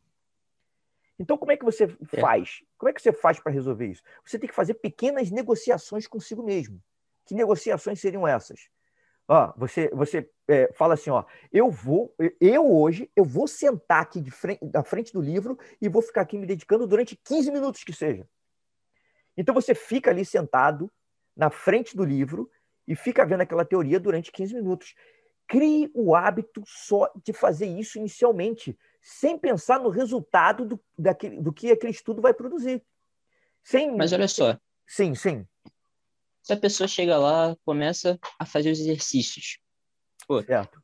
Então, 1.18 1.38
como 1.38 1.52
é 1.52 1.58
que 1.58 1.66
você 1.66 1.86
é. 1.86 2.22
faz? 2.22 2.62
Como 2.78 2.90
é 2.90 2.94
que 2.94 3.02
você 3.02 3.12
faz 3.12 3.40
para 3.40 3.52
resolver 3.52 3.88
isso? 3.88 4.04
Você 4.24 4.38
tem 4.38 4.48
que 4.48 4.56
fazer 4.56 4.76
pequenas 4.76 5.32
negociações 5.32 6.08
consigo 6.08 6.44
mesmo. 6.44 6.80
Que 7.26 7.34
negociações 7.34 8.00
seriam 8.00 8.28
essas? 8.28 8.70
Ó, 9.28 9.54
você 9.56 9.90
você 9.94 10.30
é, 10.48 10.72
fala 10.74 10.96
assim, 10.96 11.10
ó, 11.10 11.24
eu 11.52 11.72
vou, 11.72 12.14
eu 12.42 12.70
hoje, 12.70 13.10
eu 13.16 13.24
vou 13.24 13.48
sentar 13.48 14.02
aqui 14.02 14.20
de 14.20 14.30
frente, 14.30 14.60
na 14.74 14.84
frente 14.84 15.14
do 15.14 15.22
livro 15.22 15.58
e 15.82 15.88
vou 15.88 16.02
ficar 16.02 16.22
aqui 16.22 16.38
me 16.38 16.46
dedicando 16.46 16.86
durante 16.86 17.16
15 17.16 17.50
minutos 17.50 17.84
que 17.84 17.94
seja. 17.94 18.28
Então 19.38 19.54
você 19.54 19.74
fica 19.74 20.12
ali 20.12 20.24
sentado 20.26 20.92
na 21.36 21.50
frente 21.50 21.96
do 21.96 22.04
livro 22.04 22.50
e 22.88 22.96
fica 22.96 23.26
vendo 23.26 23.42
aquela 23.42 23.66
teoria 23.66 24.00
durante 24.00 24.32
15 24.32 24.54
minutos. 24.56 24.94
Crie 25.48 25.92
o 25.94 26.16
hábito 26.16 26.64
só 26.66 27.12
de 27.24 27.34
fazer 27.34 27.66
isso 27.66 27.98
inicialmente, 27.98 28.78
sem 29.02 29.38
pensar 29.38 29.80
no 29.80 29.90
resultado 29.90 30.66
do, 30.66 30.80
daquele, 30.98 31.42
do 31.42 31.52
que 31.52 31.72
aquele 31.72 31.92
estudo 31.92 32.22
vai 32.22 32.34
produzir. 32.34 32.84
Sem... 33.64 33.96
Mas 33.96 34.14
olha 34.14 34.28
só. 34.28 34.58
Sim, 34.88 35.16
sim. 35.16 35.46
Se 36.42 36.54
a 36.54 36.58
pessoa 36.58 36.88
chega 36.88 37.18
lá, 37.18 37.56
começa 37.66 38.20
a 38.38 38.46
fazer 38.46 38.72
os 38.72 38.80
exercícios. 38.80 39.60
Pô, 40.28 40.42
certo. 40.44 40.82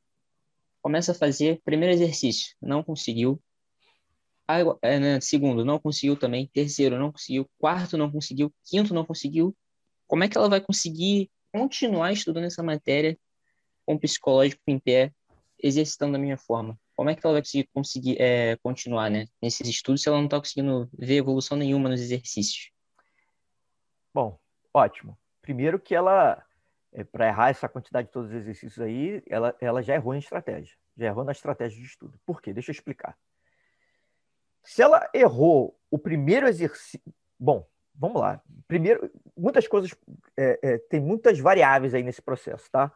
Começa 0.81 1.11
a 1.11 1.15
fazer 1.15 1.61
primeiro 1.63 1.93
exercício, 1.93 2.55
não 2.61 2.81
conseguiu. 2.81 3.41
Ah, 4.51 4.57
é, 4.81 4.99
né? 4.99 5.21
Segundo, 5.21 5.63
não 5.63 5.77
conseguiu 5.77 6.17
também. 6.17 6.47
Terceiro, 6.47 6.97
não 6.97 7.11
conseguiu. 7.11 7.47
Quarto, 7.59 7.95
não 7.95 8.11
conseguiu. 8.11 8.51
Quinto, 8.65 8.95
não 8.95 9.05
conseguiu. 9.05 9.55
Como 10.07 10.23
é 10.23 10.27
que 10.27 10.35
ela 10.35 10.49
vai 10.49 10.59
conseguir 10.59 11.29
continuar 11.53 12.11
estudando 12.11 12.45
essa 12.45 12.63
matéria 12.63 13.15
com 13.85 13.93
o 13.93 13.99
psicológico 13.99 14.59
em 14.65 14.79
pé, 14.79 15.13
exercitando 15.61 16.13
da 16.13 16.17
minha 16.17 16.35
forma? 16.35 16.75
Como 16.95 17.11
é 17.11 17.15
que 17.15 17.23
ela 17.23 17.33
vai 17.33 17.43
conseguir, 17.43 17.69
conseguir 17.71 18.19
é, 18.19 18.55
continuar 18.63 19.11
né, 19.11 19.27
nesses 19.39 19.67
estudos 19.67 20.01
se 20.01 20.09
ela 20.09 20.17
não 20.17 20.25
está 20.25 20.39
conseguindo 20.39 20.89
ver 20.97 21.17
evolução 21.17 21.55
nenhuma 21.55 21.87
nos 21.87 22.01
exercícios? 22.01 22.71
Bom, 24.11 24.39
ótimo. 24.73 25.15
Primeiro 25.43 25.79
que 25.79 25.93
ela, 25.93 26.43
é, 26.91 27.03
para 27.03 27.27
errar 27.27 27.49
essa 27.49 27.69
quantidade 27.69 28.07
de 28.07 28.13
todos 28.13 28.31
os 28.31 28.35
exercícios 28.35 28.81
aí, 28.81 29.21
ela, 29.27 29.55
ela 29.61 29.83
já 29.83 29.93
errou 29.93 30.15
em 30.15 30.19
estratégia. 30.19 30.75
Já 30.97 31.05
errou 31.05 31.23
na 31.23 31.33
estratégia 31.33 31.79
de 31.79 31.85
estudo. 31.85 32.19
Por 32.25 32.41
quê? 32.41 32.51
Deixa 32.51 32.71
eu 32.71 32.73
explicar. 32.73 33.15
Se 34.69 34.83
ela 34.83 35.09
errou 35.15 35.75
o 35.89 35.97
primeiro 35.97 36.47
exercício. 36.47 37.01
Bom, 37.39 37.65
vamos 37.95 38.21
lá. 38.21 38.39
Primeiro, 38.67 39.11
muitas 39.35 39.67
coisas. 39.67 39.95
É, 40.37 40.59
é, 40.61 40.77
tem 40.77 40.99
muitas 40.99 41.39
variáveis 41.39 41.95
aí 41.95 42.03
nesse 42.03 42.21
processo, 42.21 42.69
tá? 42.71 42.93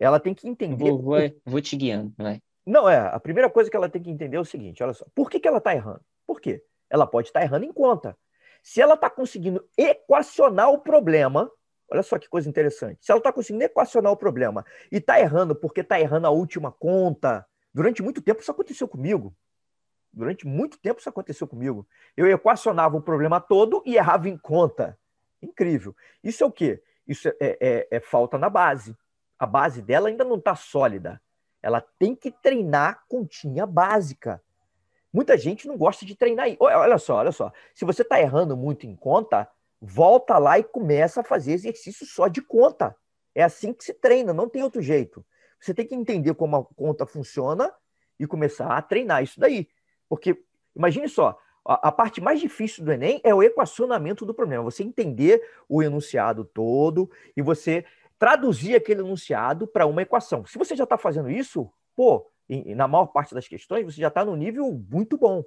Ela 0.00 0.18
tem 0.18 0.34
que 0.34 0.48
entender. 0.48 0.90
Vou, 0.90 1.00
vou, 1.00 1.18
vou 1.46 1.60
te 1.60 1.76
guiando, 1.76 2.12
vai. 2.18 2.42
Não, 2.66 2.88
é. 2.88 2.98
A 2.98 3.20
primeira 3.20 3.48
coisa 3.48 3.70
que 3.70 3.76
ela 3.76 3.88
tem 3.88 4.02
que 4.02 4.10
entender 4.10 4.36
é 4.36 4.40
o 4.40 4.44
seguinte: 4.44 4.82
olha 4.82 4.92
só. 4.92 5.06
Por 5.14 5.30
que, 5.30 5.38
que 5.38 5.46
ela 5.46 5.58
está 5.58 5.72
errando? 5.72 6.04
Por 6.26 6.40
quê? 6.40 6.60
Ela 6.90 7.06
pode 7.06 7.28
estar 7.28 7.38
tá 7.38 7.46
errando 7.46 7.66
em 7.66 7.72
conta. 7.72 8.18
Se 8.60 8.80
ela 8.80 8.94
está 8.94 9.08
conseguindo 9.08 9.64
equacionar 9.78 10.72
o 10.72 10.78
problema, 10.80 11.48
olha 11.88 12.02
só 12.02 12.18
que 12.18 12.28
coisa 12.28 12.48
interessante. 12.48 12.98
Se 13.00 13.12
ela 13.12 13.20
está 13.20 13.32
conseguindo 13.32 13.62
equacionar 13.62 14.10
o 14.10 14.16
problema 14.16 14.66
e 14.90 14.96
está 14.96 15.20
errando 15.20 15.54
porque 15.54 15.82
está 15.82 16.00
errando 16.00 16.26
a 16.26 16.30
última 16.30 16.72
conta, 16.72 17.46
durante 17.72 18.02
muito 18.02 18.20
tempo 18.20 18.40
isso 18.40 18.50
aconteceu 18.50 18.88
comigo. 18.88 19.32
Durante 20.12 20.46
muito 20.46 20.78
tempo 20.78 21.00
isso 21.00 21.08
aconteceu 21.08 21.46
comigo. 21.46 21.86
Eu 22.16 22.26
equacionava 22.26 22.96
o 22.96 23.02
problema 23.02 23.40
todo 23.40 23.82
e 23.86 23.96
errava 23.96 24.28
em 24.28 24.36
conta. 24.36 24.98
Incrível. 25.40 25.94
Isso 26.22 26.42
é 26.42 26.46
o 26.46 26.52
quê? 26.52 26.82
Isso 27.06 27.28
é, 27.28 27.34
é, 27.40 27.88
é 27.90 28.00
falta 28.00 28.36
na 28.36 28.48
base. 28.48 28.96
A 29.38 29.46
base 29.46 29.80
dela 29.80 30.08
ainda 30.08 30.24
não 30.24 30.36
está 30.36 30.54
sólida. 30.54 31.20
Ela 31.62 31.80
tem 31.98 32.14
que 32.14 32.30
treinar 32.30 33.04
continha 33.08 33.66
básica. 33.66 34.42
Muita 35.12 35.36
gente 35.36 35.66
não 35.66 35.76
gosta 35.76 36.04
de 36.04 36.14
treinar. 36.14 36.46
Olha 36.58 36.98
só, 36.98 37.16
olha 37.16 37.32
só. 37.32 37.52
Se 37.74 37.84
você 37.84 38.02
está 38.02 38.20
errando 38.20 38.56
muito 38.56 38.86
em 38.86 38.94
conta, 38.94 39.48
volta 39.80 40.38
lá 40.38 40.58
e 40.58 40.64
começa 40.64 41.20
a 41.20 41.24
fazer 41.24 41.52
exercício 41.52 42.06
só 42.06 42.28
de 42.28 42.42
conta. 42.42 42.94
É 43.34 43.42
assim 43.42 43.72
que 43.72 43.84
se 43.84 43.94
treina, 43.94 44.32
não 44.32 44.48
tem 44.48 44.62
outro 44.62 44.82
jeito. 44.82 45.24
Você 45.60 45.74
tem 45.74 45.86
que 45.86 45.94
entender 45.94 46.34
como 46.34 46.56
a 46.56 46.64
conta 46.64 47.06
funciona 47.06 47.72
e 48.18 48.26
começar 48.26 48.76
a 48.76 48.82
treinar 48.82 49.22
isso 49.22 49.38
daí. 49.38 49.68
Porque, 50.10 50.42
imagine 50.74 51.08
só, 51.08 51.38
a, 51.64 51.88
a, 51.88 51.92
parte 51.92 52.20
mais 52.20 52.40
difícil 52.40 52.84
do 52.84 52.92
Enem 52.92 53.20
é 53.22 53.32
o 53.32 53.44
equacionamento 53.44 54.26
do 54.26 54.34
problema. 54.34 54.64
Você 54.64 54.82
entender 54.82 55.40
o 55.68 55.80
enunciado 55.80 56.44
todo 56.44 57.08
e 57.36 57.40
você 57.40 57.84
traduzir 58.18 58.74
aquele 58.74 59.00
enunciado 59.00 59.68
para 59.68 59.86
uma 59.86 60.02
equação. 60.02 60.44
Se 60.44 60.58
você 60.58 60.74
já 60.74 60.82
está 60.82 60.98
fazendo 60.98 61.30
isso, 61.30 61.70
pô, 61.94 62.28
em, 62.48 62.74
na 62.74 62.88
maior 62.88 63.06
parte 63.06 63.32
das 63.32 63.46
questões, 63.46 63.84
você 63.84 64.00
já 64.00 64.08
está 64.08 64.24
no 64.24 64.34
nível 64.34 64.70
muito 64.90 65.16
bom. 65.16 65.44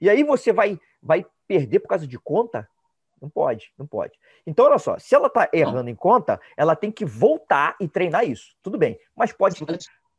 E 0.00 0.08
aí 0.08 0.24
você 0.24 0.54
vai, 0.54 0.80
vai 1.02 1.26
perder 1.46 1.80
por 1.80 1.88
causa 1.88 2.06
de 2.06 2.18
conta? 2.18 2.66
Não 3.20 3.28
pode, 3.28 3.72
não 3.78 3.86
pode. 3.86 4.18
Então, 4.46 4.64
olha 4.64 4.78
só, 4.78 4.98
se 4.98 5.14
ela 5.14 5.26
está 5.26 5.48
errando 5.52 5.90
em 5.90 5.94
conta, 5.94 6.40
ela 6.56 6.74
tem 6.74 6.90
que 6.90 7.04
voltar 7.04 7.76
e 7.78 7.86
treinar 7.86 8.24
isso. 8.24 8.56
Tudo 8.62 8.78
bem. 8.78 8.98
Mas 9.14 9.32
pode, 9.32 9.64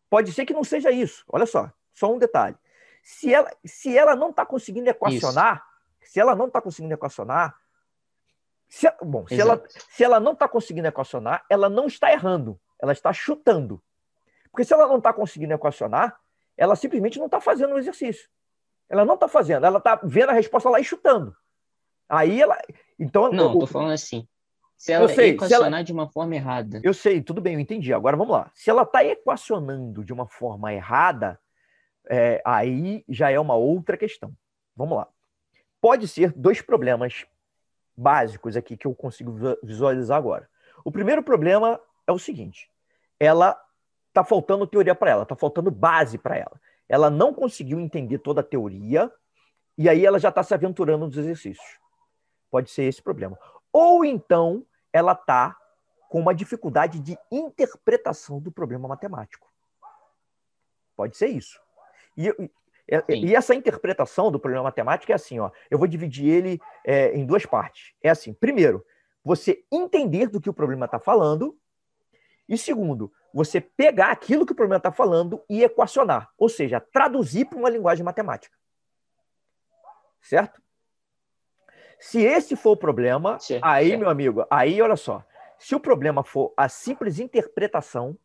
pode 0.10 0.32
ser 0.32 0.46
que 0.46 0.54
não 0.54 0.64
seja 0.64 0.92
isso. 0.92 1.26
Olha 1.28 1.46
só, 1.46 1.70
só 1.92 2.14
um 2.14 2.20
detalhe. 2.20 2.56
Se 3.04 3.34
ela, 3.34 3.52
se 3.66 3.96
ela 3.96 4.16
não 4.16 4.30
está 4.30 4.46
conseguindo 4.46 4.90
equacionar, 4.90 5.62
Isso. 6.02 6.14
se 6.14 6.20
ela 6.22 6.36
não 6.36 6.48
está 6.48 6.62
conseguindo 6.62 6.94
equacionar, 6.94 7.54
se, 8.70 8.92
bom, 9.02 9.28
se 9.28 9.40
ela, 9.40 9.62
se 9.68 10.04
ela 10.04 10.20
não 10.22 10.32
está 10.32 10.48
conseguindo 10.48 10.88
equacionar, 10.88 11.46
ela 11.50 11.70
não 11.70 11.86
está 11.86 12.12
errando, 12.12 12.60
ela 12.82 12.94
está 12.94 13.12
chutando. 13.12 13.84
Porque 14.50 14.64
se 14.64 14.74
ela 14.74 14.88
não 14.88 14.98
está 14.98 15.12
conseguindo 15.12 15.54
equacionar, 15.54 16.18
ela 16.56 16.76
simplesmente 16.76 17.20
não 17.20 17.26
está 17.26 17.42
fazendo 17.42 17.76
o 17.76 17.78
exercício. 17.78 18.30
Ela 18.90 19.04
não 19.04 19.16
está 19.16 19.28
fazendo, 19.28 19.66
ela 19.66 19.80
está 19.80 20.00
vendo 20.02 20.30
a 20.30 20.34
resposta 20.34 20.70
lá 20.70 20.80
e 20.80 20.84
chutando. 20.84 21.36
Aí 22.08 22.42
ela. 22.42 22.58
Então, 22.98 23.32
não, 23.32 23.54
estou 23.54 23.68
falando 23.68 23.92
assim. 23.92 24.28
Se 24.78 24.92
ela 24.92 25.08
sei, 25.10 25.32
equacionar 25.32 25.70
se 25.70 25.76
ela... 25.76 25.84
de 25.84 25.94
uma 25.94 26.10
forma 26.10 26.36
errada. 26.36 26.80
Eu 26.84 26.94
sei, 26.94 27.22
tudo 27.22 27.42
bem, 27.42 27.56
eu 27.56 27.60
entendi. 27.60 27.94
Agora 27.94 28.16
vamos 28.16 28.34
lá. 28.34 28.50
Se 28.54 28.70
ela 28.70 28.84
está 28.84 29.04
equacionando 29.04 30.04
de 30.04 30.14
uma 30.14 30.28
forma 30.28 30.74
errada, 30.74 31.40
é, 32.10 32.42
aí 32.46 33.04
já 33.08 33.32
é 33.32 33.40
uma 33.40 33.56
outra 33.56 33.98
questão. 33.98 34.34
Vamos 34.76 34.98
lá. 34.98 35.08
Pode 35.80 36.08
ser 36.08 36.32
dois 36.32 36.62
problemas 36.62 37.26
básicos 37.96 38.56
aqui 38.56 38.76
que 38.76 38.88
eu 38.88 38.96
consigo 38.96 39.36
visualizar 39.62 40.18
agora. 40.18 40.50
O 40.84 40.92
primeiro 40.92 41.24
problema 41.24 41.80
é 42.08 42.12
o 42.12 42.20
seguinte: 42.20 42.70
ela 43.20 43.60
está 44.10 44.24
faltando 44.24 44.68
teoria 44.68 44.96
para 44.96 45.12
ela, 45.12 45.24
está 45.24 45.36
faltando 45.36 45.72
base 45.72 46.18
para 46.18 46.38
ela. 46.38 46.60
Ela 46.88 47.10
não 47.10 47.34
conseguiu 47.34 47.80
entender 47.80 48.20
toda 48.20 48.42
a 48.42 48.44
teoria 48.44 49.12
e 49.78 49.90
aí 49.90 50.06
ela 50.06 50.20
já 50.20 50.30
está 50.30 50.44
se 50.44 50.54
aventurando 50.54 51.06
nos 51.06 51.18
exercícios. 51.18 51.80
Pode 52.52 52.70
ser 52.70 52.84
esse 52.84 53.02
problema. 53.02 53.38
Ou 53.72 54.06
então 54.06 54.66
ela 54.92 55.14
está 55.14 55.58
com 56.10 56.20
uma 56.20 56.36
dificuldade 56.36 57.00
de 57.00 57.18
interpretação 57.32 58.40
do 58.40 58.52
problema 58.52 58.88
matemático. 58.88 59.52
Pode 60.96 61.18
ser 61.18 61.30
isso. 61.30 61.60
E, 62.18 62.30
e, 62.30 63.28
e, 63.28 63.36
essa 63.36 63.56
interpretação 63.56 64.32
do 64.32 64.40
problema 64.40 64.64
matemático 64.64 65.12
é 65.12 65.16
assim, 65.16 65.40
ó. 65.40 65.50
Eu 65.70 65.78
vou 65.78 65.88
dividir 65.88 66.28
ele 66.28 66.60
é, 66.86 67.16
em 67.16 67.26
duas 67.26 67.46
partes. 67.46 67.94
É 68.02 68.10
assim, 68.10 68.34
primeiro, 68.34 68.86
você 69.24 69.64
entender 69.72 70.28
do 70.28 70.42
que 70.42 70.50
o 70.50 70.54
problema 70.54 70.86
está 70.86 71.00
falando, 71.00 71.58
E 72.48 72.58
segundo, 72.58 73.12
você 73.34 73.62
pegar 73.62 74.12
aquilo 74.12 74.46
que 74.46 74.52
o 74.52 74.56
problema 74.56 74.78
está 74.78 74.92
falando 74.92 75.42
e 75.50 75.64
equacionar, 75.64 76.30
ou 76.38 76.50
seja, 76.50 76.80
traduzir 76.80 77.46
para 77.46 77.58
uma 77.58 77.70
linguagem 77.70 78.04
matemática. 78.04 78.56
Certo? 80.22 80.62
Se 82.00 82.22
esse 82.22 82.56
for 82.56 82.72
o 82.72 82.78
problema, 82.78 83.40
certo, 83.40 83.64
aí, 83.64 83.90
certo. 83.90 84.00
meu 84.02 84.10
amigo, 84.10 84.46
aí 84.52 84.82
olha 84.82 84.98
só, 84.98 85.24
se 85.58 85.74
o 85.74 85.80
problema 85.80 86.24
for 86.24 86.54
a 86.58 86.68
simples 86.68 87.18
interpretação, 87.18 88.18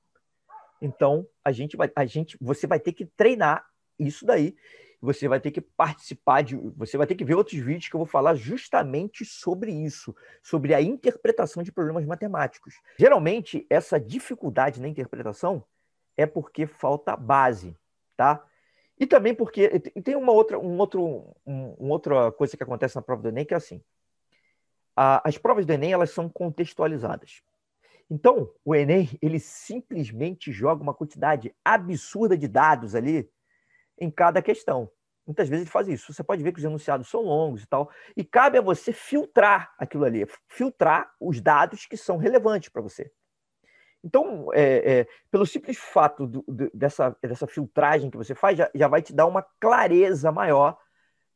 então 0.83 1.27
a 1.45 1.53
gente 1.53 1.77
vai, 1.77 1.91
a 1.95 2.05
gente, 2.05 2.37
você 2.41 2.67
vai 2.67 2.81
ter 2.81 2.93
que 2.93 3.07
treinar 3.07 3.65
isso 3.99 4.25
daí. 4.25 4.57
Você 5.01 5.29
vai 5.29 5.39
ter 5.39 5.53
que 5.53 5.61
participar 5.61 6.43
de, 6.43 6.57
você 6.77 6.97
vai 6.97 7.07
ter 7.07 7.15
que 7.15 7.25
ver 7.25 7.35
outros 7.35 7.59
vídeos 7.59 7.89
que 7.89 7.95
eu 7.95 7.99
vou 7.99 8.07
falar 8.07 8.35
justamente 8.35 9.25
sobre 9.25 9.71
isso, 9.71 10.15
sobre 10.43 10.75
a 10.75 10.83
interpretação 10.83 11.63
de 11.63 11.71
problemas 11.71 12.05
matemáticos. 12.05 12.75
Geralmente 12.99 13.65
essa 13.71 14.01
dificuldade 14.01 14.81
na 14.81 14.89
interpretação 14.89 15.65
é 16.17 16.27
porque 16.27 16.67
falta 16.67 17.17
base, 17.17 17.77
tá? 18.17 18.45
E 18.99 19.07
também 19.07 19.33
porque 19.33 19.79
tem 20.03 20.17
uma 20.17 20.33
outra, 20.33 20.59
um 20.59 20.77
outro, 20.79 21.33
um, 21.47 21.75
uma 21.79 21.93
outra 21.93 22.33
coisa 22.33 22.57
que 22.57 22.63
acontece 22.63 22.97
na 22.97 23.03
prova 23.03 23.23
do 23.23 23.29
Enem 23.29 23.45
que 23.45 23.55
é 23.55 23.57
assim: 23.57 23.81
a, 24.97 25.27
as 25.29 25.39
provas 25.39 25.65
do 25.65 25.73
Enem 25.73 25.93
elas 25.93 26.11
são 26.11 26.29
contextualizadas. 26.29 27.41
Então, 28.11 28.51
o 28.65 28.75
Enem 28.75 29.09
ele 29.23 29.39
simplesmente 29.39 30.51
joga 30.51 30.83
uma 30.83 30.95
quantidade 30.95 31.55
absurda 31.65 32.37
de 32.37 32.49
dados 32.49 32.97
ali 32.97 33.31
em 34.01 34.11
cada 34.11 34.43
questão. 34.43 34.91
Muitas 35.27 35.49
vezes 35.49 35.65
ele 35.65 35.71
faz 35.71 35.89
isso. 35.89 36.13
Você 36.13 36.25
pode 36.25 36.43
ver 36.43 36.53
que 36.53 36.59
os 36.59 36.65
enunciados 36.65 37.09
são 37.09 37.21
longos 37.21 37.63
e 37.63 37.67
tal, 37.67 37.91
e 38.17 38.25
cabe 38.25 38.57
a 38.57 38.63
você 38.63 38.93
filtrar 38.93 39.75
aquilo 39.79 40.05
ali, 40.05 40.27
filtrar 40.49 41.13
os 41.21 41.41
dados 41.41 41.85
que 41.85 41.97
são 41.97 42.17
relevantes 42.17 42.71
para 42.71 42.81
você. 42.81 43.11
Então, 44.03 44.49
é, 44.55 45.01
é, 45.01 45.07
pelo 45.31 45.45
simples 45.45 45.77
fato 45.77 46.27
do, 46.27 46.45
do, 46.47 46.71
dessa, 46.73 47.17
dessa 47.23 47.47
filtragem 47.47 48.11
que 48.11 48.17
você 48.17 48.35
faz, 48.35 48.57
já, 48.57 48.71
já 48.75 48.89
vai 48.89 49.03
te 49.03 49.13
dar 49.13 49.27
uma 49.27 49.43
clareza 49.61 50.33
maior 50.33 50.79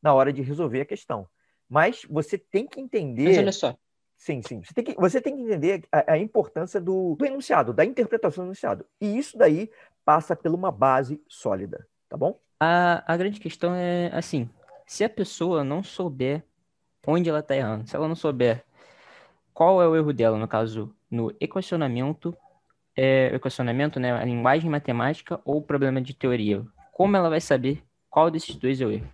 na 0.01 0.15
hora 0.15 0.33
de 0.33 0.43
resolver 0.43 0.81
a 0.81 0.87
questão. 0.87 1.29
Mas 1.69 2.05
você 2.09 2.39
tem 2.39 2.67
que 2.67 2.81
entender. 2.81 3.25
Mas 3.25 3.39
olha 3.39 3.53
só. 3.53 3.77
Sim, 4.17 4.41
sim. 4.41 4.63
Você 4.63 4.73
tem 4.73 4.85
que, 4.85 4.95
você 4.95 5.21
tem 5.21 5.35
que 5.35 5.43
entender 5.43 5.85
a, 5.91 6.13
a 6.13 6.19
importância 6.19 6.81
do, 6.81 7.17
do 7.17 7.27
enunciado, 7.27 7.73
da 7.73 7.85
interpretação 7.85 8.45
do 8.45 8.49
enunciado. 8.49 8.87
E 9.01 9.19
isso 9.19 9.37
daí 9.37 9.71
passa 10.05 10.37
por 10.37 10.55
uma 10.55 10.71
base 10.71 11.21
sólida, 11.29 11.87
tá 12.09 12.17
bom? 12.17 12.41
A, 12.65 13.03
a 13.13 13.17
grande 13.17 13.41
questão 13.41 13.75
é 13.75 14.07
assim: 14.15 14.49
se 14.87 15.03
a 15.03 15.11
pessoa 15.11 15.65
não 15.65 15.83
souber 15.83 16.45
onde 17.05 17.29
ela 17.29 17.41
está 17.41 17.57
errando, 17.57 17.89
se 17.89 17.97
ela 17.97 18.07
não 18.07 18.15
souber 18.15 18.65
qual 19.53 19.83
é 19.83 19.89
o 19.89 19.97
erro 19.97 20.13
dela, 20.13 20.39
no 20.39 20.47
caso, 20.47 20.95
no 21.11 21.35
equacionamento 21.41 22.37
é, 22.97 23.35
equacionamento, 23.35 23.99
né, 23.99 24.13
a 24.13 24.25
linguagem 24.25 24.71
matemática 24.71 25.41
ou 25.45 25.57
o 25.59 25.63
problema 25.63 26.01
de 26.01 26.15
teoria? 26.15 26.65
Como 26.93 27.17
ela 27.17 27.29
vai 27.29 27.41
saber 27.41 27.83
qual 28.09 28.31
desses 28.31 28.55
dois 28.55 28.81
é 28.81 28.87
o 28.87 28.93
erro? 28.93 29.13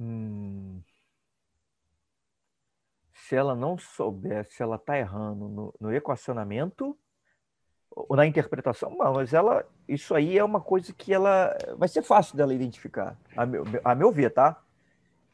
Hum... 0.00 0.82
Se 3.12 3.36
ela 3.36 3.54
não 3.54 3.78
souber 3.78 4.44
se 4.50 4.60
ela 4.60 4.74
está 4.74 4.98
errando 4.98 5.48
no, 5.48 5.74
no, 5.80 5.94
equacionamento 5.94 6.98
ou 7.94 8.16
na 8.16 8.26
interpretação, 8.26 8.96
mas 8.98 9.32
ela, 9.32 9.64
isso 9.86 10.14
aí 10.14 10.38
é 10.38 10.44
uma 10.44 10.60
coisa 10.60 10.92
que 10.92 11.12
ela 11.12 11.56
vai 11.76 11.88
ser 11.88 12.02
fácil 12.02 12.36
dela 12.36 12.54
identificar, 12.54 13.16
a 13.36 13.44
meu, 13.44 13.64
a 13.84 13.94
meu 13.94 14.10
ver, 14.10 14.30
tá? 14.30 14.60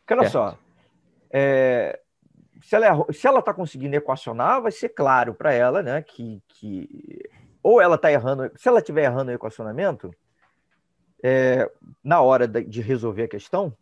Porque 0.00 0.14
olha 0.14 0.28
certo. 0.28 0.32
só, 0.32 0.59
é, 1.30 2.00
se 2.62 2.74
ela 2.74 3.12
se 3.12 3.26
ela 3.26 3.38
está 3.38 3.54
conseguindo 3.54 3.94
equacionar, 3.94 4.61
vai 4.61 4.72
ser 4.72 4.88
claro 4.90 5.34
para 5.34 5.52
ela, 5.52 5.82
né, 5.82 6.02
que, 6.02 6.42
que 6.48 7.28
ou 7.62 7.80
ela 7.80 7.94
está 7.94 8.11
errando, 8.11 8.50
se 8.56 8.68
ela 8.68 8.80
estiver 8.80 9.04
errando 9.04 9.30
o 9.30 9.34
equacionamento, 9.34 10.12
é, 11.22 11.70
na 12.02 12.20
hora 12.20 12.46
de 12.46 12.80
resolver 12.80 13.24
a 13.24 13.28
questão, 13.28 13.76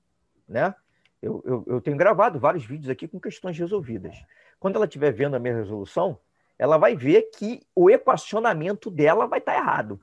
né, 0.48 0.74
eu, 1.22 1.42
eu, 1.46 1.64
eu, 1.66 1.80
tenho 1.80 1.96
gravado 1.96 2.38
vários 2.38 2.64
vídeos 2.64 2.90
aqui 2.90 3.08
com 3.08 3.18
questões 3.18 3.58
resolvidas. 3.58 4.16
Quando 4.60 4.76
ela 4.76 4.84
estiver 4.84 5.12
vendo 5.12 5.34
a 5.34 5.38
minha 5.38 5.54
resolução, 5.54 6.18
ela 6.58 6.76
vai 6.76 6.96
ver 6.96 7.30
que 7.36 7.62
o 7.74 7.90
equacionamento 7.90 8.90
dela 8.90 9.26
vai 9.26 9.38
estar 9.38 9.52
tá 9.52 9.58
errado. 9.58 10.00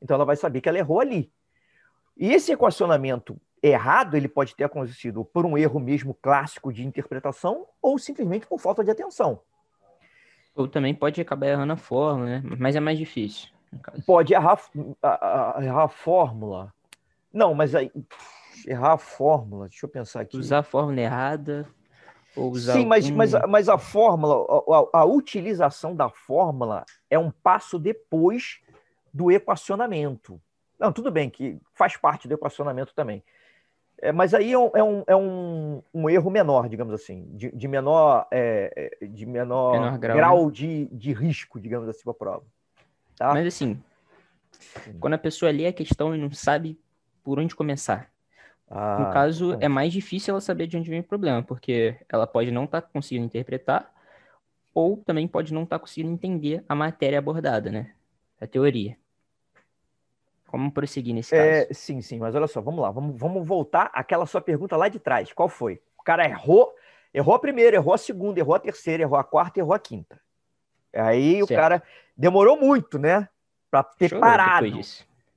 Então 0.00 0.14
ela 0.14 0.24
vai 0.24 0.36
saber 0.36 0.60
que 0.60 0.68
ela 0.68 0.78
errou 0.78 1.00
ali. 1.00 1.30
E 2.16 2.32
esse 2.32 2.52
equacionamento 2.52 3.36
errado 3.62 4.16
ele 4.16 4.28
pode 4.28 4.54
ter 4.54 4.64
acontecido 4.64 5.24
por 5.24 5.46
um 5.46 5.56
erro 5.56 5.78
mesmo 5.78 6.14
clássico 6.14 6.72
de 6.72 6.84
interpretação 6.84 7.66
ou 7.80 7.98
simplesmente 7.98 8.46
por 8.46 8.58
falta 8.58 8.82
de 8.82 8.90
atenção. 8.90 9.40
Ou 10.54 10.68
também 10.68 10.94
pode 10.94 11.20
acabar 11.20 11.46
errando 11.46 11.72
a 11.72 11.76
fórmula, 11.76 12.40
né? 12.40 12.42
Mas 12.58 12.76
é 12.76 12.80
mais 12.80 12.98
difícil. 12.98 13.48
Pode 14.04 14.34
errar 14.34 14.60
a, 15.02 15.58
a, 15.58 15.64
errar 15.64 15.84
a 15.84 15.88
fórmula. 15.88 16.74
Não, 17.32 17.54
mas 17.54 17.74
aí 17.74 17.90
errar 18.66 18.92
a 18.92 18.98
fórmula, 18.98 19.68
deixa 19.68 19.86
eu 19.86 19.90
pensar 19.90 20.20
aqui. 20.20 20.36
Usar 20.36 20.58
a 20.58 20.62
fórmula 20.62 21.00
errada. 21.00 21.66
Sim, 22.72 22.86
mas, 22.86 23.10
mas, 23.10 23.32
mas 23.48 23.68
a 23.68 23.76
fórmula, 23.76 24.46
a, 24.92 25.00
a 25.00 25.04
utilização 25.04 25.94
da 25.94 26.08
fórmula 26.08 26.84
é 27.10 27.18
um 27.18 27.30
passo 27.30 27.78
depois 27.78 28.60
do 29.12 29.30
equacionamento. 29.30 30.40
Não, 30.78 30.92
tudo 30.92 31.10
bem 31.10 31.28
que 31.28 31.60
faz 31.74 31.96
parte 31.96 32.26
do 32.26 32.34
equacionamento 32.34 32.94
também. 32.94 33.22
É, 34.00 34.10
mas 34.10 34.34
aí 34.34 34.52
é, 34.52 34.58
um, 34.58 34.70
é, 34.74 34.82
um, 34.82 35.04
é 35.06 35.16
um, 35.16 35.82
um, 35.94 36.10
erro 36.10 36.28
menor, 36.28 36.68
digamos 36.68 36.92
assim, 36.92 37.24
de, 37.36 37.52
de 37.52 37.68
menor, 37.68 38.26
é, 38.32 38.90
é 39.00 39.06
de 39.06 39.24
menor, 39.24 39.72
menor 39.72 39.98
grau, 39.98 40.16
grau 40.16 40.46
né? 40.46 40.52
de, 40.52 40.86
de 40.86 41.12
risco, 41.12 41.60
digamos 41.60 41.88
assim, 41.88 42.02
para 42.02 42.10
a 42.10 42.14
prova. 42.14 42.44
Tá? 43.16 43.32
Mas 43.32 43.46
assim, 43.46 43.80
Sim. 44.50 44.98
quando 44.98 45.14
a 45.14 45.18
pessoa 45.18 45.52
lê 45.52 45.66
a 45.66 45.72
questão 45.72 46.14
e 46.16 46.18
não 46.18 46.32
sabe 46.32 46.80
por 47.22 47.38
onde 47.38 47.54
começar, 47.54 48.11
ah, 48.74 48.98
no 48.98 49.12
caso, 49.12 49.58
é 49.60 49.68
mais 49.68 49.92
difícil 49.92 50.32
ela 50.32 50.40
saber 50.40 50.66
de 50.66 50.78
onde 50.78 50.88
vem 50.88 51.00
o 51.00 51.04
problema, 51.04 51.42
porque 51.42 51.94
ela 52.08 52.26
pode 52.26 52.50
não 52.50 52.64
estar 52.64 52.80
tá 52.80 52.88
conseguindo 52.90 53.26
interpretar, 53.26 53.92
ou 54.72 54.96
também 54.96 55.28
pode 55.28 55.52
não 55.52 55.64
estar 55.64 55.78
tá 55.78 55.80
conseguindo 55.80 56.10
entender 56.10 56.64
a 56.66 56.74
matéria 56.74 57.18
abordada, 57.18 57.70
né? 57.70 57.92
A 58.40 58.46
teoria. 58.46 58.96
Como 60.46 60.72
prosseguir 60.72 61.14
nesse 61.14 61.34
é, 61.34 61.66
caso? 61.66 61.74
sim, 61.78 62.00
sim, 62.00 62.18
mas 62.18 62.34
olha 62.34 62.46
só, 62.46 62.62
vamos 62.62 62.80
lá, 62.80 62.90
vamos, 62.90 63.18
vamos 63.18 63.46
voltar 63.46 63.90
àquela 63.92 64.24
sua 64.24 64.40
pergunta 64.40 64.74
lá 64.74 64.88
de 64.88 64.98
trás. 64.98 65.30
Qual 65.34 65.50
foi? 65.50 65.82
O 65.98 66.02
cara 66.02 66.24
errou, 66.24 66.74
errou 67.12 67.34
a 67.34 67.38
primeira, 67.38 67.76
errou 67.76 67.92
a 67.92 67.98
segunda, 67.98 68.40
errou 68.40 68.54
a 68.54 68.58
terceira, 68.58 69.02
errou 69.02 69.18
a 69.18 69.24
quarta, 69.24 69.60
errou 69.60 69.74
a 69.74 69.78
quinta. 69.78 70.18
Aí 70.94 71.40
certo. 71.40 71.50
o 71.50 71.54
cara 71.54 71.82
demorou 72.16 72.58
muito, 72.58 72.98
né? 72.98 73.28
Para 73.70 73.82
ter 73.82 74.08
Chorou 74.08 74.22
parado. 74.22 74.80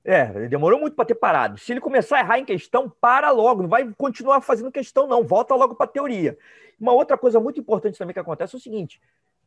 É, 0.07 0.47
demorou 0.47 0.79
muito 0.79 0.95
para 0.95 1.03
ter 1.03 1.15
parado. 1.15 1.57
Se 1.57 1.73
ele 1.73 1.81
começar 1.81 2.17
a 2.17 2.19
errar 2.19 2.37
em 2.37 2.45
questão, 2.45 2.87
para 2.87 3.31
logo, 3.31 3.63
não 3.63 3.69
vai 3.69 3.91
continuar 3.97 4.39
fazendo 4.39 4.71
questão, 4.71 5.07
não. 5.07 5.23
Volta 5.23 5.55
logo 5.55 5.73
para 5.73 5.87
a 5.87 5.89
teoria. 5.89 6.37
Uma 6.79 6.93
outra 6.93 7.17
coisa 7.17 7.39
muito 7.39 7.59
importante 7.59 7.97
também 7.97 8.13
que 8.13 8.19
acontece 8.19 8.55
é 8.55 8.57
o 8.57 8.61
seguinte: 8.61 9.01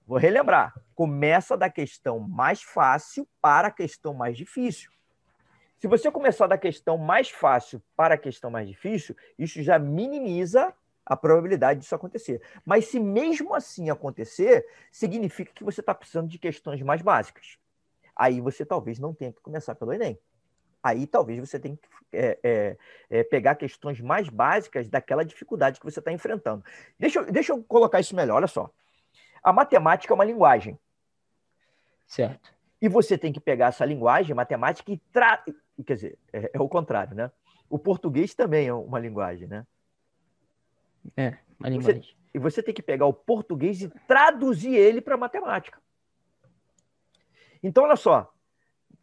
vou 0.05 0.19
relembrar, 0.19 0.75
começa 0.97 1.57
da 1.57 1.71
questão 1.71 2.19
mais 2.19 2.61
fácil 2.61 3.25
para 3.41 3.69
a 3.69 3.71
questão 3.71 4.13
mais 4.13 4.37
difícil. 4.37 4.91
Se 5.79 5.87
você 5.87 6.11
começar 6.11 6.49
da 6.49 6.59
questão 6.59 6.99
mais 6.99 7.31
fácil 7.31 7.81
para 7.97 8.17
a 8.17 8.19
questão 8.19 8.51
mais 8.51 8.67
difícil, 8.67 9.15
isso 9.39 9.63
já 9.63 9.79
minimiza 9.79 10.75
a 11.07 11.17
probabilidade 11.17 11.79
disso 11.79 11.95
acontecer. 11.95 12.43
Mas 12.67 12.87
se 12.87 12.99
mesmo 12.99 13.55
assim 13.55 13.91
acontecer, 13.91 14.67
significa 14.91 15.53
que 15.55 15.63
você 15.63 15.79
está 15.81 15.95
precisando 15.95 16.29
de 16.29 16.37
questões 16.37 16.83
mais 16.83 17.01
básicas. 17.01 17.59
Aí 18.17 18.41
você 18.41 18.67
talvez 18.67 18.99
não 18.99 19.15
tenha 19.15 19.33
que 19.33 19.41
começar 19.41 19.77
pelo 19.77 19.93
Enem. 19.93 20.19
Aí 20.83 21.07
talvez 21.07 21.39
você 21.41 21.59
tenha 21.59 21.77
que 21.77 21.89
é, 22.13 22.39
é, 22.43 22.77
é, 23.11 23.25
pegar 23.25 23.55
questões 23.57 24.01
mais 24.01 24.29
básicas 24.29 24.89
daquela 24.89 25.25
dificuldade 25.25 25.79
que 25.79 25.85
você 25.85 25.99
está 25.99 26.13
enfrentando. 26.13 26.65
Deixa, 26.99 27.23
deixa 27.25 27.53
eu 27.53 27.63
colocar 27.65 28.01
isso 28.01 28.15
melhor, 28.15 28.37
olha 28.37 28.47
só. 28.47 28.71
A 29.43 29.53
matemática 29.53 30.13
é 30.13 30.15
uma 30.15 30.25
linguagem. 30.25 30.79
Certo. 32.07 32.55
E 32.81 32.89
você 32.89 33.19
tem 33.19 33.33
que 33.33 33.41
pegar 33.41 33.67
essa 33.67 33.85
linguagem 33.85 34.35
matemática 34.35 34.91
e 34.93 34.99
tra 35.13 35.45
quer 35.87 35.95
dizer, 35.95 36.19
é, 36.33 36.51
é 36.55 36.61
o 36.61 36.69
contrário, 36.69 37.15
né? 37.15 37.31
O 37.69 37.79
português 37.79 38.35
também 38.35 38.69
é 38.69 38.73
uma 38.73 38.99
linguagem, 38.99 39.47
né? 39.47 39.67
É, 41.17 41.37
uma 41.59 41.69
linguagem. 41.69 42.03
Você, 42.03 42.15
e 42.35 42.39
você 42.39 42.63
tem 42.63 42.75
que 42.75 42.83
pegar 42.83 43.07
o 43.07 43.13
português 43.13 43.83
e 43.83 43.89
traduzir 44.07 44.75
ele 44.75 45.01
para 45.01 45.17
matemática. 45.17 45.81
Então, 47.63 47.85
olha 47.85 47.97
só. 47.97 48.33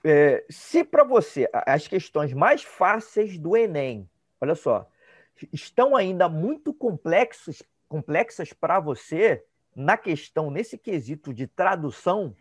É, 0.08 0.45
se 0.47 0.84
para 0.84 1.03
você 1.03 1.49
as 1.51 1.88
questões 1.88 2.32
mais 2.32 2.62
fáceis 2.62 3.39
do 3.39 3.58
Enem, 3.58 4.08
olha 4.39 4.53
só, 4.53 4.88
estão 5.51 5.95
ainda 5.95 6.30
muito 6.30 6.72
complexos, 6.72 7.64
complexas 7.89 8.53
para 8.53 8.80
você 8.80 9.43
na 9.76 9.97
questão, 9.97 10.51
nesse 10.51 10.78
quesito 10.78 11.34
de 11.34 11.47
tradução, 11.47 12.36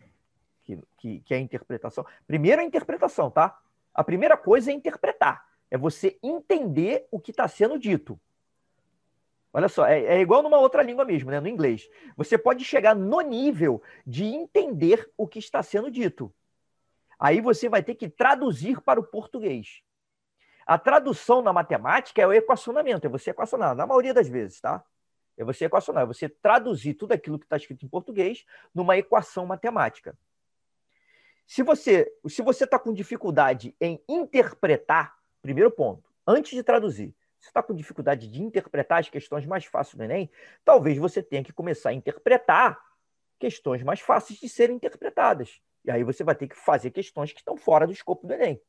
que, 0.63 0.79
que, 0.95 1.19
que 1.21 1.33
é 1.33 1.37
a 1.37 1.39
interpretação. 1.39 2.05
Primeiro 2.27 2.61
a 2.61 2.63
interpretação, 2.63 3.31
tá? 3.31 3.59
A 3.91 4.03
primeira 4.03 4.37
coisa 4.37 4.69
é 4.69 4.73
interpretar, 4.75 5.43
é 5.71 5.75
você 5.75 6.19
entender 6.21 7.07
o 7.09 7.19
que 7.19 7.31
está 7.31 7.47
sendo 7.47 7.79
dito. 7.79 8.19
Olha 9.51 9.69
só, 9.69 9.87
é, 9.87 10.01
é, 10.01 10.21
igual 10.21 10.43
numa 10.43 10.59
outra 10.59 10.83
língua 10.83 11.03
mesmo, 11.03 11.31
né? 11.31 11.39
No 11.39 11.47
inglês. 11.47 11.89
Você 12.15 12.37
pode 12.37 12.63
chegar 12.63 12.93
no 12.93 13.21
nível 13.21 13.81
de 14.05 14.23
entender 14.23 15.09
o 15.17 15.27
que 15.27 15.39
está 15.39 15.63
sendo 15.63 15.89
dito. 15.89 16.31
Aí 17.19 17.41
você 17.41 17.69
vai 17.69 17.81
ter 17.81 17.95
que 17.95 18.09
traduzir 18.09 18.81
para 18.81 18.99
o 18.99 19.03
português. 19.03 19.81
A 20.65 20.77
tradução 20.77 21.41
na 21.41 21.53
matemática 21.53 22.21
é 22.21 22.27
o 22.27 22.33
equacionamento, 22.33 23.05
é 23.05 23.09
você 23.09 23.29
equacionar, 23.29 23.75
na 23.75 23.85
maioria 23.85 24.13
das 24.13 24.27
vezes, 24.27 24.59
tá? 24.59 24.83
É 25.37 25.43
você 25.43 25.65
equacionar, 25.65 26.03
é 26.03 26.05
você 26.05 26.27
traduzir 26.27 26.95
tudo 26.95 27.11
aquilo 27.11 27.37
que 27.37 27.45
está 27.45 27.57
escrito 27.57 27.85
em 27.85 27.89
português 27.89 28.45
numa 28.73 28.97
equação 28.97 29.45
matemática. 29.45 30.17
Se 31.45 31.61
você 31.61 32.11
se 32.27 32.41
você 32.41 32.63
está 32.63 32.79
com 32.79 32.93
dificuldade 32.93 33.75
em 33.79 34.01
interpretar, 34.09 35.15
primeiro 35.41 35.69
ponto, 35.69 36.09
antes 36.25 36.51
de 36.51 36.63
traduzir, 36.63 37.13
você 37.39 37.49
está 37.49 37.61
com 37.61 37.75
dificuldade 37.75 38.27
de 38.27 38.41
interpretar 38.41 38.99
as 38.99 39.09
questões 39.09 39.45
mais 39.45 39.65
fáceis 39.65 39.95
do 39.95 40.03
Enem, 40.03 40.31
talvez 40.63 40.97
você 40.97 41.21
tenha 41.21 41.43
que 41.43 41.53
começar 41.53 41.89
a 41.89 41.93
interpretar 41.93 42.81
questões 43.37 43.83
mais 43.83 43.99
fáceis 43.99 44.39
de 44.39 44.49
serem 44.49 44.75
interpretadas. 44.75 45.61
E 45.85 45.91
aí 45.91 46.03
você 46.03 46.23
vai 46.23 46.35
ter 46.35 46.47
que 46.47 46.55
fazer 46.55 46.91
questões 46.91 47.31
que 47.31 47.39
estão 47.39 47.55
fora 47.55 47.85
do 47.85 47.93
escopo 47.93 48.27
do 48.27 48.33
Enem. 48.33 48.61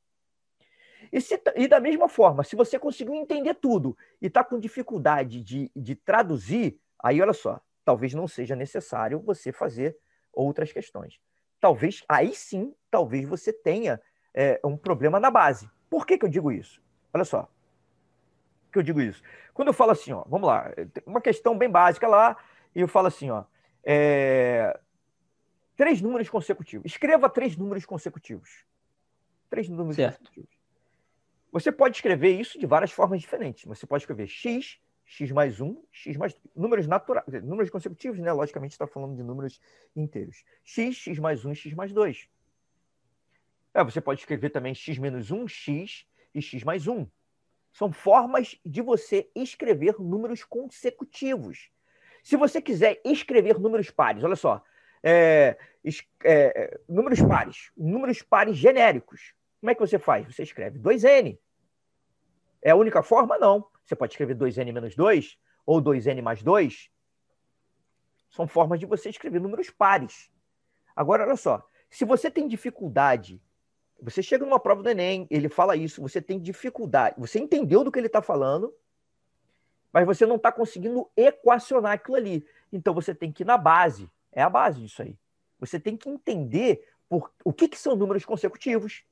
E, 1.12 1.20
se, 1.20 1.40
e 1.54 1.68
da 1.68 1.80
mesma 1.80 2.08
forma, 2.08 2.42
se 2.42 2.56
você 2.56 2.78
conseguiu 2.78 3.14
entender 3.14 3.54
tudo 3.54 3.96
e 4.20 4.26
está 4.26 4.42
com 4.42 4.58
dificuldade 4.58 5.40
de, 5.40 5.70
de 5.74 5.94
traduzir, 5.94 6.78
aí 6.98 7.20
olha 7.20 7.32
só, 7.32 7.60
talvez 7.84 8.12
não 8.12 8.26
seja 8.26 8.56
necessário 8.56 9.20
você 9.20 9.52
fazer 9.52 9.96
outras 10.32 10.72
questões. 10.72 11.20
Talvez, 11.60 12.04
aí 12.08 12.34
sim, 12.34 12.74
talvez 12.90 13.26
você 13.26 13.52
tenha 13.52 14.00
é, 14.34 14.60
um 14.64 14.76
problema 14.76 15.18
na 15.20 15.30
base. 15.30 15.70
Por 15.88 16.06
que, 16.06 16.18
que 16.18 16.24
eu 16.24 16.28
digo 16.28 16.50
isso? 16.50 16.82
Olha 17.14 17.24
só, 17.24 17.48
que 18.76 18.78
eu 18.78 18.82
digo 18.82 19.00
isso? 19.00 19.22
Quando 19.54 19.68
eu 19.68 19.74
falo 19.74 19.92
assim, 19.92 20.12
ó, 20.12 20.22
vamos 20.26 20.46
lá, 20.46 20.70
uma 21.06 21.20
questão 21.20 21.56
bem 21.56 21.68
básica 21.68 22.06
lá, 22.06 22.36
e 22.74 22.80
eu 22.80 22.88
falo 22.88 23.06
assim, 23.06 23.30
ó, 23.30 23.44
é, 23.82 24.78
três 25.76 26.00
números 26.00 26.28
consecutivos. 26.28 26.90
Escreva 26.90 27.28
três 27.28 27.56
números 27.56 27.84
consecutivos. 27.84 28.64
Três 29.48 29.68
números 29.68 29.96
certo. 29.96 30.18
consecutivos. 30.18 30.56
Você 31.52 31.70
pode 31.70 31.96
escrever 31.96 32.38
isso 32.38 32.58
de 32.58 32.66
várias 32.66 32.90
formas 32.90 33.20
diferentes. 33.20 33.64
Você 33.64 33.86
pode 33.86 34.02
escrever 34.02 34.26
x, 34.26 34.78
x 35.04 35.30
mais 35.30 35.60
1, 35.60 35.82
x 35.92 36.16
mais 36.16 36.36
números 36.54 36.86
naturais, 36.86 37.24
números 37.44 37.70
consecutivos, 37.70 38.18
né? 38.18 38.32
Logicamente 38.32 38.72
está 38.72 38.86
falando 38.86 39.16
de 39.16 39.22
números 39.22 39.60
inteiros. 39.94 40.44
x, 40.64 40.96
x 40.96 41.18
mais 41.18 41.44
1 41.44 41.52
e 41.52 41.56
x 41.56 41.74
mais 41.74 41.92
2. 41.92 42.28
É, 43.72 43.84
você 43.84 44.00
pode 44.00 44.20
escrever 44.20 44.50
também 44.50 44.74
x 44.74 44.98
menos 44.98 45.30
1, 45.30 45.46
x 45.48 46.06
e 46.34 46.42
x 46.42 46.64
mais 46.64 46.86
1. 46.86 47.06
São 47.72 47.92
formas 47.92 48.58
de 48.64 48.80
você 48.80 49.30
escrever 49.34 50.00
números 50.00 50.42
consecutivos. 50.42 51.70
Se 52.22 52.36
você 52.36 52.60
quiser 52.60 53.00
escrever 53.04 53.58
números 53.58 53.90
pares, 53.90 54.24
olha 54.24 54.34
só, 54.34 54.64
é, 55.08 55.56
é, 56.24 56.80
números 56.88 57.20
pares, 57.20 57.70
números 57.76 58.22
pares 58.22 58.56
genéricos. 58.56 59.34
Como 59.60 59.70
é 59.70 59.74
que 59.74 59.80
você 59.80 59.98
faz? 59.98 60.26
Você 60.26 60.42
escreve 60.42 60.78
2n. 60.78 61.38
É 62.62 62.70
a 62.70 62.76
única 62.76 63.02
forma? 63.02 63.38
Não. 63.38 63.66
Você 63.84 63.94
pode 63.94 64.12
escrever 64.12 64.36
2n 64.36 64.72
menos 64.72 64.94
2 64.94 65.38
ou 65.64 65.80
2n 65.80 66.22
mais 66.22 66.42
2. 66.42 66.90
São 68.30 68.46
formas 68.46 68.80
de 68.80 68.86
você 68.86 69.08
escrever 69.08 69.40
números 69.40 69.70
pares. 69.70 70.30
Agora, 70.94 71.24
olha 71.24 71.36
só. 71.36 71.66
Se 71.88 72.04
você 72.04 72.30
tem 72.30 72.48
dificuldade 72.48 73.40
você 74.00 74.22
chega 74.22 74.44
numa 74.44 74.60
prova 74.60 74.82
do 74.82 74.88
Enem, 74.88 75.26
ele 75.30 75.48
fala 75.48 75.76
isso, 75.76 76.02
você 76.02 76.20
tem 76.20 76.38
dificuldade, 76.38 77.16
você 77.18 77.38
entendeu 77.38 77.82
do 77.82 77.90
que 77.90 77.98
ele 77.98 78.06
está 78.06 78.20
falando, 78.20 78.74
mas 79.92 80.04
você 80.04 80.26
não 80.26 80.36
está 80.36 80.52
conseguindo 80.52 81.10
equacionar 81.16 81.92
aquilo 81.92 82.16
ali. 82.16 82.46
Então 82.70 82.92
você 82.92 83.14
tem 83.14 83.32
que 83.32 83.42
ir 83.42 83.46
na 83.46 83.56
base, 83.56 84.10
é 84.36 84.42
a 84.42 84.50
base 84.50 84.80
disso 84.80 85.02
aí. 85.02 85.18
Você 85.58 85.80
tem 85.80 85.96
que 85.96 86.08
entender 86.10 86.86
por, 87.08 87.32
o 87.42 87.52
que, 87.52 87.66
que 87.66 87.78
são 87.78 87.96
números 87.96 88.24
consecutivos. 88.24 89.02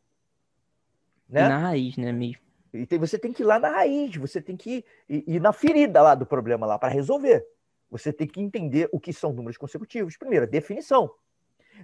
Né? 1.26 1.48
Na 1.48 1.58
raiz, 1.58 1.96
né, 1.96 2.12
mesmo? 2.12 2.44
E 2.74 2.84
tem, 2.86 2.98
você 2.98 3.18
tem 3.18 3.32
que 3.32 3.42
ir 3.42 3.46
lá 3.46 3.58
na 3.58 3.70
raiz, 3.70 4.14
você 4.16 4.42
tem 4.42 4.56
que 4.56 4.84
ir, 5.08 5.24
ir 5.26 5.40
na 5.40 5.52
ferida 5.52 6.02
lá 6.02 6.14
do 6.14 6.26
problema 6.26 6.66
lá 6.66 6.78
para 6.78 6.92
resolver. 6.92 7.46
Você 7.90 8.12
tem 8.12 8.26
que 8.26 8.40
entender 8.40 8.88
o 8.92 9.00
que 9.00 9.12
são 9.12 9.32
números 9.32 9.56
consecutivos. 9.56 10.16
Primeiro, 10.16 10.46
definição. 10.46 11.14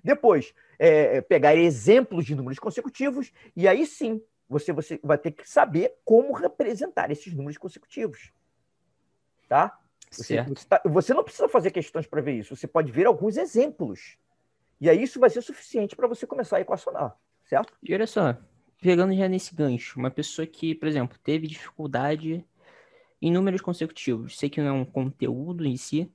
Depois, 0.05 0.53
é, 0.78 1.16
é, 1.16 1.20
pegar 1.22 1.57
exemplos 1.57 2.26
de 2.26 2.34
números 2.34 2.59
consecutivos, 2.59 3.32
e 3.57 3.66
aí 3.66 3.86
sim 3.86 4.22
você, 4.49 4.72
você 4.72 5.01
vai 5.03 5.16
ter 5.16 5.30
que 5.30 5.49
saber 5.49 5.95
como 6.05 6.32
representar 6.34 7.11
esses 7.11 7.32
números 7.32 7.57
consecutivos. 7.57 8.32
Tá? 9.49 9.78
Você, 10.11 10.42
você, 10.42 10.66
tá, 10.66 10.82
você 10.84 11.14
não 11.14 11.22
precisa 11.22 11.48
fazer 11.48 11.70
questões 11.70 12.06
para 12.06 12.20
ver 12.20 12.32
isso, 12.32 12.56
você 12.56 12.66
pode 12.66 12.90
ver 12.90 13.06
alguns 13.06 13.36
exemplos. 13.36 14.16
E 14.80 14.90
aí 14.90 15.02
isso 15.02 15.20
vai 15.20 15.30
ser 15.30 15.40
suficiente 15.40 15.94
para 15.94 16.08
você 16.08 16.26
começar 16.26 16.56
a 16.56 16.61
equacionar, 16.61 17.16
certo? 17.44 17.72
E 17.82 17.94
olha 17.94 18.06
só, 18.06 18.36
pegando 18.80 19.14
já 19.14 19.28
nesse 19.28 19.54
gancho, 19.54 19.98
uma 19.98 20.11
pessoa 20.11 20.46
que, 20.46 20.74
por 20.74 20.88
exemplo, 20.88 21.16
teve 21.22 21.46
dificuldade 21.46 22.44
em 23.22 23.30
números 23.30 23.61
consecutivos, 23.61 24.36
sei 24.36 24.50
que 24.50 24.61
não 24.61 24.68
é 24.68 24.72
um 24.72 24.84
conteúdo 24.84 25.64
em 25.64 25.76
si, 25.76 26.11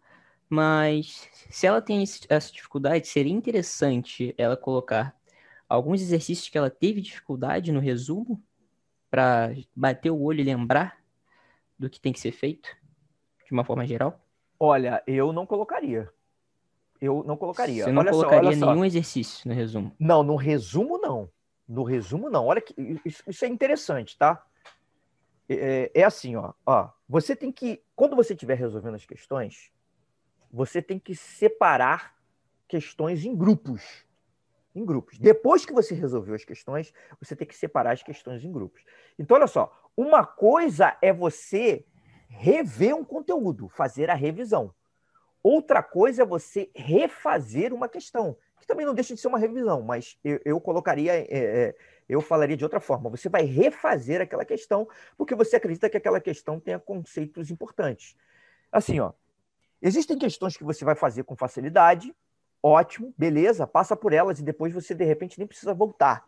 mas 0.49 1.29
se 1.49 1.65
ela 1.65 1.81
tem 1.81 2.03
essa 2.27 2.51
dificuldade, 2.51 3.07
seria 3.07 3.31
interessante 3.31 4.35
ela 4.37 4.57
colocar 4.57 5.15
alguns 5.69 6.01
exercícios 6.01 6.49
que 6.49 6.57
ela 6.57 6.69
teve 6.69 7.01
dificuldade 7.01 7.71
no 7.71 7.79
resumo 7.79 8.43
para 9.09 9.55
bater 9.75 10.09
o 10.09 10.21
olho 10.21 10.41
e 10.41 10.43
lembrar 10.43 10.97
do 11.79 11.89
que 11.89 11.99
tem 11.99 12.11
que 12.11 12.19
ser 12.19 12.31
feito 12.31 12.75
de 13.45 13.51
uma 13.53 13.63
forma 13.63 13.85
geral? 13.85 14.19
Olha, 14.59 15.03
eu 15.05 15.31
não 15.31 15.45
colocaria. 15.45 16.09
Eu 16.99 17.23
não 17.25 17.37
colocaria. 17.37 17.83
Você 17.83 17.91
não 17.91 18.01
olha 18.01 18.11
colocaria 18.11 18.51
só, 18.53 18.65
nenhum 18.67 18.79
só. 18.79 18.85
exercício 18.85 19.47
no 19.47 19.53
resumo? 19.53 19.91
Não, 19.99 20.23
no 20.23 20.35
resumo 20.35 20.97
não. 20.97 21.29
No 21.67 21.83
resumo 21.83 22.29
não. 22.29 22.45
Olha 22.45 22.61
que 22.61 22.73
isso, 23.05 23.23
isso 23.27 23.45
é 23.45 23.47
interessante, 23.47 24.17
tá? 24.17 24.43
É, 25.47 25.91
é, 25.93 26.03
assim, 26.03 26.35
ó, 26.35 26.53
ó. 26.65 26.89
Você 27.07 27.35
tem 27.35 27.51
que, 27.51 27.83
quando 27.95 28.15
você 28.15 28.33
estiver 28.33 28.55
resolvendo 28.55 28.95
as 28.95 29.05
questões, 29.05 29.71
você 30.51 30.81
tem 30.81 30.97
que 30.97 31.15
separar 31.15 32.15
questões 32.67 33.25
em 33.25 33.35
grupos. 33.35 34.05
Em 34.73 34.83
grupos. 34.83 35.17
Depois 35.19 35.65
que 35.65 35.73
você 35.73 35.93
resolveu 35.93 36.33
as 36.33 36.43
questões, 36.43 36.93
você 37.19 37.35
tem 37.35 37.47
que 37.47 37.55
separar 37.55 37.91
as 37.91 38.03
questões 38.03 38.43
em 38.43 38.51
grupos. 38.51 38.83
Então, 39.17 39.37
olha 39.37 39.47
só, 39.47 39.71
uma 39.95 40.25
coisa 40.25 40.97
é 41.01 41.13
você 41.13 41.85
rever 42.38 42.95
um 42.95 43.03
conteúdo, 43.03 43.67
fazer 43.69 44.09
a 44.09 44.13
revisão. 44.13 44.73
Outra 45.43 45.83
coisa 45.83 46.23
é 46.23 46.25
você 46.25 46.69
refazer 46.75 47.73
uma 47.73 47.88
questão, 47.88 48.36
que 48.59 48.65
também 48.65 48.86
não 48.86 48.93
deixa 48.93 49.13
de 49.13 49.21
ser 49.21 49.27
uma 49.27 49.39
revisão, 49.39 49.81
mas 49.81 50.17
eu, 50.23 50.39
eu 50.43 50.61
colocaria, 50.61 51.13
é, 51.13 51.27
é, 51.29 51.75
eu 52.09 52.21
falaria 52.21 52.57
de 52.57 52.63
outra 52.63 52.79
forma. 52.79 53.09
Você 53.09 53.29
vai 53.29 53.43
refazer 53.43 54.21
aquela 54.21 54.43
questão, 54.43 54.88
porque 55.17 55.36
você 55.36 55.55
acredita 55.55 55.89
que 55.89 55.97
aquela 55.97 56.19
questão 56.19 56.59
tenha 56.59 56.79
conceitos 56.79 57.51
importantes. 57.51 58.15
Assim, 58.71 58.99
ó, 58.99 59.13
Existem 59.86 60.17
questões 60.17 60.57
que 60.57 60.63
você 60.63 60.83
vai 60.83 60.95
fazer 60.95 61.23
com 61.23 61.36
facilidade, 61.36 62.11
ótimo, 62.61 63.13
beleza, 63.15 63.67
passa 63.67 63.95
por 63.95 64.13
elas 64.13 64.39
e 64.39 64.43
depois 64.43 64.73
você, 64.73 64.95
de 64.95 65.05
repente, 65.05 65.38
nem 65.38 65.47
precisa 65.47 65.75
voltar. 65.75 66.27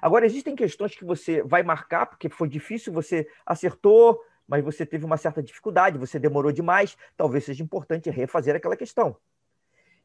Agora, 0.00 0.24
existem 0.24 0.54
questões 0.54 0.94
que 0.94 1.04
você 1.04 1.42
vai 1.42 1.64
marcar, 1.64 2.06
porque 2.06 2.28
foi 2.28 2.48
difícil, 2.48 2.92
você 2.92 3.28
acertou, 3.44 4.22
mas 4.52 4.62
você 4.62 4.84
teve 4.84 5.02
uma 5.06 5.16
certa 5.16 5.42
dificuldade, 5.42 5.96
você 5.96 6.18
demorou 6.18 6.52
demais, 6.52 6.94
talvez 7.16 7.42
seja 7.42 7.62
importante 7.62 8.10
refazer 8.10 8.54
aquela 8.54 8.76
questão. 8.76 9.16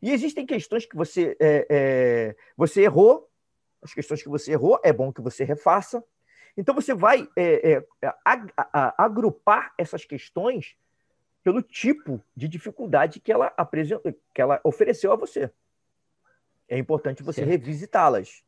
E 0.01 0.09
existem 0.09 0.45
questões 0.45 0.85
que 0.85 0.95
você, 0.95 1.35
é, 1.37 1.67
é, 1.69 2.35
você 2.55 2.83
errou, 2.83 3.29
as 3.81 3.93
questões 3.93 4.23
que 4.23 4.29
você 4.29 4.53
errou, 4.53 4.79
é 4.85 4.93
bom 4.93 5.11
que 5.11 5.19
você 5.19 5.43
refaça. 5.43 6.01
Então, 6.55 6.73
você 6.73 6.93
vai 6.93 7.27
é, 7.35 7.83
é 8.01 8.13
ag 8.23 8.49
agrupar 8.97 9.73
essas 9.77 10.05
questões 10.05 10.77
pelo 11.43 11.61
tipo 11.61 12.23
de 12.33 12.47
dificuldade 12.47 13.19
que 13.19 13.33
ela, 13.33 13.51
apresentou, 13.57 14.15
que 14.33 14.41
ela 14.41 14.61
ofereceu 14.63 15.11
a 15.11 15.17
você. 15.17 15.51
É 16.69 16.77
importante 16.77 17.21
você 17.21 17.43
revisitá-las. 17.43 18.45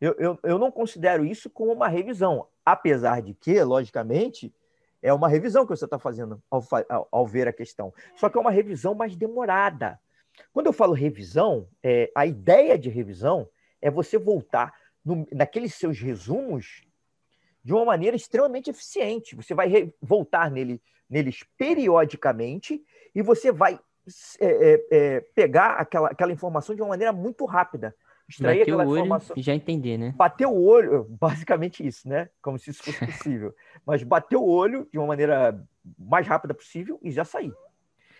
Eu, 0.00 0.14
eu, 0.16 0.38
eu 0.44 0.58
não 0.60 0.70
considero 0.70 1.26
isso 1.26 1.50
como 1.50 1.72
uma 1.72 1.88
revisão, 1.88 2.46
apesar 2.64 3.20
de 3.20 3.34
que, 3.34 3.60
logicamente, 3.64 4.54
é 5.02 5.12
uma 5.12 5.28
revisão 5.28 5.64
que 5.64 5.76
você 5.76 5.84
está 5.84 5.98
fazendo 5.98 6.42
ao, 6.50 6.64
ao, 6.88 7.08
ao, 7.10 7.26
ver 7.26 7.48
a 7.48 7.52
questão. 7.52 7.92
Só 8.16 8.28
que 8.28 8.36
é 8.36 8.40
uma 8.40 8.50
revisão 8.50 8.94
mais 8.94 9.16
demorada. 9.16 9.98
Quando 10.52 10.66
eu 10.66 10.72
falo 10.72 10.92
revisão, 10.92 11.68
é, 11.82 12.10
a 12.14 12.26
ideia 12.26 12.78
de 12.78 12.88
revisão 12.88 13.48
é 13.80 13.90
você 13.90 14.18
voltar 14.18 14.74
no, 15.04 15.26
naqueles 15.32 15.74
seus 15.74 15.98
resumos 15.98 16.82
de 17.62 17.72
uma 17.72 17.84
maneira 17.84 18.16
extremamente 18.16 18.70
eficiente. 18.70 19.34
Você 19.36 19.54
vai 19.54 19.92
voltar 20.00 20.50
nele 20.50 20.80
neles 21.10 21.44
periodicamente 21.58 22.80
e 23.12 23.20
você 23.20 23.50
vai 23.50 23.80
é, 24.38 24.46
é, 24.46 24.86
é, 24.90 25.20
pegar 25.34 25.72
aquela, 25.72 26.08
aquela 26.08 26.32
informação 26.32 26.74
de 26.74 26.80
uma 26.80 26.90
maneira 26.90 27.12
muito 27.12 27.44
rápida. 27.44 27.94
Extrair 28.30 28.62
aquela 28.62 28.86
o 28.86 28.96
informação. 28.96 29.36
e 29.36 29.42
já 29.42 29.54
entender, 29.54 29.98
né? 29.98 30.14
Bater 30.16 30.46
o 30.46 30.62
olho, 30.62 31.04
basicamente 31.20 31.84
isso, 31.84 32.08
né? 32.08 32.30
Como 32.40 32.58
se 32.58 32.70
isso 32.70 32.82
fosse 32.82 32.98
possível. 33.04 33.54
Mas 33.84 34.02
bater 34.04 34.36
o 34.36 34.46
olho 34.46 34.88
de 34.92 34.98
uma 34.98 35.08
maneira 35.08 35.60
mais 35.98 36.26
rápida 36.26 36.54
possível 36.54 36.98
e 37.02 37.10
já 37.10 37.24
sair. 37.24 37.52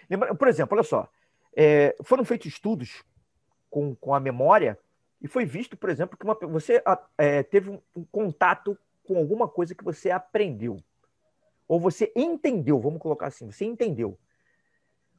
Lembra, 0.08 0.34
por 0.34 0.48
exemplo, 0.48 0.76
olha 0.76 0.82
só, 0.82 1.08
é, 1.54 1.96
foram 2.02 2.24
feitos 2.24 2.48
estudos 2.48 3.04
com, 3.70 3.94
com 3.94 4.12
a 4.12 4.18
memória 4.18 4.76
e 5.22 5.28
foi 5.28 5.44
visto, 5.44 5.76
por 5.76 5.88
exemplo, 5.88 6.18
que 6.18 6.24
uma, 6.24 6.34
você 6.34 6.82
é, 7.16 7.42
teve 7.44 7.70
um, 7.70 7.80
um 7.94 8.04
contato 8.04 8.76
com 9.04 9.16
alguma 9.16 9.46
coisa 9.46 9.74
que 9.74 9.84
você 9.84 10.10
aprendeu. 10.10 10.82
Ou 11.68 11.78
você 11.78 12.12
entendeu, 12.16 12.80
vamos 12.80 13.00
colocar 13.00 13.28
assim, 13.28 13.50
você 13.50 13.64
entendeu. 13.64 14.18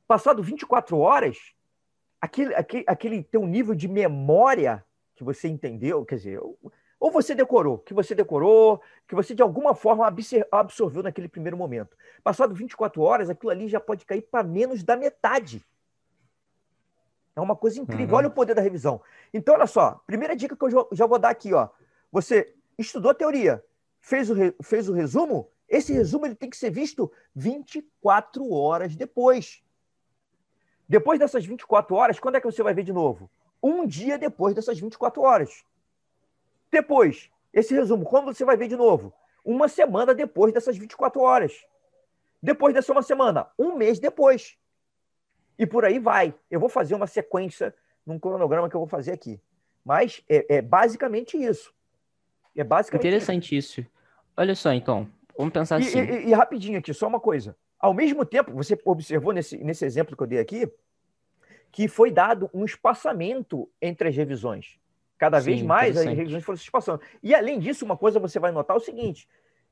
Passado 0.05 0.43
24 0.43 0.97
horas, 0.97 1.53
aquele, 2.21 2.53
aquele, 2.53 2.85
aquele 2.87 3.23
teu 3.23 3.45
nível 3.45 3.73
de 3.73 3.87
memória 3.87 4.85
que 5.15 5.23
você 5.23 5.47
entendeu, 5.47 6.05
quer 6.05 6.15
dizer, 6.15 6.39
ou 6.99 7.11
você 7.11 7.33
decorou, 7.33 7.79
que 7.79 7.95
você 7.95 8.13
decorou, 8.13 8.79
que 9.07 9.15
você 9.15 9.33
de 9.33 9.41
alguma 9.41 9.73
forma 9.73 10.07
absorveu 10.51 11.01
naquele 11.01 11.27
primeiro 11.27 11.57
momento. 11.57 11.97
Passado 12.23 12.53
24 12.53 13.01
horas, 13.01 13.29
aquilo 13.29 13.51
ali 13.51 13.67
já 13.67 13.79
pode 13.79 14.05
cair 14.05 14.21
para 14.21 14.43
menos 14.43 14.83
da 14.83 14.95
metade. 14.95 15.65
É 17.35 17.41
uma 17.41 17.55
coisa 17.55 17.81
incrível. 17.81 18.09
Uhum. 18.09 18.17
Olha 18.17 18.27
o 18.27 18.31
poder 18.31 18.53
da 18.53 18.61
revisão. 18.61 19.01
Então, 19.33 19.55
olha 19.55 19.65
só, 19.65 19.99
primeira 20.05 20.35
dica 20.35 20.55
que 20.55 20.63
eu 20.63 20.87
já 20.91 21.07
vou 21.07 21.17
dar 21.17 21.29
aqui, 21.29 21.53
ó. 21.53 21.69
Você 22.11 22.53
estudou 22.77 23.11
a 23.11 23.15
teoria, 23.15 23.63
fez 23.99 24.29
o, 24.29 24.33
re... 24.33 24.53
fez 24.61 24.87
o 24.87 24.93
resumo, 24.93 25.49
esse 25.67 25.93
resumo 25.93 26.25
ele 26.25 26.35
tem 26.35 26.49
que 26.49 26.57
ser 26.57 26.69
visto 26.69 27.11
24 27.33 28.51
horas 28.51 28.95
depois. 28.95 29.63
Depois 30.91 31.17
dessas 31.17 31.45
24 31.45 31.95
horas, 31.95 32.19
quando 32.19 32.35
é 32.35 32.41
que 32.41 32.45
você 32.45 32.61
vai 32.61 32.73
ver 32.73 32.83
de 32.83 32.91
novo? 32.91 33.31
Um 33.63 33.87
dia 33.87 34.17
depois 34.17 34.53
dessas 34.53 34.77
24 34.77 35.21
horas. 35.21 35.63
Depois, 36.69 37.29
esse 37.53 37.73
resumo, 37.73 38.03
quando 38.03 38.25
você 38.25 38.43
vai 38.43 38.57
ver 38.57 38.67
de 38.67 38.75
novo? 38.75 39.13
Uma 39.41 39.69
semana 39.69 40.13
depois 40.13 40.51
dessas 40.53 40.77
24 40.77 41.21
horas. 41.21 41.65
Depois 42.43 42.73
dessa 42.73 42.91
uma 42.91 43.01
semana, 43.01 43.47
um 43.57 43.73
mês 43.73 43.99
depois. 43.99 44.57
E 45.57 45.65
por 45.65 45.85
aí 45.85 45.97
vai. 45.97 46.35
Eu 46.49 46.59
vou 46.59 46.67
fazer 46.67 46.93
uma 46.93 47.07
sequência 47.07 47.73
num 48.05 48.19
cronograma 48.19 48.69
que 48.69 48.75
eu 48.75 48.81
vou 48.81 48.89
fazer 48.89 49.13
aqui. 49.13 49.39
Mas 49.85 50.21
é, 50.27 50.57
é 50.57 50.61
basicamente 50.61 51.37
isso. 51.37 51.73
É 52.53 52.65
basicamente 52.65 53.07
Interessante 53.07 53.55
isso. 53.55 53.79
isso. 53.79 53.89
Olha 54.35 54.55
só, 54.55 54.73
então, 54.73 55.07
vamos 55.37 55.53
pensar 55.53 55.79
e, 55.79 55.87
assim. 55.87 55.99
E, 55.99 56.27
e, 56.27 56.33
rapidinho 56.33 56.79
aqui, 56.79 56.93
só 56.93 57.07
uma 57.07 57.21
coisa. 57.21 57.55
Ao 57.81 57.93
mesmo 57.93 58.23
tempo, 58.23 58.51
você 58.51 58.79
observou 58.85 59.33
nesse, 59.33 59.57
nesse 59.57 59.83
exemplo 59.83 60.15
que 60.15 60.21
eu 60.21 60.27
dei 60.27 60.39
aqui, 60.39 60.71
que 61.71 61.87
foi 61.87 62.11
dado 62.11 62.49
um 62.53 62.63
espaçamento 62.63 63.67
entre 63.81 64.09
as 64.09 64.15
revisões. 64.15 64.79
Cada 65.17 65.39
Sim, 65.39 65.45
vez 65.45 65.61
mais 65.61 65.97
as 65.97 66.05
revisões 66.05 66.43
foram 66.43 66.57
se 66.57 66.63
espaçando. 66.63 67.01
E 67.23 67.33
além 67.33 67.59
disso, 67.59 67.85
uma 67.85 67.97
coisa 67.97 68.19
você 68.19 68.39
vai 68.39 68.51
notar 68.51 68.75
é 68.75 68.79
o 68.79 68.83
seguinte: 68.83 69.27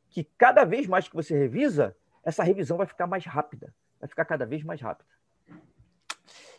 que 0.10 0.24
cada 0.38 0.64
vez 0.64 0.88
mais 0.88 1.08
que 1.08 1.16
você 1.16 1.38
revisa, 1.38 1.96
essa 2.24 2.44
revisão 2.44 2.78
vai 2.78 2.88
ficar 2.88 3.06
mais 3.06 3.26
rápida. 3.26 3.74
Vai 4.00 4.08
ficar 4.08 4.26
cada 4.26 4.46
vez 4.46 4.64
mais 4.64 4.82
rápida. 4.82 5.10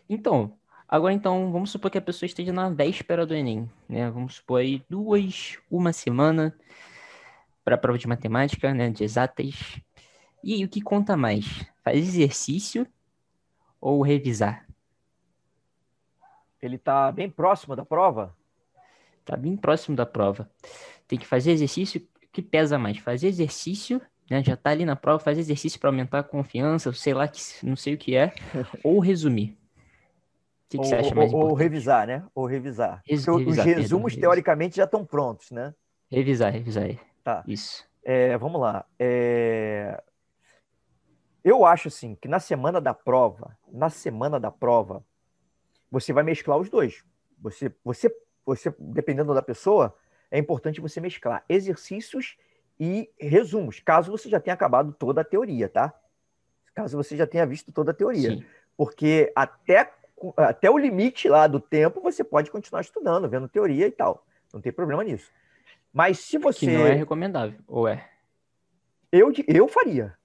Então, 0.09 0.57
agora 0.89 1.13
então, 1.13 1.51
vamos 1.51 1.71
supor 1.71 1.91
que 1.91 1.99
a 1.99 2.03
pessoa 2.03 2.27
esteja 2.27 2.53
na 2.53 2.69
véspera 2.69 3.25
do 3.25 3.35
Enem, 3.35 3.71
né? 3.89 4.11
Vamos 4.11 4.37
supor 4.37 4.61
aí 4.61 4.85
duas, 4.89 5.59
uma 5.71 5.93
semana 5.93 6.55
para 7.65 7.77
a 7.77 7.79
prova 7.79 7.99
de 7.99 8.09
matemática, 8.09 8.75
né? 8.75 8.91
De 8.91 9.05
exatas. 9.05 9.81
E 10.43 10.55
aí, 10.55 10.65
o 10.65 10.69
que 10.69 10.81
conta 10.81 11.17
mais? 11.17 11.47
Fazer 11.83 11.99
exercício 11.99 12.87
ou 13.81 14.03
revisar? 14.03 14.67
Ele 16.61 16.77
está 16.77 17.11
bem 17.11 17.31
próximo 17.31 17.75
da 17.75 17.85
prova? 17.85 18.37
Está 19.21 19.37
bem 19.37 19.57
próximo 19.57 19.97
da 19.97 20.05
prova. 20.07 20.51
Tem 21.07 21.19
que 21.19 21.27
fazer 21.27 21.53
exercício. 21.53 22.07
O 22.23 22.29
que 22.33 22.43
pesa 22.43 22.79
mais? 22.79 22.99
Fazer 22.99 23.29
exercício, 23.29 24.01
né? 24.31 24.43
Já 24.43 24.55
está 24.55 24.71
ali 24.71 24.85
na 24.85 24.97
prova, 24.97 25.19
fazer 25.19 25.41
exercício 25.41 25.81
para 25.81 25.89
aumentar 25.89 26.19
a 26.21 26.25
confiança, 26.25 26.93
sei 26.93 27.15
lá, 27.15 27.27
que, 27.27 27.41
não 27.63 27.77
sei 27.77 27.95
o 27.95 27.99
que 27.99 28.15
é, 28.15 28.35
ou 28.85 28.99
resumir 28.99 29.59
que, 30.71 30.79
que 30.79 30.79
ou, 30.79 30.85
você 30.85 30.95
acha 30.95 31.15
mais 31.15 31.33
ou, 31.33 31.49
ou 31.49 31.55
revisar, 31.55 32.07
né? 32.07 32.23
Ou 32.33 32.47
revisar. 32.47 33.03
Res, 33.05 33.27
revisar 33.27 33.67
os 33.67 33.75
resumos, 33.75 34.13
perdão, 34.13 34.31
teoricamente, 34.31 34.77
revisar. 34.77 34.83
já 34.83 34.85
estão 34.85 35.05
prontos, 35.05 35.51
né? 35.51 35.75
Revisar, 36.09 36.53
revisar. 36.53 36.89
Tá. 37.25 37.43
Isso. 37.47 37.85
É, 38.05 38.39
vamos 38.39 38.61
lá. 38.61 38.87
É... 38.99 40.01
Eu 41.43 41.65
acho, 41.65 41.89
assim, 41.89 42.15
que 42.15 42.29
na 42.29 42.39
semana 42.39 42.81
da 42.81 42.93
prova, 42.93 43.57
na 43.71 43.89
semana 43.89 44.39
da 44.39 44.51
prova, 44.51 45.05
você 45.91 46.13
vai 46.13 46.23
mesclar 46.23 46.59
os 46.59 46.69
dois. 46.69 47.05
Você, 47.39 47.73
você, 47.85 48.15
você 48.45 48.75
dependendo 48.79 49.35
da 49.35 49.43
pessoa, 49.43 49.97
é 50.31 50.39
importante 50.39 50.81
você 50.81 51.01
mesclar 51.01 51.45
exercícios 51.49 52.37
e 52.79 53.11
resumos, 53.19 53.81
caso 53.81 54.11
você 54.11 54.29
já 54.29 54.41
tenha 54.41 54.55
acabado 54.55 54.93
toda 54.93 55.21
a 55.21 55.25
teoria, 55.25 55.69
tá? 55.69 55.93
Caso 56.75 56.97
você 56.97 57.17
já 57.17 57.27
tenha 57.27 57.45
visto 57.45 57.73
toda 57.73 57.91
a 57.91 57.95
teoria. 57.95 58.31
Sim. 58.31 58.45
Porque 58.77 59.31
até 59.35 59.93
até 60.37 60.71
o 60.71 60.77
limite 60.77 61.29
lá 61.29 61.47
do 61.47 61.59
tempo, 61.59 62.01
você 62.01 62.23
pode 62.23 62.51
continuar 62.51 62.83
estudando, 62.83 63.29
vendo 63.29 63.49
teoria 63.49 63.87
e 63.87 63.91
tal. 63.91 64.27
Não 64.53 64.61
tem 64.61 64.73
problema 64.73 65.03
nisso. 65.03 65.31
Mas 65.93 66.19
se 66.19 66.39
você. 66.39 66.67
Que 66.67 66.77
não 66.77 66.87
é 66.87 66.93
recomendável, 66.93 67.59
ou 67.67 67.89
é? 67.89 68.09
Eu, 69.11 69.33
eu 69.49 69.67
faria. 69.67 70.17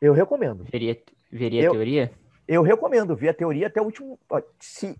Eu 0.00 0.12
recomendo. 0.12 0.64
Veria, 0.64 1.00
veria 1.30 1.62
eu, 1.62 1.70
a 1.70 1.74
teoria? 1.74 2.12
Eu 2.48 2.62
recomendo 2.62 3.14
ver 3.14 3.28
a 3.28 3.34
teoria 3.34 3.66
até 3.66 3.80
o 3.80 3.84
último. 3.84 4.18
Se, 4.58 4.98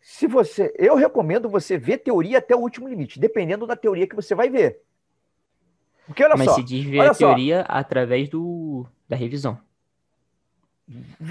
se 0.00 0.26
você. 0.26 0.72
Eu 0.78 0.94
recomendo 0.94 1.48
você 1.48 1.76
ver 1.76 1.98
teoria 1.98 2.38
até 2.38 2.54
o 2.54 2.60
último 2.60 2.88
limite, 2.88 3.18
dependendo 3.18 3.66
da 3.66 3.76
teoria 3.76 4.06
que 4.06 4.16
você 4.16 4.34
vai 4.34 4.48
ver. 4.48 4.80
Porque 6.06 6.24
olha 6.24 6.36
Mas 6.36 6.46
só. 6.46 6.54
Se 6.54 6.62
diz 6.62 6.84
ver 6.84 7.00
a 7.00 7.14
teoria 7.14 7.64
só, 7.66 7.66
através 7.68 8.28
do, 8.28 8.86
da 9.08 9.16
revisão. 9.16 9.58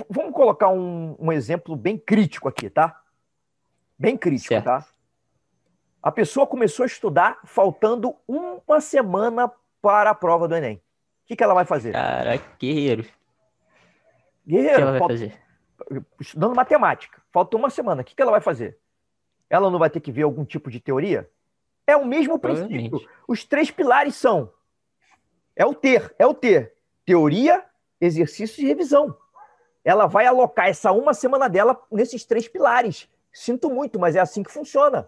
Vamos 0.09 0.33
colocar 0.33 0.69
um, 0.69 1.17
um, 1.19 1.31
exemplo 1.31 1.75
bem 1.75 1.97
crítico 1.97 2.47
aqui, 2.47 2.69
tá? 2.69 3.01
Bem 3.97 4.15
crítico, 4.15 4.53
certo. 4.53 4.65
tá? 4.65 4.85
A 6.01 6.11
pessoa 6.11 6.47
começou 6.47 6.83
a 6.83 6.87
estudar 6.87 7.39
faltando 7.43 8.15
uma 8.25 8.79
semana 8.79 9.51
para 9.81 10.11
a 10.11 10.15
prova 10.15 10.47
do 10.47 10.55
Enem. 10.55 10.81
O 11.29 11.31
que, 11.31 11.35
que 11.35 11.43
ela 11.43 11.53
vai 11.53 11.65
fazer? 11.65 11.91
Cara, 11.91 12.41
guerreiro. 12.59 13.05
Guerreiro. 14.47 14.75
Que 14.75 14.81
ela 14.81 14.91
vai 14.91 14.99
falta... 14.99 15.13
fazer? 15.13 15.41
Estudando 16.19 16.55
matemática. 16.55 17.21
Falta 17.31 17.55
uma 17.55 17.69
semana. 17.69 18.01
O 18.01 18.05
que, 18.05 18.15
que 18.15 18.21
ela 18.21 18.31
vai 18.31 18.41
fazer? 18.41 18.77
Ela 19.49 19.69
não 19.69 19.77
vai 19.77 19.89
ter 19.89 19.99
que 19.99 20.11
ver 20.11 20.23
algum 20.23 20.43
tipo 20.43 20.71
de 20.71 20.79
teoria? 20.79 21.29
É 21.85 21.95
o 21.95 22.05
mesmo 22.05 22.39
princípio. 22.39 22.99
Os 23.27 23.43
três 23.43 23.69
pilares 23.69 24.15
são: 24.15 24.51
é 25.55 25.65
o 25.65 25.73
ter, 25.73 26.13
é 26.17 26.25
o 26.25 26.33
ter. 26.33 26.73
Teoria, 27.05 27.63
exercício 28.01 28.63
e 28.63 28.67
revisão 28.67 29.15
ela 29.83 30.05
vai 30.05 30.25
alocar 30.25 30.67
essa 30.67 30.91
uma 30.91 31.13
semana 31.13 31.49
dela 31.49 31.81
nesses 31.91 32.25
três 32.25 32.47
pilares. 32.47 33.09
Sinto 33.31 33.69
muito, 33.69 33.99
mas 33.99 34.15
é 34.15 34.19
assim 34.19 34.43
que 34.43 34.51
funciona. 34.51 35.07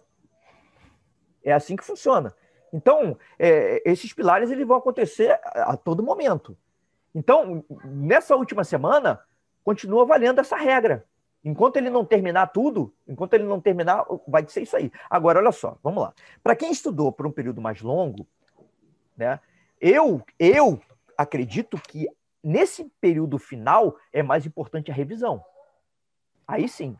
É 1.43 1.51
assim 1.51 1.75
que 1.75 1.83
funciona. 1.83 2.33
Então, 2.73 3.17
é, 3.37 3.81
esses 3.89 4.13
pilares 4.13 4.49
eles 4.49 4.67
vão 4.67 4.77
acontecer 4.77 5.39
a, 5.43 5.71
a 5.71 5.77
todo 5.77 6.03
momento. 6.03 6.57
Então, 7.13 7.63
nessa 7.83 8.35
última 8.35 8.63
semana, 8.63 9.19
continua 9.63 10.05
valendo 10.05 10.39
essa 10.39 10.55
regra. 10.55 11.05
Enquanto 11.43 11.77
ele 11.77 11.89
não 11.89 12.05
terminar 12.05 12.47
tudo, 12.47 12.93
enquanto 13.07 13.33
ele 13.33 13.43
não 13.43 13.59
terminar, 13.59 14.05
vai 14.27 14.47
ser 14.47 14.61
isso 14.61 14.77
aí. 14.77 14.91
Agora, 15.09 15.39
olha 15.39 15.51
só, 15.51 15.77
vamos 15.81 16.03
lá. 16.03 16.13
Para 16.43 16.55
quem 16.55 16.71
estudou 16.71 17.11
por 17.11 17.25
um 17.25 17.31
período 17.31 17.59
mais 17.59 17.81
longo, 17.81 18.27
né, 19.17 19.39
eu, 19.79 20.21
eu 20.37 20.79
acredito 21.17 21.77
que 21.77 22.07
nesse 22.43 22.85
período 23.01 23.39
final 23.39 23.97
é 24.13 24.21
mais 24.21 24.45
importante 24.45 24.91
a 24.91 24.93
revisão. 24.93 25.43
Aí 26.47 26.69
sim. 26.69 26.95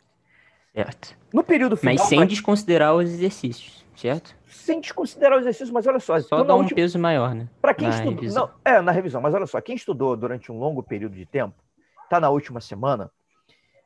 Certo. 0.73 1.17
No 1.33 1.43
período 1.43 1.75
final. 1.75 1.95
Mas 1.95 2.07
sem 2.07 2.19
mas... 2.19 2.29
desconsiderar 2.29 2.95
os 2.95 3.09
exercícios, 3.09 3.85
certo? 3.95 4.35
Sem 4.47 4.79
desconsiderar 4.79 5.37
os 5.37 5.41
exercícios, 5.41 5.71
mas 5.71 5.85
olha 5.85 5.99
só. 5.99 6.19
Só 6.19 6.43
dá 6.43 6.55
um 6.55 6.59
última... 6.59 6.75
peso 6.75 6.97
maior, 6.97 7.35
né? 7.35 7.49
Para 7.61 7.73
quem 7.73 7.87
na 7.87 7.93
estudou. 7.93 8.13
Revisão. 8.13 8.47
Não, 8.47 8.53
é, 8.73 8.81
na 8.81 8.91
revisão, 8.91 9.21
mas 9.21 9.33
olha 9.33 9.45
só, 9.45 9.59
quem 9.59 9.75
estudou 9.75 10.15
durante 10.15 10.51
um 10.51 10.57
longo 10.57 10.81
período 10.81 11.15
de 11.15 11.25
tempo, 11.25 11.55
está 12.03 12.19
na 12.19 12.29
última 12.29 12.61
semana, 12.61 13.11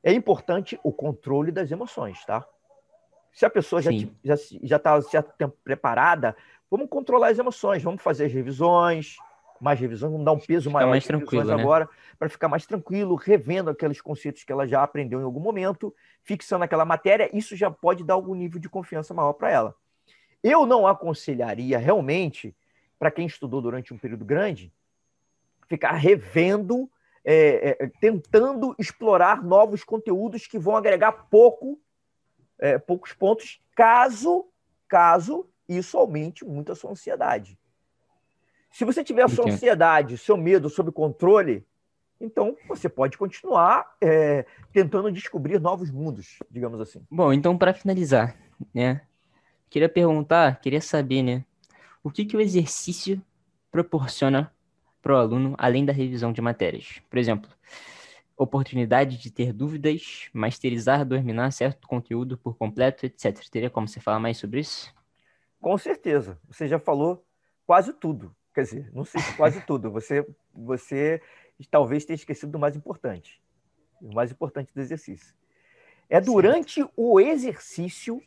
é 0.04 0.14
importante 0.14 0.80
o 0.84 0.92
controle 0.92 1.52
das 1.52 1.72
emoções, 1.72 2.24
tá? 2.26 2.46
Se 3.34 3.46
a 3.46 3.50
pessoa 3.50 3.82
já 3.82 3.92
está 3.92 4.14
já, 4.24 4.36
já 4.64 4.80
tá 4.80 5.02
certo 5.02 5.34
tempo 5.38 5.58
preparada, 5.64 6.36
vamos 6.70 6.88
controlar 6.88 7.30
as 7.30 7.40
emoções, 7.40 7.84
vamos 7.84 8.02
fazer 8.02 8.26
as 8.26 8.32
revisões, 8.32 9.18
mais 9.64 9.80
revisões, 9.80 10.12
vamos 10.12 10.26
dar 10.26 10.32
um 10.32 10.40
peso 10.40 10.70
maior 10.70 10.90
mais 10.90 11.06
tranquilo, 11.06 11.46
né? 11.46 11.54
agora, 11.54 11.90
para 12.20 12.30
ficar 12.30 12.48
mais 12.48 12.66
tranquilo, 12.66 13.16
revendo 13.16 13.70
aqueles 13.70 14.02
conceitos 14.02 14.44
que 14.44 14.52
ela 14.52 14.68
já 14.68 14.84
aprendeu 14.84 15.20
em 15.20 15.24
algum 15.24 15.40
momento, 15.40 15.94
fixando 16.24 16.64
aquela 16.64 16.86
matéria, 16.86 17.30
isso 17.34 17.56
já 17.56 17.72
pode 17.72 18.04
dar 18.04 18.16
algum 18.16 18.36
nível 18.36 18.60
de 18.60 18.70
confiança 18.70 19.14
maior 19.14 19.34
para 19.34 19.50
ela. 19.50 19.76
Eu 20.44 20.66
não 20.66 20.86
aconselharia 20.86 21.78
realmente, 21.78 22.56
para 23.00 23.12
quem 23.12 23.26
estudou 23.26 23.62
durante 23.62 23.94
um 23.94 23.98
período 23.98 24.26
grande, 24.26 24.72
ficar 25.68 25.94
revendo, 25.94 26.90
é, 27.24 27.78
é, 27.80 27.92
tentando 28.00 28.76
explorar 28.78 29.44
novos 29.44 29.84
conteúdos 29.84 30.46
que 30.46 30.60
vão 30.60 30.76
agregar 30.76 31.12
pouco, 31.30 31.80
é, 32.60 32.78
poucos 32.78 33.14
pontos, 33.14 33.60
caso, 33.76 34.48
caso 34.88 35.50
isso 35.68 35.98
aumente 35.98 36.46
muito 36.46 36.72
a 36.72 36.76
sua 36.76 36.92
ansiedade. 36.92 37.58
Se 38.76 38.84
você 38.84 39.06
tiver 39.06 39.22
a 39.22 39.30
sua 39.30 39.46
ansiedade, 39.50 40.18
seu 40.18 40.36
medo 40.36 40.70
sob 40.70 40.92
controle, 40.92 41.66
Então, 42.20 42.58
você 42.68 42.90
pode 42.90 43.18
continuar 43.18 43.96
é, 44.02 44.46
tentando 44.74 45.10
descobrir 45.10 45.62
novos 45.62 45.90
mundos, 45.90 46.40
digamos 46.52 46.82
assim. 46.82 47.02
Bom, 47.10 47.32
então, 47.32 47.58
para 47.58 47.74
finalizar, 47.74 48.36
né? 48.74 49.02
Queria 49.70 49.88
perguntar, 49.88 50.60
queria 50.60 50.82
saber, 50.82 51.24
né? 51.24 51.46
O 52.04 52.12
que, 52.12 52.26
que 52.26 52.36
o 52.36 52.42
exercício 52.42 53.22
proporciona 53.72 54.54
para 55.02 55.14
o 55.14 55.18
aluno, 55.18 55.56
além 55.58 55.86
da 55.86 55.94
revisão 55.94 56.34
de 56.34 56.42
matérias? 56.42 57.02
Por 57.10 57.18
exemplo, 57.18 57.50
oportunidade 58.36 59.18
de 59.18 59.32
ter 59.32 59.54
dúvidas, 59.54 60.30
masterizar, 60.34 61.06
dominar 61.06 61.52
certo 61.52 61.88
conteúdo 61.88 62.38
por 62.38 62.58
completo, 62.58 63.06
etc. 63.06 63.40
Teria 63.50 63.70
como 63.70 63.88
você 63.88 64.02
falar 64.02 64.20
mais 64.20 64.38
sobre 64.38 64.60
isso? 64.60 64.94
Com 65.62 65.78
certeza. 65.78 66.38
Você 66.50 66.68
já 66.68 66.78
falou 66.78 67.26
quase 67.66 67.94
tudo. 67.94 68.36
Quer 68.56 68.62
dizer, 68.62 68.90
não 68.94 69.04
sei 69.04 69.22
se 69.22 69.36
quase 69.36 69.60
tudo. 69.68 69.92
Você, 69.92 70.26
você 70.54 71.22
talvez 71.70 72.06
tenha 72.06 72.16
esquecido 72.16 72.54
do 72.54 72.58
mais 72.58 72.74
importante. 72.74 73.44
O 74.02 74.14
mais 74.14 74.32
importante 74.32 74.74
do 74.74 74.80
exercício. 74.80 75.36
É 76.10 76.22
durante 76.22 76.76
certo. 76.76 76.94
o 76.96 77.20
exercício 77.20 78.22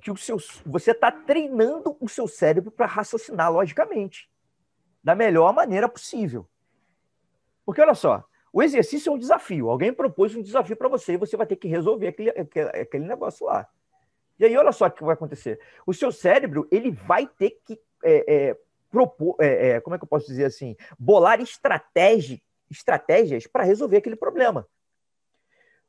que 0.00 0.10
o 0.10 0.16
seu, 0.16 0.38
você 0.64 0.92
está 0.92 1.12
treinando 1.12 1.94
o 2.00 2.08
seu 2.08 2.26
cérebro 2.26 2.70
para 2.70 2.86
raciocinar 2.86 3.52
logicamente, 3.52 4.30
da 5.04 5.14
melhor 5.14 5.52
maneira 5.52 5.86
possível. 5.90 6.48
Porque 7.66 7.82
olha 7.82 7.94
só, 7.94 8.24
o 8.50 8.62
exercício 8.62 9.10
é 9.10 9.12
um 9.12 9.18
desafio. 9.18 9.68
Alguém 9.68 9.92
propôs 9.92 10.34
um 10.34 10.42
desafio 10.42 10.74
para 10.74 10.88
você 10.88 11.12
e 11.12 11.18
você 11.18 11.36
vai 11.36 11.46
ter 11.46 11.56
que 11.56 11.68
resolver 11.68 12.08
aquele, 12.08 12.30
aquele, 12.30 12.68
aquele 12.70 13.06
negócio 13.06 13.44
lá. 13.44 13.68
E 14.38 14.44
aí, 14.46 14.56
olha 14.56 14.72
só 14.72 14.86
o 14.86 14.90
que 14.90 15.04
vai 15.04 15.12
acontecer. 15.12 15.60
O 15.86 15.92
seu 15.92 16.10
cérebro 16.10 16.66
ele 16.70 16.90
vai 16.90 17.26
ter 17.26 17.60
que 17.62 17.78
é, 18.02 18.34
é, 18.48 18.58
propor, 18.90 19.36
é, 19.40 19.68
é 19.70 19.80
como 19.80 19.94
é 19.94 19.98
que 19.98 20.04
eu 20.04 20.08
posso 20.08 20.26
dizer 20.26 20.44
assim, 20.44 20.76
bolar 20.98 21.40
estratégia, 21.40 22.40
estratégias 22.70 23.46
para 23.46 23.64
resolver 23.64 23.98
aquele 23.98 24.16
problema. 24.16 24.66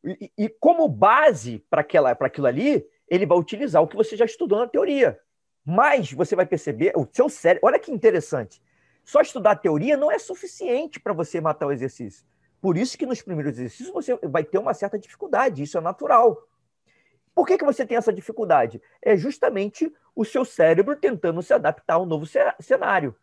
E, 0.03 0.31
e 0.37 0.49
como 0.49 0.87
base 0.87 1.65
para 1.69 1.81
aquilo 1.81 2.47
ali, 2.47 2.85
ele 3.07 3.25
vai 3.25 3.37
utilizar 3.37 3.81
o 3.81 3.87
que 3.87 3.95
você 3.95 4.15
já 4.15 4.25
estudou 4.25 4.59
na 4.59 4.67
teoria. 4.67 5.19
Mas 5.65 6.11
você 6.11 6.35
vai 6.35 6.45
perceber, 6.45 6.93
o 6.95 7.07
seu 7.11 7.29
cérebro, 7.29 7.67
olha 7.67 7.79
que 7.79 7.91
interessante. 7.91 8.61
Só 9.03 9.21
estudar 9.21 9.51
a 9.51 9.55
teoria 9.55 9.97
não 9.97 10.11
é 10.11 10.17
suficiente 10.17 10.99
para 10.99 11.13
você 11.13 11.41
matar 11.41 11.67
o 11.67 11.71
exercício. 11.71 12.25
Por 12.59 12.77
isso 12.77 12.97
que 12.97 13.05
nos 13.05 13.21
primeiros 13.21 13.53
exercícios 13.53 13.89
você 13.89 14.15
vai 14.27 14.43
ter 14.43 14.57
uma 14.59 14.73
certa 14.73 14.97
dificuldade, 14.97 15.63
isso 15.63 15.77
é 15.77 15.81
natural. 15.81 16.47
Por 17.33 17.47
que, 17.47 17.57
que 17.57 17.65
você 17.65 17.85
tem 17.85 17.97
essa 17.97 18.11
dificuldade? 18.11 18.81
É 19.01 19.15
justamente 19.15 19.91
o 20.15 20.25
seu 20.25 20.43
cérebro 20.43 20.95
tentando 20.95 21.41
se 21.41 21.53
adaptar 21.53 21.95
ao 21.95 22.05
novo 22.05 22.25
cenário. 22.59 23.15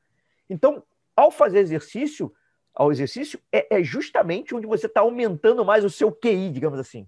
Então, 0.48 0.82
ao 1.14 1.30
fazer 1.30 1.58
exercício, 1.58 2.32
ao 2.74 2.90
exercício, 2.90 3.40
é, 3.52 3.78
é 3.78 3.82
justamente 3.82 4.54
onde 4.54 4.66
você 4.66 4.86
está 4.86 5.00
aumentando 5.00 5.64
mais 5.64 5.84
o 5.84 5.90
seu 5.90 6.10
QI, 6.12 6.50
digamos 6.50 6.78
assim. 6.78 7.06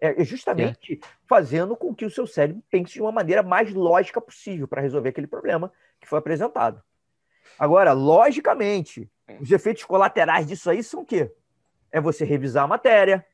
É, 0.00 0.22
é 0.22 0.24
justamente 0.24 0.94
é. 1.02 1.06
fazendo 1.26 1.76
com 1.76 1.94
que 1.94 2.06
o 2.06 2.10
seu 2.10 2.26
cérebro 2.26 2.62
pense 2.70 2.94
de 2.94 3.02
uma 3.02 3.12
maneira 3.12 3.42
mais 3.42 3.72
lógica 3.74 4.20
possível 4.20 4.66
para 4.66 4.80
resolver 4.80 5.10
aquele 5.10 5.26
problema 5.26 5.70
que 6.00 6.08
foi 6.08 6.18
apresentado. 6.18 6.82
Agora, 7.58 7.92
logicamente, 7.92 9.10
os 9.40 9.50
efeitos 9.50 9.84
colaterais 9.84 10.46
disso 10.46 10.70
aí 10.70 10.82
são 10.82 11.02
o 11.02 11.04
quê? 11.04 11.30
É 11.92 12.00
você 12.00 12.24
revisar 12.24 12.64
a 12.64 12.68
matéria, 12.68 13.26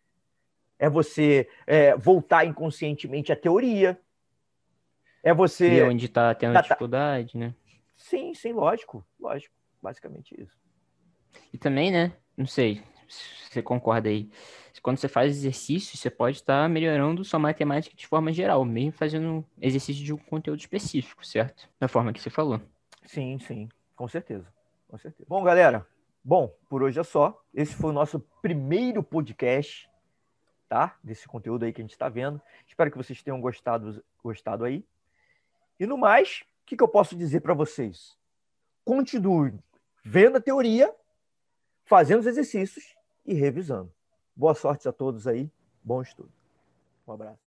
é 0.79 0.89
você 0.89 1.49
é, 1.67 1.97
voltar 1.97 2.45
inconscientemente 2.45 3.33
à 3.33 3.37
teoria, 3.37 4.01
é 5.23 5.35
você. 5.35 5.79
E 5.79 5.83
onde 5.83 6.07
está 6.07 6.33
tendo 6.35 6.53
tá, 6.53 6.61
dificuldade, 6.61 7.37
né? 7.37 7.53
Sim, 7.97 8.33
sim, 8.35 8.53
lógico, 8.53 9.05
lógico. 9.19 9.53
Basicamente 9.83 10.41
isso. 10.41 10.57
E 11.53 11.59
também, 11.59 11.91
né? 11.91 12.13
Não 12.37 12.47
sei 12.47 12.83
se 13.09 13.51
você 13.51 13.63
concorda 13.63 14.09
aí. 14.09 14.31
Quando 14.83 14.99
você 14.99 15.09
faz 15.09 15.37
exercício, 15.37 15.97
você 15.97 16.09
pode 16.09 16.37
estar 16.37 16.69
melhorando 16.69 17.25
sua 17.25 17.41
matemática 17.41 17.97
de 17.97 18.07
forma 18.07 18.33
geral, 18.33 18.65
mesmo 18.65 18.93
fazendo 18.93 19.45
exercício 19.61 20.05
de 20.05 20.13
um 20.13 20.17
conteúdo 20.17 20.61
específico, 20.61 21.27
certo? 21.27 21.69
Da 21.81 21.89
forma 21.89 22.13
que 22.13 22.21
você 22.21 22.31
falou. 22.31 22.61
Sim, 23.05 23.37
sim, 23.41 23.69
com 23.97 24.07
certeza. 24.07 24.47
Com 24.87 24.97
certeza. 24.97 25.27
Bom, 25.29 25.43
galera, 25.43 25.85
bom, 26.23 26.55
por 26.69 26.85
hoje 26.85 27.01
é 27.01 27.03
só. 27.03 27.37
Esse 27.53 27.75
foi 27.75 27.91
o 27.91 27.93
nosso 27.93 28.21
primeiro 28.41 29.03
podcast 29.03 29.91
tá? 30.69 30.97
Desse 31.03 31.27
conteúdo 31.27 31.65
aí 31.65 31.73
que 31.73 31.81
a 31.81 31.85
gente 31.85 31.93
está 31.93 32.09
vendo. 32.09 32.41
Espero 32.67 32.91
que 32.91 32.97
vocês 32.97 33.23
tenham 33.23 33.41
gostado, 33.41 34.03
gostado 34.23 34.65
aí. 34.65 34.85
E 35.79 35.87
no 35.87 35.97
mais, 35.97 36.43
o 36.63 36.67
que, 36.67 36.77
que 36.77 36.83
eu 36.83 36.89
posso 36.89 37.17
dizer 37.17 37.41
para 37.41 37.55
vocês? 37.55 38.17
Continue 38.85 39.59
vendo 40.05 40.37
a 40.37 40.41
teoria, 40.41 40.95
fazendo 41.85 42.21
os 42.21 42.27
exercícios 42.27 42.97
e 43.25 43.35
revisando. 43.35 43.93
Boa 44.35 44.55
sorte 44.55 44.89
a 44.89 44.93
todos 44.93 45.27
aí. 45.27 45.51
Bom 45.83 46.03
estudo. 46.03 46.33
Um 47.07 47.13
abraço. 47.13 47.41